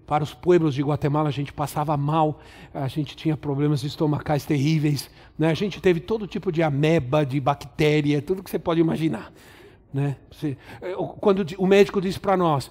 para 0.06 0.22
os 0.22 0.32
pueblos 0.32 0.74
de 0.74 0.82
Guatemala, 0.82 1.28
a 1.28 1.32
gente 1.32 1.52
passava 1.52 1.96
mal, 1.96 2.40
a 2.72 2.86
gente 2.86 3.16
tinha 3.16 3.36
problemas 3.36 3.82
estomacais 3.82 4.44
terríveis. 4.44 5.10
Né? 5.36 5.50
A 5.50 5.54
gente 5.54 5.80
teve 5.80 5.98
todo 5.98 6.26
tipo 6.28 6.52
de 6.52 6.62
ameba, 6.62 7.26
de 7.26 7.40
bactéria, 7.40 8.22
tudo 8.22 8.44
que 8.44 8.50
você 8.50 8.60
pode 8.60 8.80
imaginar. 8.80 9.32
Né? 9.92 10.16
Eh, 10.42 10.56
quando 11.20 11.46
o 11.56 11.66
médico 11.66 12.00
disse 12.00 12.20
para 12.20 12.36
nós, 12.36 12.70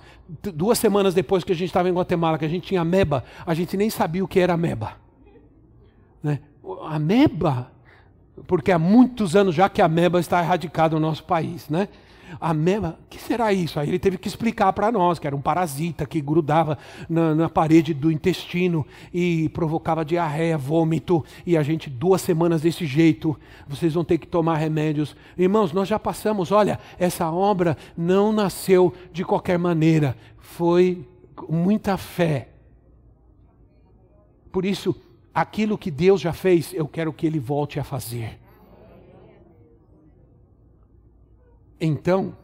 duas 0.53 0.78
semanas 0.78 1.13
depois 1.13 1.43
que 1.43 1.51
a 1.51 1.55
gente 1.55 1.70
estava 1.70 1.89
em 1.89 1.93
Guatemala, 1.93 2.38
que 2.38 2.45
a 2.45 2.49
gente 2.49 2.68
tinha 2.68 2.82
ameba, 2.82 3.24
a 3.45 3.53
gente 3.53 3.76
nem 3.76 3.89
sabia 3.89 4.24
o 4.24 4.28
que 4.28 4.39
era 4.39 4.53
ameba. 4.53 4.93
Né? 6.22 6.39
ameba, 6.86 7.72
porque 8.45 8.72
há 8.72 8.80
muitos 8.80 9.36
anos 9.36 9.55
já 9.55 9.70
que 9.70 9.82
a 9.82 9.86
ameba 9.86 10.20
está 10.20 10.41
erradicada 10.41 10.95
no 10.95 11.01
nosso 11.01 11.24
país, 11.24 11.70
né? 11.70 11.88
A 12.39 12.53
que 13.09 13.19
será 13.19 13.53
isso? 13.53 13.80
Aí 13.80 13.88
ele 13.88 13.99
teve 13.99 14.17
que 14.17 14.28
explicar 14.28 14.73
para 14.73 14.91
nós 14.91 15.19
que 15.19 15.28
era 15.28 15.36
um 15.36 15.41
parasita 15.41 16.05
que 16.05 16.21
grudava 16.21 16.78
na, 17.09 17.34
na, 17.34 17.49
parede 17.49 17.93
do 17.93 18.11
intestino 18.11 18.86
e 19.13 19.49
provocava 19.49 20.03
diarreia, 20.03 20.57
vômito, 20.57 21.23
e 21.45 21.57
a 21.57 21.63
gente 21.63 21.89
duas 21.89 22.21
semanas 22.21 22.61
desse 22.61 22.86
jeito, 22.86 23.38
vocês 23.67 23.93
vão 23.93 24.03
ter 24.03 24.17
que 24.17 24.28
tomar 24.28 24.57
remédios. 24.57 25.15
Irmãos, 25.38 25.71
nós 25.71 25.88
já 25.88 25.97
passamos, 25.97 26.51
olha, 26.51 26.80
essa 26.99 27.32
obra 27.32 27.78
não 27.97 28.32
nasceu 28.32 28.93
de 29.11 29.23
qualquer 29.23 29.57
maneira, 29.57 30.15
foi 30.38 31.07
muita 31.49 31.97
fé. 31.97 32.49
Por 34.51 34.65
isso, 34.65 34.95
aquilo 35.34 35.78
que 35.78 35.91
Deus 35.91 36.19
já 36.19 36.34
fez, 36.34 36.73
eu 36.73 36.88
quero 36.88 37.13
que 37.13 37.25
Ele 37.25 37.39
volte 37.39 37.80
a 37.80 37.84
fazer. 37.84 38.39
Então, 41.80 42.36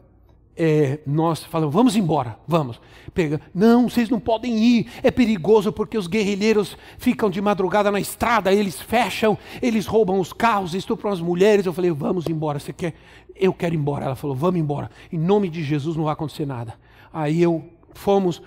é, 0.56 1.00
nós 1.06 1.42
falamos, 1.42 1.74
vamos 1.74 1.96
embora, 1.96 2.38
vamos. 2.46 2.80
Pega, 3.12 3.40
não, 3.54 3.88
vocês 3.88 4.08
não 4.08 4.20
podem 4.20 4.56
ir, 4.56 4.86
é 5.02 5.10
perigoso 5.10 5.72
porque 5.72 5.98
os 5.98 6.06
guerrilheiros 6.06 6.76
ficam 6.98 7.28
de 7.28 7.40
madrugada 7.40 7.90
na 7.90 8.00
estrada, 8.00 8.52
eles 8.52 8.80
fecham, 8.80 9.36
eles 9.60 9.86
roubam 9.86 10.20
os 10.20 10.32
carros, 10.32 10.74
estupram 10.74 11.10
as 11.10 11.20
mulheres. 11.20 11.66
Eu 11.66 11.72
falei, 11.72 11.90
vamos 11.90 12.26
embora, 12.28 12.58
você 12.58 12.72
quer? 12.72 12.94
Eu 13.34 13.52
quero 13.52 13.74
ir 13.74 13.78
embora. 13.78 14.04
Ela 14.04 14.16
falou, 14.16 14.36
vamos 14.36 14.60
embora. 14.60 14.90
Em 15.12 15.18
nome 15.18 15.48
de 15.48 15.62
Jesus 15.62 15.96
não 15.96 16.04
vai 16.04 16.12
acontecer 16.12 16.46
nada. 16.46 16.74
Aí 17.12 17.42
eu 17.42 17.64
fomos, 17.94 18.42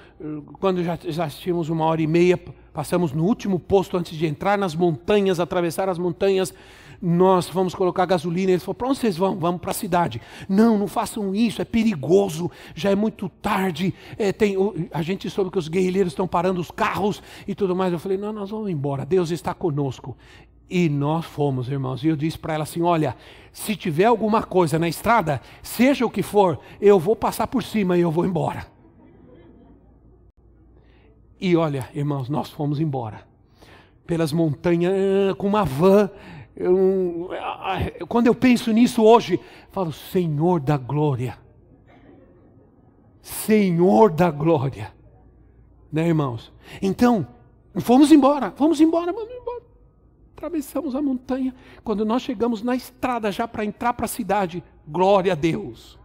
quando 0.59 0.83
já, 0.83 0.97
já 1.01 1.29
tínhamos 1.29 1.69
uma 1.69 1.85
hora 1.85 2.01
e 2.01 2.07
meia, 2.07 2.38
passamos 2.73 3.13
no 3.13 3.23
último 3.23 3.57
posto 3.57 3.97
antes 3.97 4.17
de 4.17 4.25
entrar 4.25 4.57
nas 4.57 4.75
montanhas, 4.75 5.39
atravessar 5.39 5.89
as 5.89 5.97
montanhas, 5.97 6.53
nós 7.01 7.49
vamos 7.49 7.75
colocar 7.75 8.05
gasolina. 8.05 8.51
Ele 8.51 8.59
falou: 8.59 8.75
para 8.75 8.87
onde 8.87 8.99
vocês 8.99 9.17
vão? 9.17 9.37
Vamos 9.37 9.61
para 9.61 9.71
a 9.71 9.73
cidade. 9.73 10.21
Não, 10.47 10.77
não 10.77 10.87
façam 10.87 11.33
isso, 11.33 11.61
é 11.61 11.65
perigoso, 11.65 12.49
já 12.75 12.89
é 12.89 12.95
muito 12.95 13.29
tarde. 13.29 13.93
É, 14.17 14.31
tem, 14.31 14.55
a 14.91 15.01
gente 15.01 15.29
soube 15.29 15.51
que 15.51 15.59
os 15.59 15.67
guerrilheiros 15.67 16.13
estão 16.13 16.27
parando 16.27 16.59
os 16.59 16.71
carros 16.71 17.21
e 17.47 17.53
tudo 17.53 17.75
mais. 17.75 17.93
Eu 17.93 17.99
falei: 17.99 18.17
não, 18.17 18.33
nós 18.33 18.49
vamos 18.49 18.69
embora, 18.69 19.05
Deus 19.05 19.31
está 19.31 19.53
conosco. 19.53 20.17
E 20.69 20.89
nós 20.89 21.25
fomos, 21.25 21.69
irmãos. 21.69 22.03
E 22.03 22.07
eu 22.07 22.15
disse 22.15 22.37
para 22.37 22.53
ela 22.53 22.63
assim: 22.63 22.81
olha, 22.81 23.15
se 23.51 23.75
tiver 23.75 24.05
alguma 24.05 24.43
coisa 24.43 24.77
na 24.77 24.87
estrada, 24.87 25.41
seja 25.61 26.05
o 26.05 26.09
que 26.09 26.21
for, 26.21 26.59
eu 26.81 26.99
vou 26.99 27.15
passar 27.15 27.47
por 27.47 27.63
cima 27.63 27.97
e 27.97 28.01
eu 28.01 28.11
vou 28.11 28.25
embora. 28.25 28.67
E 31.39 31.55
olha, 31.55 31.87
irmãos, 31.93 32.29
nós 32.29 32.49
fomos 32.49 32.79
embora. 32.79 33.21
Pelas 34.05 34.33
montanhas, 34.33 34.93
com 35.37 35.47
uma 35.47 35.63
van. 35.63 36.09
Eu, 36.59 37.29
quando 38.07 38.25
eu 38.25 38.33
penso 38.33 38.71
nisso 38.71 39.03
hoje, 39.03 39.39
falo, 39.69 39.93
Senhor 39.93 40.59
da 40.59 40.75
glória. 40.75 41.37
Senhor 43.21 44.11
da 44.11 44.31
glória. 44.31 44.91
Né, 45.91 46.07
irmãos? 46.07 46.51
Então, 46.81 47.27
fomos 47.79 48.11
embora, 48.11 48.51
fomos 48.55 48.81
embora, 48.81 49.13
vamos 49.13 49.31
embora. 49.31 49.63
Atravessamos 50.35 50.95
a 50.95 51.01
montanha. 51.01 51.53
Quando 51.83 52.03
nós 52.03 52.23
chegamos 52.23 52.63
na 52.63 52.75
estrada 52.75 53.31
já 53.31 53.47
para 53.47 53.63
entrar 53.63 53.93
para 53.93 54.05
a 54.05 54.09
cidade, 54.09 54.63
glória 54.87 55.33
a 55.33 55.35
Deus. 55.35 55.96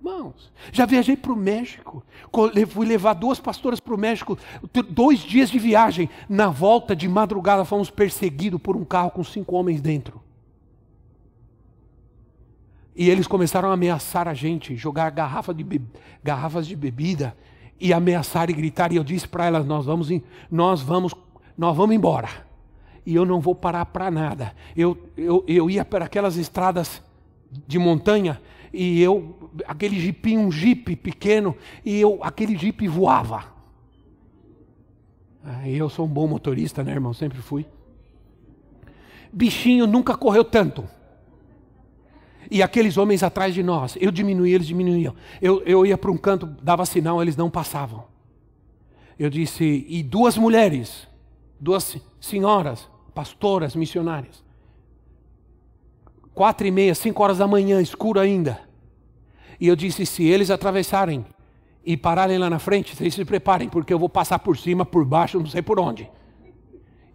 Irmãos, 0.00 0.50
já 0.72 0.86
viajei 0.86 1.14
para 1.14 1.30
o 1.30 1.36
México, 1.36 2.02
fui 2.70 2.86
levar 2.86 3.12
duas 3.12 3.38
pastoras 3.38 3.78
para 3.78 3.94
o 3.94 3.98
México, 3.98 4.38
dois 4.88 5.18
dias 5.18 5.50
de 5.50 5.58
viagem. 5.58 6.08
Na 6.26 6.48
volta 6.48 6.96
de 6.96 7.06
madrugada 7.06 7.66
fomos 7.66 7.90
perseguidos 7.90 8.60
por 8.62 8.76
um 8.76 8.84
carro 8.84 9.10
com 9.10 9.22
cinco 9.22 9.54
homens 9.56 9.82
dentro. 9.82 10.18
E 12.96 13.10
eles 13.10 13.26
começaram 13.26 13.68
a 13.68 13.74
ameaçar 13.74 14.26
a 14.26 14.32
gente, 14.32 14.74
jogar 14.74 15.10
garrafa 15.10 15.52
de 15.52 15.82
garrafas 16.24 16.66
de 16.66 16.74
bebida 16.74 17.36
e 17.78 17.92
ameaçar 17.92 18.48
e 18.48 18.54
gritar. 18.54 18.92
E 18.92 18.96
eu 18.96 19.04
disse 19.04 19.28
para 19.28 19.44
elas: 19.44 19.66
nós 19.66 19.84
vamos, 19.84 20.08
nós 20.50 20.80
vamos, 20.80 21.14
nós 21.56 21.76
vamos 21.76 21.94
embora. 21.94 22.28
E 23.04 23.14
eu 23.14 23.26
não 23.26 23.38
vou 23.38 23.54
parar 23.54 23.84
para 23.86 24.10
nada. 24.10 24.54
Eu, 24.74 24.96
eu, 25.16 25.44
eu 25.46 25.70
ia 25.70 25.84
para 25.84 26.06
aquelas 26.06 26.36
estradas 26.36 27.02
de 27.66 27.78
montanha 27.78 28.40
e 28.72 29.02
eu, 29.02 29.50
aquele 29.66 29.98
jipinho, 29.98 30.40
um 30.40 30.52
jipe 30.52 30.94
pequeno, 30.94 31.56
e 31.84 32.00
eu, 32.00 32.18
aquele 32.22 32.56
jipe 32.56 32.86
voava. 32.86 33.44
E 35.64 35.76
eu 35.76 35.88
sou 35.88 36.06
um 36.06 36.08
bom 36.08 36.26
motorista, 36.26 36.84
né, 36.84 36.92
irmão? 36.92 37.12
Sempre 37.12 37.38
fui. 37.38 37.66
Bichinho 39.32 39.86
nunca 39.86 40.16
correu 40.16 40.44
tanto. 40.44 40.88
E 42.50 42.62
aqueles 42.62 42.96
homens 42.96 43.22
atrás 43.22 43.54
de 43.54 43.62
nós, 43.62 43.96
eu 44.00 44.10
diminuía, 44.10 44.56
eles 44.56 44.66
diminuíam. 44.66 45.14
Eu, 45.40 45.62
eu 45.62 45.86
ia 45.86 45.96
para 45.96 46.10
um 46.10 46.16
canto, 46.16 46.46
dava 46.46 46.84
sinal, 46.84 47.22
eles 47.22 47.36
não 47.36 47.48
passavam. 47.48 48.04
Eu 49.18 49.30
disse, 49.30 49.86
e 49.88 50.02
duas 50.02 50.36
mulheres, 50.36 51.06
duas 51.60 51.96
senhoras, 52.20 52.88
pastoras, 53.14 53.76
missionárias. 53.76 54.42
Quatro 56.40 56.66
e 56.66 56.70
meia, 56.70 56.94
cinco 56.94 57.22
horas 57.22 57.36
da 57.36 57.46
manhã, 57.46 57.82
escuro 57.82 58.18
ainda. 58.18 58.62
E 59.60 59.68
eu 59.68 59.76
disse: 59.76 60.06
se 60.06 60.24
eles 60.24 60.50
atravessarem 60.50 61.22
e 61.84 61.98
pararem 61.98 62.38
lá 62.38 62.48
na 62.48 62.58
frente, 62.58 62.96
vocês 62.96 63.12
se 63.12 63.26
preparem, 63.26 63.68
porque 63.68 63.92
eu 63.92 63.98
vou 63.98 64.08
passar 64.08 64.38
por 64.38 64.56
cima, 64.56 64.86
por 64.86 65.04
baixo, 65.04 65.38
não 65.38 65.44
sei 65.44 65.60
por 65.60 65.78
onde. 65.78 66.08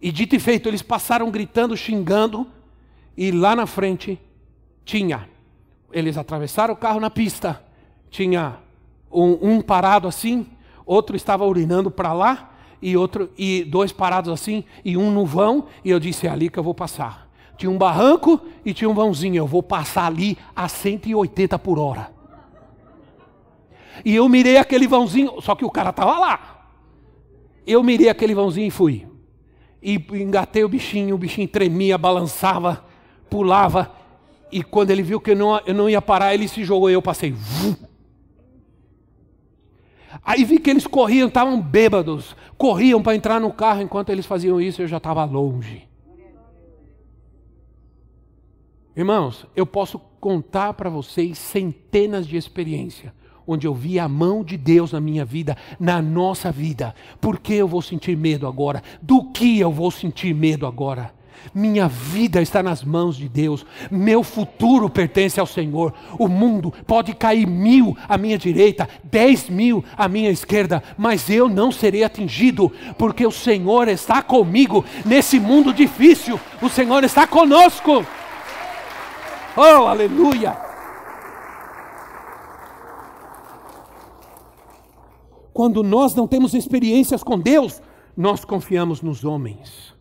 E 0.00 0.12
dito 0.12 0.36
e 0.36 0.38
feito, 0.38 0.68
eles 0.68 0.80
passaram 0.80 1.28
gritando, 1.28 1.76
xingando, 1.76 2.46
e 3.16 3.32
lá 3.32 3.56
na 3.56 3.66
frente 3.66 4.16
tinha. 4.84 5.28
Eles 5.90 6.16
atravessaram 6.16 6.74
o 6.74 6.76
carro 6.76 7.00
na 7.00 7.10
pista, 7.10 7.60
tinha 8.08 8.60
um, 9.10 9.54
um 9.54 9.60
parado 9.60 10.06
assim, 10.06 10.46
outro 10.84 11.16
estava 11.16 11.44
urinando 11.44 11.90
para 11.90 12.12
lá, 12.12 12.52
e 12.80 12.96
outro 12.96 13.28
e 13.36 13.64
dois 13.64 13.90
parados 13.90 14.32
assim, 14.32 14.62
e 14.84 14.96
um 14.96 15.10
no 15.10 15.26
vão, 15.26 15.66
e 15.84 15.90
eu 15.90 15.98
disse: 15.98 16.28
é 16.28 16.30
ali 16.30 16.48
que 16.48 16.60
eu 16.60 16.62
vou 16.62 16.76
passar. 16.76 17.25
Tinha 17.56 17.70
um 17.70 17.78
barranco 17.78 18.40
e 18.64 18.74
tinha 18.74 18.88
um 18.88 18.94
vãozinho, 18.94 19.36
eu 19.36 19.46
vou 19.46 19.62
passar 19.62 20.06
ali 20.06 20.36
a 20.54 20.68
180 20.68 21.58
por 21.58 21.78
hora. 21.78 22.10
E 24.04 24.14
eu 24.14 24.28
mirei 24.28 24.58
aquele 24.58 24.86
vãozinho, 24.86 25.40
só 25.40 25.54
que 25.54 25.64
o 25.64 25.70
cara 25.70 25.90
estava 25.90 26.18
lá. 26.18 26.70
Eu 27.66 27.82
mirei 27.82 28.08
aquele 28.08 28.34
vãozinho 28.34 28.66
e 28.66 28.70
fui. 28.70 29.06
E 29.82 29.94
engatei 30.12 30.64
o 30.64 30.68
bichinho, 30.68 31.14
o 31.14 31.18
bichinho 31.18 31.48
tremia, 31.48 31.96
balançava, 31.96 32.84
pulava. 33.30 33.90
E 34.52 34.62
quando 34.62 34.90
ele 34.90 35.02
viu 35.02 35.20
que 35.20 35.30
eu 35.30 35.36
não, 35.36 35.60
eu 35.66 35.74
não 35.74 35.88
ia 35.88 36.02
parar, 36.02 36.34
ele 36.34 36.46
se 36.46 36.62
jogou 36.64 36.90
e 36.90 36.92
eu 36.92 37.02
passei. 37.02 37.34
Aí 40.24 40.44
vi 40.44 40.58
que 40.58 40.70
eles 40.70 40.86
corriam, 40.86 41.28
estavam 41.28 41.60
bêbados, 41.60 42.36
corriam 42.56 43.02
para 43.02 43.14
entrar 43.14 43.40
no 43.40 43.52
carro. 43.52 43.82
Enquanto 43.82 44.10
eles 44.10 44.26
faziam 44.26 44.60
isso, 44.60 44.82
eu 44.82 44.86
já 44.86 44.96
estava 44.98 45.24
longe. 45.24 45.88
Irmãos, 48.96 49.46
eu 49.54 49.66
posso 49.66 49.98
contar 50.18 50.72
para 50.72 50.88
vocês 50.88 51.36
centenas 51.36 52.26
de 52.26 52.36
experiências 52.36 53.12
onde 53.46 53.66
eu 53.66 53.74
vi 53.74 53.98
a 54.00 54.08
mão 54.08 54.42
de 54.42 54.56
Deus 54.56 54.92
na 54.92 55.00
minha 55.00 55.24
vida, 55.24 55.56
na 55.78 56.02
nossa 56.02 56.50
vida. 56.50 56.94
Por 57.20 57.38
que 57.38 57.54
eu 57.54 57.68
vou 57.68 57.80
sentir 57.80 58.16
medo 58.16 58.46
agora? 58.46 58.82
Do 59.00 59.30
que 59.30 59.60
eu 59.60 59.70
vou 59.70 59.90
sentir 59.90 60.34
medo 60.34 60.66
agora? 60.66 61.14
Minha 61.54 61.86
vida 61.86 62.42
está 62.42 62.60
nas 62.60 62.82
mãos 62.82 63.16
de 63.16 63.28
Deus, 63.28 63.64
meu 63.88 64.24
futuro 64.24 64.90
pertence 64.90 65.38
ao 65.38 65.46
Senhor. 65.46 65.94
O 66.18 66.26
mundo 66.26 66.72
pode 66.86 67.14
cair 67.14 67.46
mil 67.46 67.96
à 68.08 68.18
minha 68.18 68.36
direita, 68.36 68.88
dez 69.04 69.48
mil 69.48 69.84
à 69.96 70.08
minha 70.08 70.30
esquerda, 70.30 70.82
mas 70.98 71.30
eu 71.30 71.48
não 71.48 71.70
serei 71.70 72.02
atingido, 72.02 72.72
porque 72.98 73.24
o 73.24 73.30
Senhor 73.30 73.86
está 73.86 74.22
comigo 74.22 74.84
nesse 75.04 75.38
mundo 75.38 75.72
difícil. 75.72 76.40
O 76.60 76.68
Senhor 76.68 77.04
está 77.04 77.28
conosco. 77.28 78.04
Oh, 79.56 79.86
aleluia! 79.86 80.54
Quando 85.52 85.82
nós 85.82 86.14
não 86.14 86.28
temos 86.28 86.52
experiências 86.52 87.22
com 87.22 87.38
Deus, 87.38 87.80
nós 88.14 88.44
confiamos 88.44 89.00
nos 89.00 89.24
homens. 89.24 89.94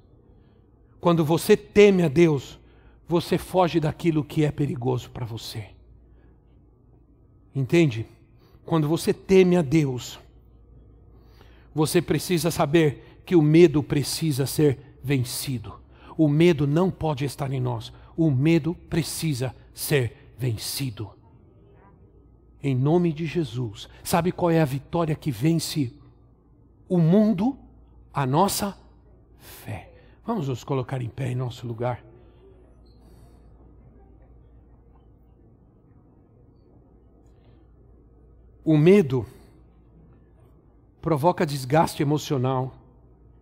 Quando 1.00 1.24
você 1.24 1.56
teme 1.56 2.04
a 2.04 2.10
Deus, 2.10 2.60
você 3.08 3.38
foge 3.38 3.80
daquilo 3.80 4.24
que 4.24 4.44
é 4.44 4.52
perigoso 4.52 5.10
para 5.12 5.26
você. 5.26 5.68
Entende? 7.56 8.06
Quando 8.66 8.88
você 8.88 9.14
teme 9.14 9.56
a 9.56 9.62
Deus, 9.62 10.20
você 11.74 12.02
precisa 12.02 12.52
saber 12.52 13.22
que 13.26 13.36
o 13.36 13.42
medo 13.42 13.82
precisa 13.82 14.46
ser 14.46 14.98
vencido. 15.02 15.80
O 16.18 16.28
medo 16.28 16.68
não 16.68 16.92
pode 16.92 17.24
estar 17.24 17.54
em 17.54 17.62
nós. 17.62 17.94
O 18.16 18.32
medo 18.32 18.76
precisa 18.90 19.56
ser 19.74 20.34
vencido 20.38 21.16
em 22.66 22.74
nome 22.74 23.14
de 23.14 23.28
Jesus. 23.28 23.88
Sabe 24.04 24.32
qual 24.32 24.50
é 24.50 24.60
a 24.60 24.66
vitória 24.66 25.16
que 25.16 25.30
vence 25.30 25.94
o 26.90 26.98
mundo? 26.98 27.56
A 28.12 28.26
nossa 28.26 28.76
fé. 29.38 29.94
Vamos 30.26 30.48
nos 30.48 30.64
colocar 30.64 31.00
em 31.00 31.08
pé 31.08 31.30
em 31.30 31.36
nosso 31.36 31.68
lugar. 31.68 32.04
O 38.64 38.76
medo 38.76 39.28
provoca 41.00 41.46
desgaste 41.46 42.02
emocional, 42.02 42.74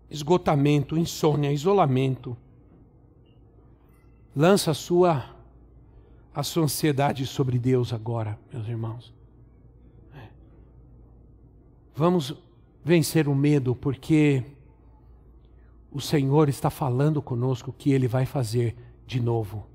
esgotamento, 0.09 0.97
insônia, 0.97 1.49
isolamento. 1.49 2.35
Lança 4.35 4.71
a 4.71 4.73
sua 4.73 5.33
a 6.33 6.41
sua 6.41 6.63
ansiedade 6.63 7.27
sobre 7.27 7.59
Deus 7.59 7.93
agora, 7.93 8.39
meus 8.51 8.67
irmãos. 8.67 9.13
Vamos 11.95 12.33
vencer 12.83 13.27
o 13.27 13.35
medo, 13.35 13.75
porque 13.75 14.43
o 15.91 16.01
Senhor 16.01 16.49
está 16.49 16.71
falando 16.71 17.21
conosco 17.21 17.71
que 17.71 17.91
Ele 17.91 18.07
vai 18.07 18.25
fazer 18.25 18.75
de 19.05 19.19
novo, 19.19 19.67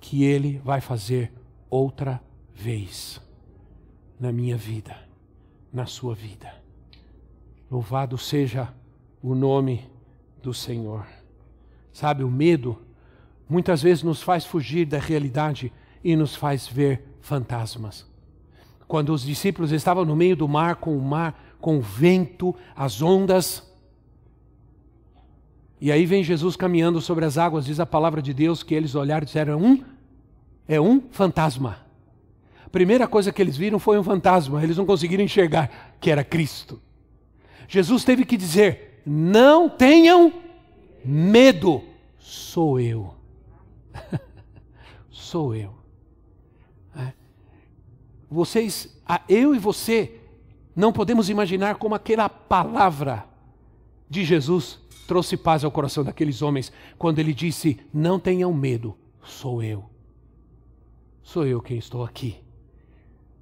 que 0.00 0.24
Ele 0.24 0.58
vai 0.64 0.80
fazer 0.80 1.30
outra 1.68 2.22
vez 2.54 3.20
na 4.18 4.32
minha 4.32 4.56
vida, 4.56 4.96
na 5.70 5.84
sua 5.84 6.14
vida. 6.14 6.54
Louvado 7.70 8.16
seja 8.16 8.72
o 9.22 9.34
nome 9.34 9.86
do 10.42 10.54
Senhor. 10.54 11.06
Sabe, 11.92 12.24
o 12.24 12.30
medo 12.30 12.85
muitas 13.48 13.82
vezes 13.82 14.02
nos 14.02 14.22
faz 14.22 14.44
fugir 14.44 14.86
da 14.86 14.98
realidade 14.98 15.72
e 16.02 16.16
nos 16.16 16.34
faz 16.34 16.66
ver 16.66 17.02
fantasmas. 17.20 18.06
Quando 18.86 19.12
os 19.12 19.22
discípulos 19.22 19.72
estavam 19.72 20.04
no 20.04 20.14
meio 20.14 20.36
do 20.36 20.46
mar, 20.46 20.76
com 20.76 20.96
o 20.96 21.02
mar, 21.02 21.56
com 21.60 21.78
o 21.78 21.80
vento, 21.82 22.54
as 22.74 23.02
ondas, 23.02 23.66
e 25.80 25.92
aí 25.92 26.06
vem 26.06 26.24
Jesus 26.24 26.56
caminhando 26.56 27.00
sobre 27.00 27.24
as 27.24 27.36
águas, 27.36 27.66
diz 27.66 27.78
a 27.78 27.86
palavra 27.86 28.22
de 28.22 28.32
Deus 28.32 28.62
que 28.62 28.74
eles 28.74 28.94
olharam 28.94 29.22
e 29.22 29.26
disseram: 29.26 29.58
um, 29.58 29.84
é 30.66 30.80
um 30.80 31.02
fantasma. 31.10 31.78
A 32.64 32.68
primeira 32.70 33.06
coisa 33.06 33.32
que 33.32 33.42
eles 33.42 33.56
viram 33.56 33.78
foi 33.78 33.98
um 33.98 34.02
fantasma, 34.02 34.62
eles 34.62 34.76
não 34.76 34.86
conseguiram 34.86 35.22
enxergar 35.22 35.96
que 36.00 36.10
era 36.10 36.24
Cristo. 36.24 36.80
Jesus 37.68 38.04
teve 38.04 38.24
que 38.24 38.36
dizer: 38.36 39.02
não 39.04 39.68
tenham 39.68 40.32
medo, 41.04 41.82
sou 42.18 42.80
eu. 42.80 43.14
Sou 45.10 45.54
eu. 45.54 45.74
É. 46.94 47.12
Vocês, 48.30 49.00
eu 49.28 49.54
e 49.54 49.58
você, 49.58 50.20
não 50.74 50.92
podemos 50.92 51.30
imaginar 51.30 51.76
como 51.76 51.94
aquela 51.94 52.28
palavra 52.28 53.24
de 54.08 54.24
Jesus 54.24 54.78
trouxe 55.06 55.36
paz 55.36 55.64
ao 55.64 55.70
coração 55.70 56.04
daqueles 56.04 56.42
homens 56.42 56.72
quando 56.98 57.18
ele 57.18 57.32
disse: 57.32 57.78
Não 57.92 58.18
tenham 58.18 58.52
medo, 58.52 58.96
sou 59.22 59.62
eu. 59.62 59.88
Sou 61.22 61.46
eu 61.46 61.60
quem 61.60 61.78
estou 61.78 62.04
aqui. 62.04 62.36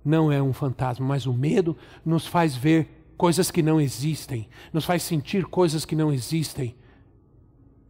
Não 0.05 0.30
é 0.30 0.42
um 0.42 0.52
fantasma, 0.52 1.07
mas 1.07 1.26
o 1.26 1.32
medo 1.32 1.76
nos 2.05 2.26
faz 2.26 2.55
ver 2.55 3.12
coisas 3.16 3.50
que 3.50 3.62
não 3.62 3.80
existem, 3.80 4.48
nos 4.72 4.84
faz 4.84 5.02
sentir 5.02 5.46
coisas 5.46 5.84
que 5.84 5.96
não 5.96 6.12
existem. 6.12 6.74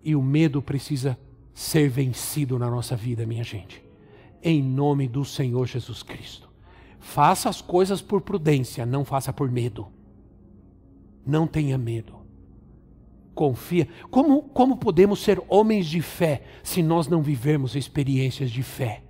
E 0.02 0.14
o 0.14 0.22
medo 0.22 0.62
precisa 0.62 1.18
ser 1.54 1.88
vencido 1.88 2.58
na 2.58 2.68
nossa 2.68 2.96
vida, 2.96 3.24
minha 3.24 3.44
gente. 3.44 3.82
Em 4.42 4.60
nome 4.60 5.06
do 5.06 5.24
Senhor 5.24 5.66
Jesus 5.66 6.02
Cristo. 6.02 6.50
Faça 6.98 7.48
as 7.48 7.60
coisas 7.60 8.02
por 8.02 8.20
prudência, 8.20 8.84
não 8.84 9.04
faça 9.04 9.32
por 9.32 9.50
medo. 9.50 9.86
Não 11.24 11.46
tenha 11.46 11.78
medo. 11.78 12.16
Confia. 13.34 13.88
Como, 14.10 14.42
como 14.42 14.76
podemos 14.76 15.20
ser 15.20 15.42
homens 15.48 15.86
de 15.86 16.02
fé 16.02 16.42
se 16.62 16.82
nós 16.82 17.08
não 17.08 17.22
vivermos 17.22 17.76
experiências 17.76 18.50
de 18.50 18.62
fé? 18.62 19.02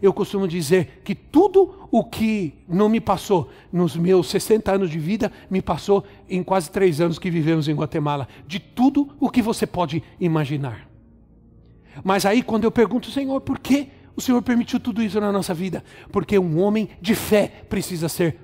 Eu 0.00 0.12
costumo 0.12 0.48
dizer 0.48 1.02
que 1.04 1.14
tudo 1.14 1.88
o 1.90 2.02
que 2.04 2.54
não 2.66 2.88
me 2.88 3.00
passou 3.00 3.50
nos 3.70 3.96
meus 3.96 4.28
60 4.30 4.72
anos 4.72 4.90
de 4.90 4.98
vida, 4.98 5.30
me 5.50 5.60
passou 5.60 6.04
em 6.28 6.42
quase 6.42 6.70
três 6.70 7.00
anos 7.00 7.18
que 7.18 7.30
vivemos 7.30 7.68
em 7.68 7.74
Guatemala. 7.74 8.26
De 8.46 8.58
tudo 8.58 9.14
o 9.20 9.28
que 9.28 9.42
você 9.42 9.66
pode 9.66 10.02
imaginar. 10.18 10.91
Mas 12.02 12.24
aí, 12.24 12.42
quando 12.42 12.64
eu 12.64 12.70
pergunto, 12.70 13.10
Senhor, 13.10 13.40
por 13.40 13.58
que 13.58 13.88
o 14.16 14.20
Senhor 14.20 14.40
permitiu 14.42 14.78
tudo 14.78 15.02
isso 15.02 15.20
na 15.20 15.32
nossa 15.32 15.52
vida? 15.52 15.84
Porque 16.10 16.38
um 16.38 16.60
homem 16.60 16.88
de 17.00 17.14
fé 17.14 17.64
precisa 17.68 18.08
ser 18.08 18.38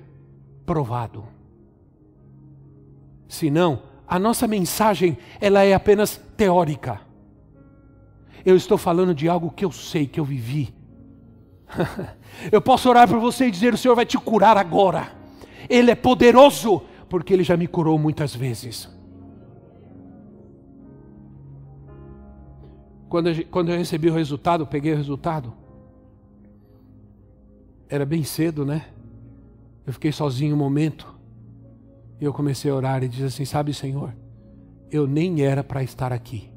provado. 0.65 1.25
Senão, 3.27 3.83
a 4.07 4.17
nossa 4.17 4.47
mensagem 4.47 5.17
ela 5.39 5.63
é 5.63 5.73
apenas 5.73 6.19
teórica. 6.35 7.01
Eu 8.45 8.55
estou 8.55 8.77
falando 8.77 9.13
de 9.13 9.27
algo 9.27 9.51
que 9.51 9.63
eu 9.63 9.71
sei, 9.71 10.07
que 10.07 10.19
eu 10.19 10.25
vivi. 10.25 10.73
eu 12.51 12.61
posso 12.61 12.89
orar 12.89 13.07
por 13.07 13.19
você 13.19 13.47
e 13.47 13.51
dizer: 13.51 13.73
o 13.73 13.77
Senhor 13.77 13.95
vai 13.95 14.05
te 14.05 14.17
curar 14.17 14.57
agora. 14.57 15.11
Ele 15.69 15.91
é 15.91 15.95
poderoso, 15.95 16.81
porque 17.07 17.33
Ele 17.33 17.43
já 17.43 17.55
me 17.55 17.67
curou 17.67 17.99
muitas 17.99 18.35
vezes. 18.35 18.89
Quando, 23.09 23.29
eu, 23.29 23.45
quando 23.47 23.71
eu 23.71 23.77
recebi 23.77 24.07
o 24.07 24.13
resultado, 24.13 24.67
peguei 24.67 24.93
o 24.93 24.95
resultado. 24.95 25.51
Era 27.89 28.05
bem 28.05 28.23
cedo, 28.23 28.63
né? 28.63 28.85
Eu 29.85 29.91
fiquei 29.91 30.11
sozinho 30.11 30.55
um 30.55 30.57
momento. 30.57 31.17
E 32.21 32.25
eu 32.25 32.31
comecei 32.31 32.69
a 32.69 32.75
orar 32.75 33.03
e 33.03 33.07
disse 33.07 33.23
assim: 33.23 33.45
Sabe, 33.45 33.73
Senhor, 33.73 34.15
eu 34.91 35.07
nem 35.07 35.41
era 35.41 35.63
para 35.63 35.81
estar 35.81 36.13
aqui. 36.13 36.51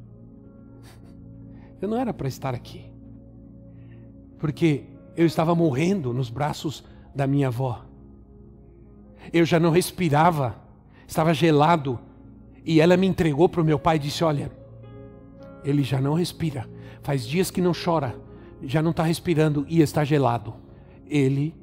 Eu 1.80 1.88
não 1.88 1.96
era 1.96 2.12
para 2.12 2.28
estar 2.28 2.54
aqui. 2.54 2.84
Porque 4.38 4.84
eu 5.16 5.24
estava 5.24 5.54
morrendo 5.54 6.12
nos 6.12 6.28
braços 6.28 6.84
da 7.14 7.26
minha 7.26 7.46
avó. 7.46 7.84
Eu 9.32 9.46
já 9.46 9.58
não 9.58 9.70
respirava, 9.70 10.56
estava 11.08 11.32
gelado. 11.32 11.98
E 12.64 12.78
ela 12.80 12.96
me 12.96 13.06
entregou 13.06 13.48
para 13.48 13.62
o 13.62 13.64
meu 13.64 13.78
pai 13.78 13.96
e 13.96 14.00
disse: 14.00 14.22
Olha, 14.22 14.52
ele 15.64 15.82
já 15.82 16.00
não 16.00 16.14
respira, 16.14 16.68
faz 17.02 17.26
dias 17.26 17.50
que 17.50 17.60
não 17.60 17.72
chora, 17.72 18.14
já 18.62 18.82
não 18.82 18.90
está 18.90 19.02
respirando 19.02 19.66
e 19.68 19.80
está 19.80 20.04
gelado. 20.04 20.54
Ele 21.06 21.54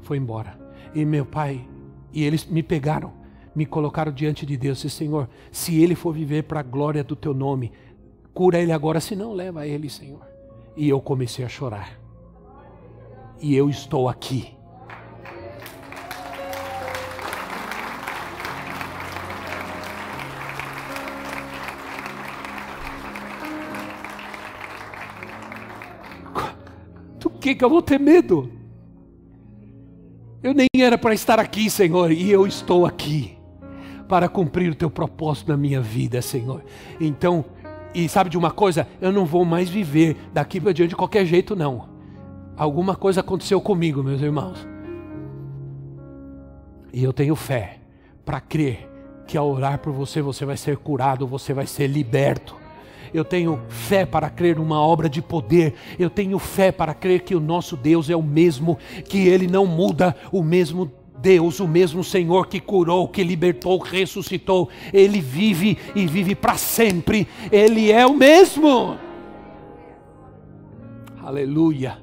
foi 0.00 0.16
embora. 0.18 0.58
E 0.94 1.04
meu 1.04 1.24
pai, 1.24 1.66
e 2.12 2.24
eles 2.24 2.46
me 2.46 2.62
pegaram, 2.62 3.12
me 3.54 3.66
colocaram 3.66 4.12
diante 4.12 4.44
de 4.46 4.56
Deus 4.56 4.82
e 4.84 4.90
Senhor, 4.90 5.28
se 5.50 5.80
ele 5.82 5.94
for 5.94 6.12
viver 6.12 6.44
para 6.44 6.60
a 6.60 6.64
glória 6.64 7.04
do 7.04 7.16
teu 7.16 7.34
nome, 7.34 7.72
cura 8.32 8.58
ele 8.58 8.72
agora, 8.72 9.00
se 9.00 9.14
não, 9.14 9.32
leva 9.32 9.66
ele, 9.66 9.88
Senhor. 9.88 10.26
E 10.76 10.88
eu 10.88 11.00
comecei 11.00 11.44
a 11.44 11.48
chorar. 11.48 11.98
E 13.40 13.54
eu 13.54 13.68
estou 13.68 14.08
aqui. 14.08 14.54
Que, 27.50 27.56
que 27.56 27.64
eu 27.64 27.70
vou 27.70 27.82
ter 27.82 27.98
medo? 27.98 28.50
Eu 30.42 30.54
nem 30.54 30.68
era 30.78 30.96
para 30.96 31.12
estar 31.12 31.38
aqui, 31.38 31.68
Senhor, 31.68 32.10
e 32.10 32.30
eu 32.30 32.46
estou 32.46 32.86
aqui 32.86 33.36
para 34.08 34.28
cumprir 34.28 34.70
o 34.70 34.74
teu 34.74 34.90
propósito 34.90 35.48
na 35.48 35.56
minha 35.56 35.80
vida, 35.80 36.22
Senhor. 36.22 36.64
Então, 37.00 37.44
e 37.94 38.08
sabe 38.08 38.30
de 38.30 38.38
uma 38.38 38.50
coisa? 38.50 38.86
Eu 39.00 39.12
não 39.12 39.26
vou 39.26 39.44
mais 39.44 39.68
viver 39.68 40.16
daqui 40.32 40.60
para 40.60 40.72
diante 40.72 40.90
de 40.90 40.96
qualquer 40.96 41.26
jeito, 41.26 41.54
não. 41.54 41.88
Alguma 42.56 42.96
coisa 42.96 43.20
aconteceu 43.20 43.60
comigo, 43.60 44.02
meus 44.02 44.20
irmãos. 44.20 44.66
E 46.92 47.04
eu 47.04 47.12
tenho 47.12 47.36
fé 47.36 47.78
para 48.24 48.40
crer 48.40 48.88
que 49.26 49.36
ao 49.36 49.48
orar 49.48 49.78
por 49.78 49.92
você, 49.92 50.22
você 50.22 50.44
vai 50.44 50.56
ser 50.56 50.76
curado, 50.76 51.26
você 51.26 51.52
vai 51.52 51.66
ser 51.66 51.86
liberto 51.86 52.59
eu 53.12 53.24
tenho 53.24 53.60
fé 53.68 54.04
para 54.06 54.30
crer 54.30 54.56
numa 54.56 54.80
obra 54.80 55.08
de 55.08 55.20
poder, 55.20 55.74
eu 55.98 56.10
tenho 56.10 56.38
fé 56.38 56.72
para 56.72 56.94
crer 56.94 57.20
que 57.20 57.34
o 57.34 57.40
nosso 57.40 57.76
Deus 57.76 58.10
é 58.10 58.16
o 58.16 58.22
mesmo, 58.22 58.78
que 59.08 59.28
ele 59.28 59.46
não 59.46 59.66
muda, 59.66 60.16
o 60.32 60.42
mesmo 60.42 60.90
Deus, 61.20 61.60
o 61.60 61.68
mesmo 61.68 62.02
Senhor 62.02 62.46
que 62.46 62.60
curou, 62.60 63.06
que 63.06 63.22
libertou, 63.22 63.78
ressuscitou, 63.78 64.68
ele 64.92 65.20
vive 65.20 65.76
e 65.94 66.06
vive 66.06 66.34
para 66.34 66.56
sempre, 66.56 67.28
ele 67.52 67.92
é 67.92 68.06
o 68.06 68.16
mesmo. 68.16 68.96
Aleluia. 71.22 71.98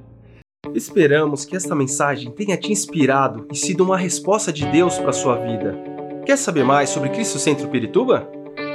Esperamos 0.73 1.45
que 1.45 1.55
esta 1.55 1.73
mensagem 1.73 2.31
tenha 2.31 2.57
te 2.57 2.71
inspirado 2.71 3.47
e 3.51 3.55
sido 3.55 3.83
uma 3.83 3.97
resposta 3.97 4.51
de 4.51 4.65
Deus 4.67 4.97
para 4.97 5.11
sua 5.11 5.35
vida. 5.37 5.77
Quer 6.25 6.37
saber 6.37 6.63
mais 6.63 6.89
sobre 6.89 7.09
Cristo 7.09 7.39
Centro 7.39 7.69
Pirituba? 7.69 8.29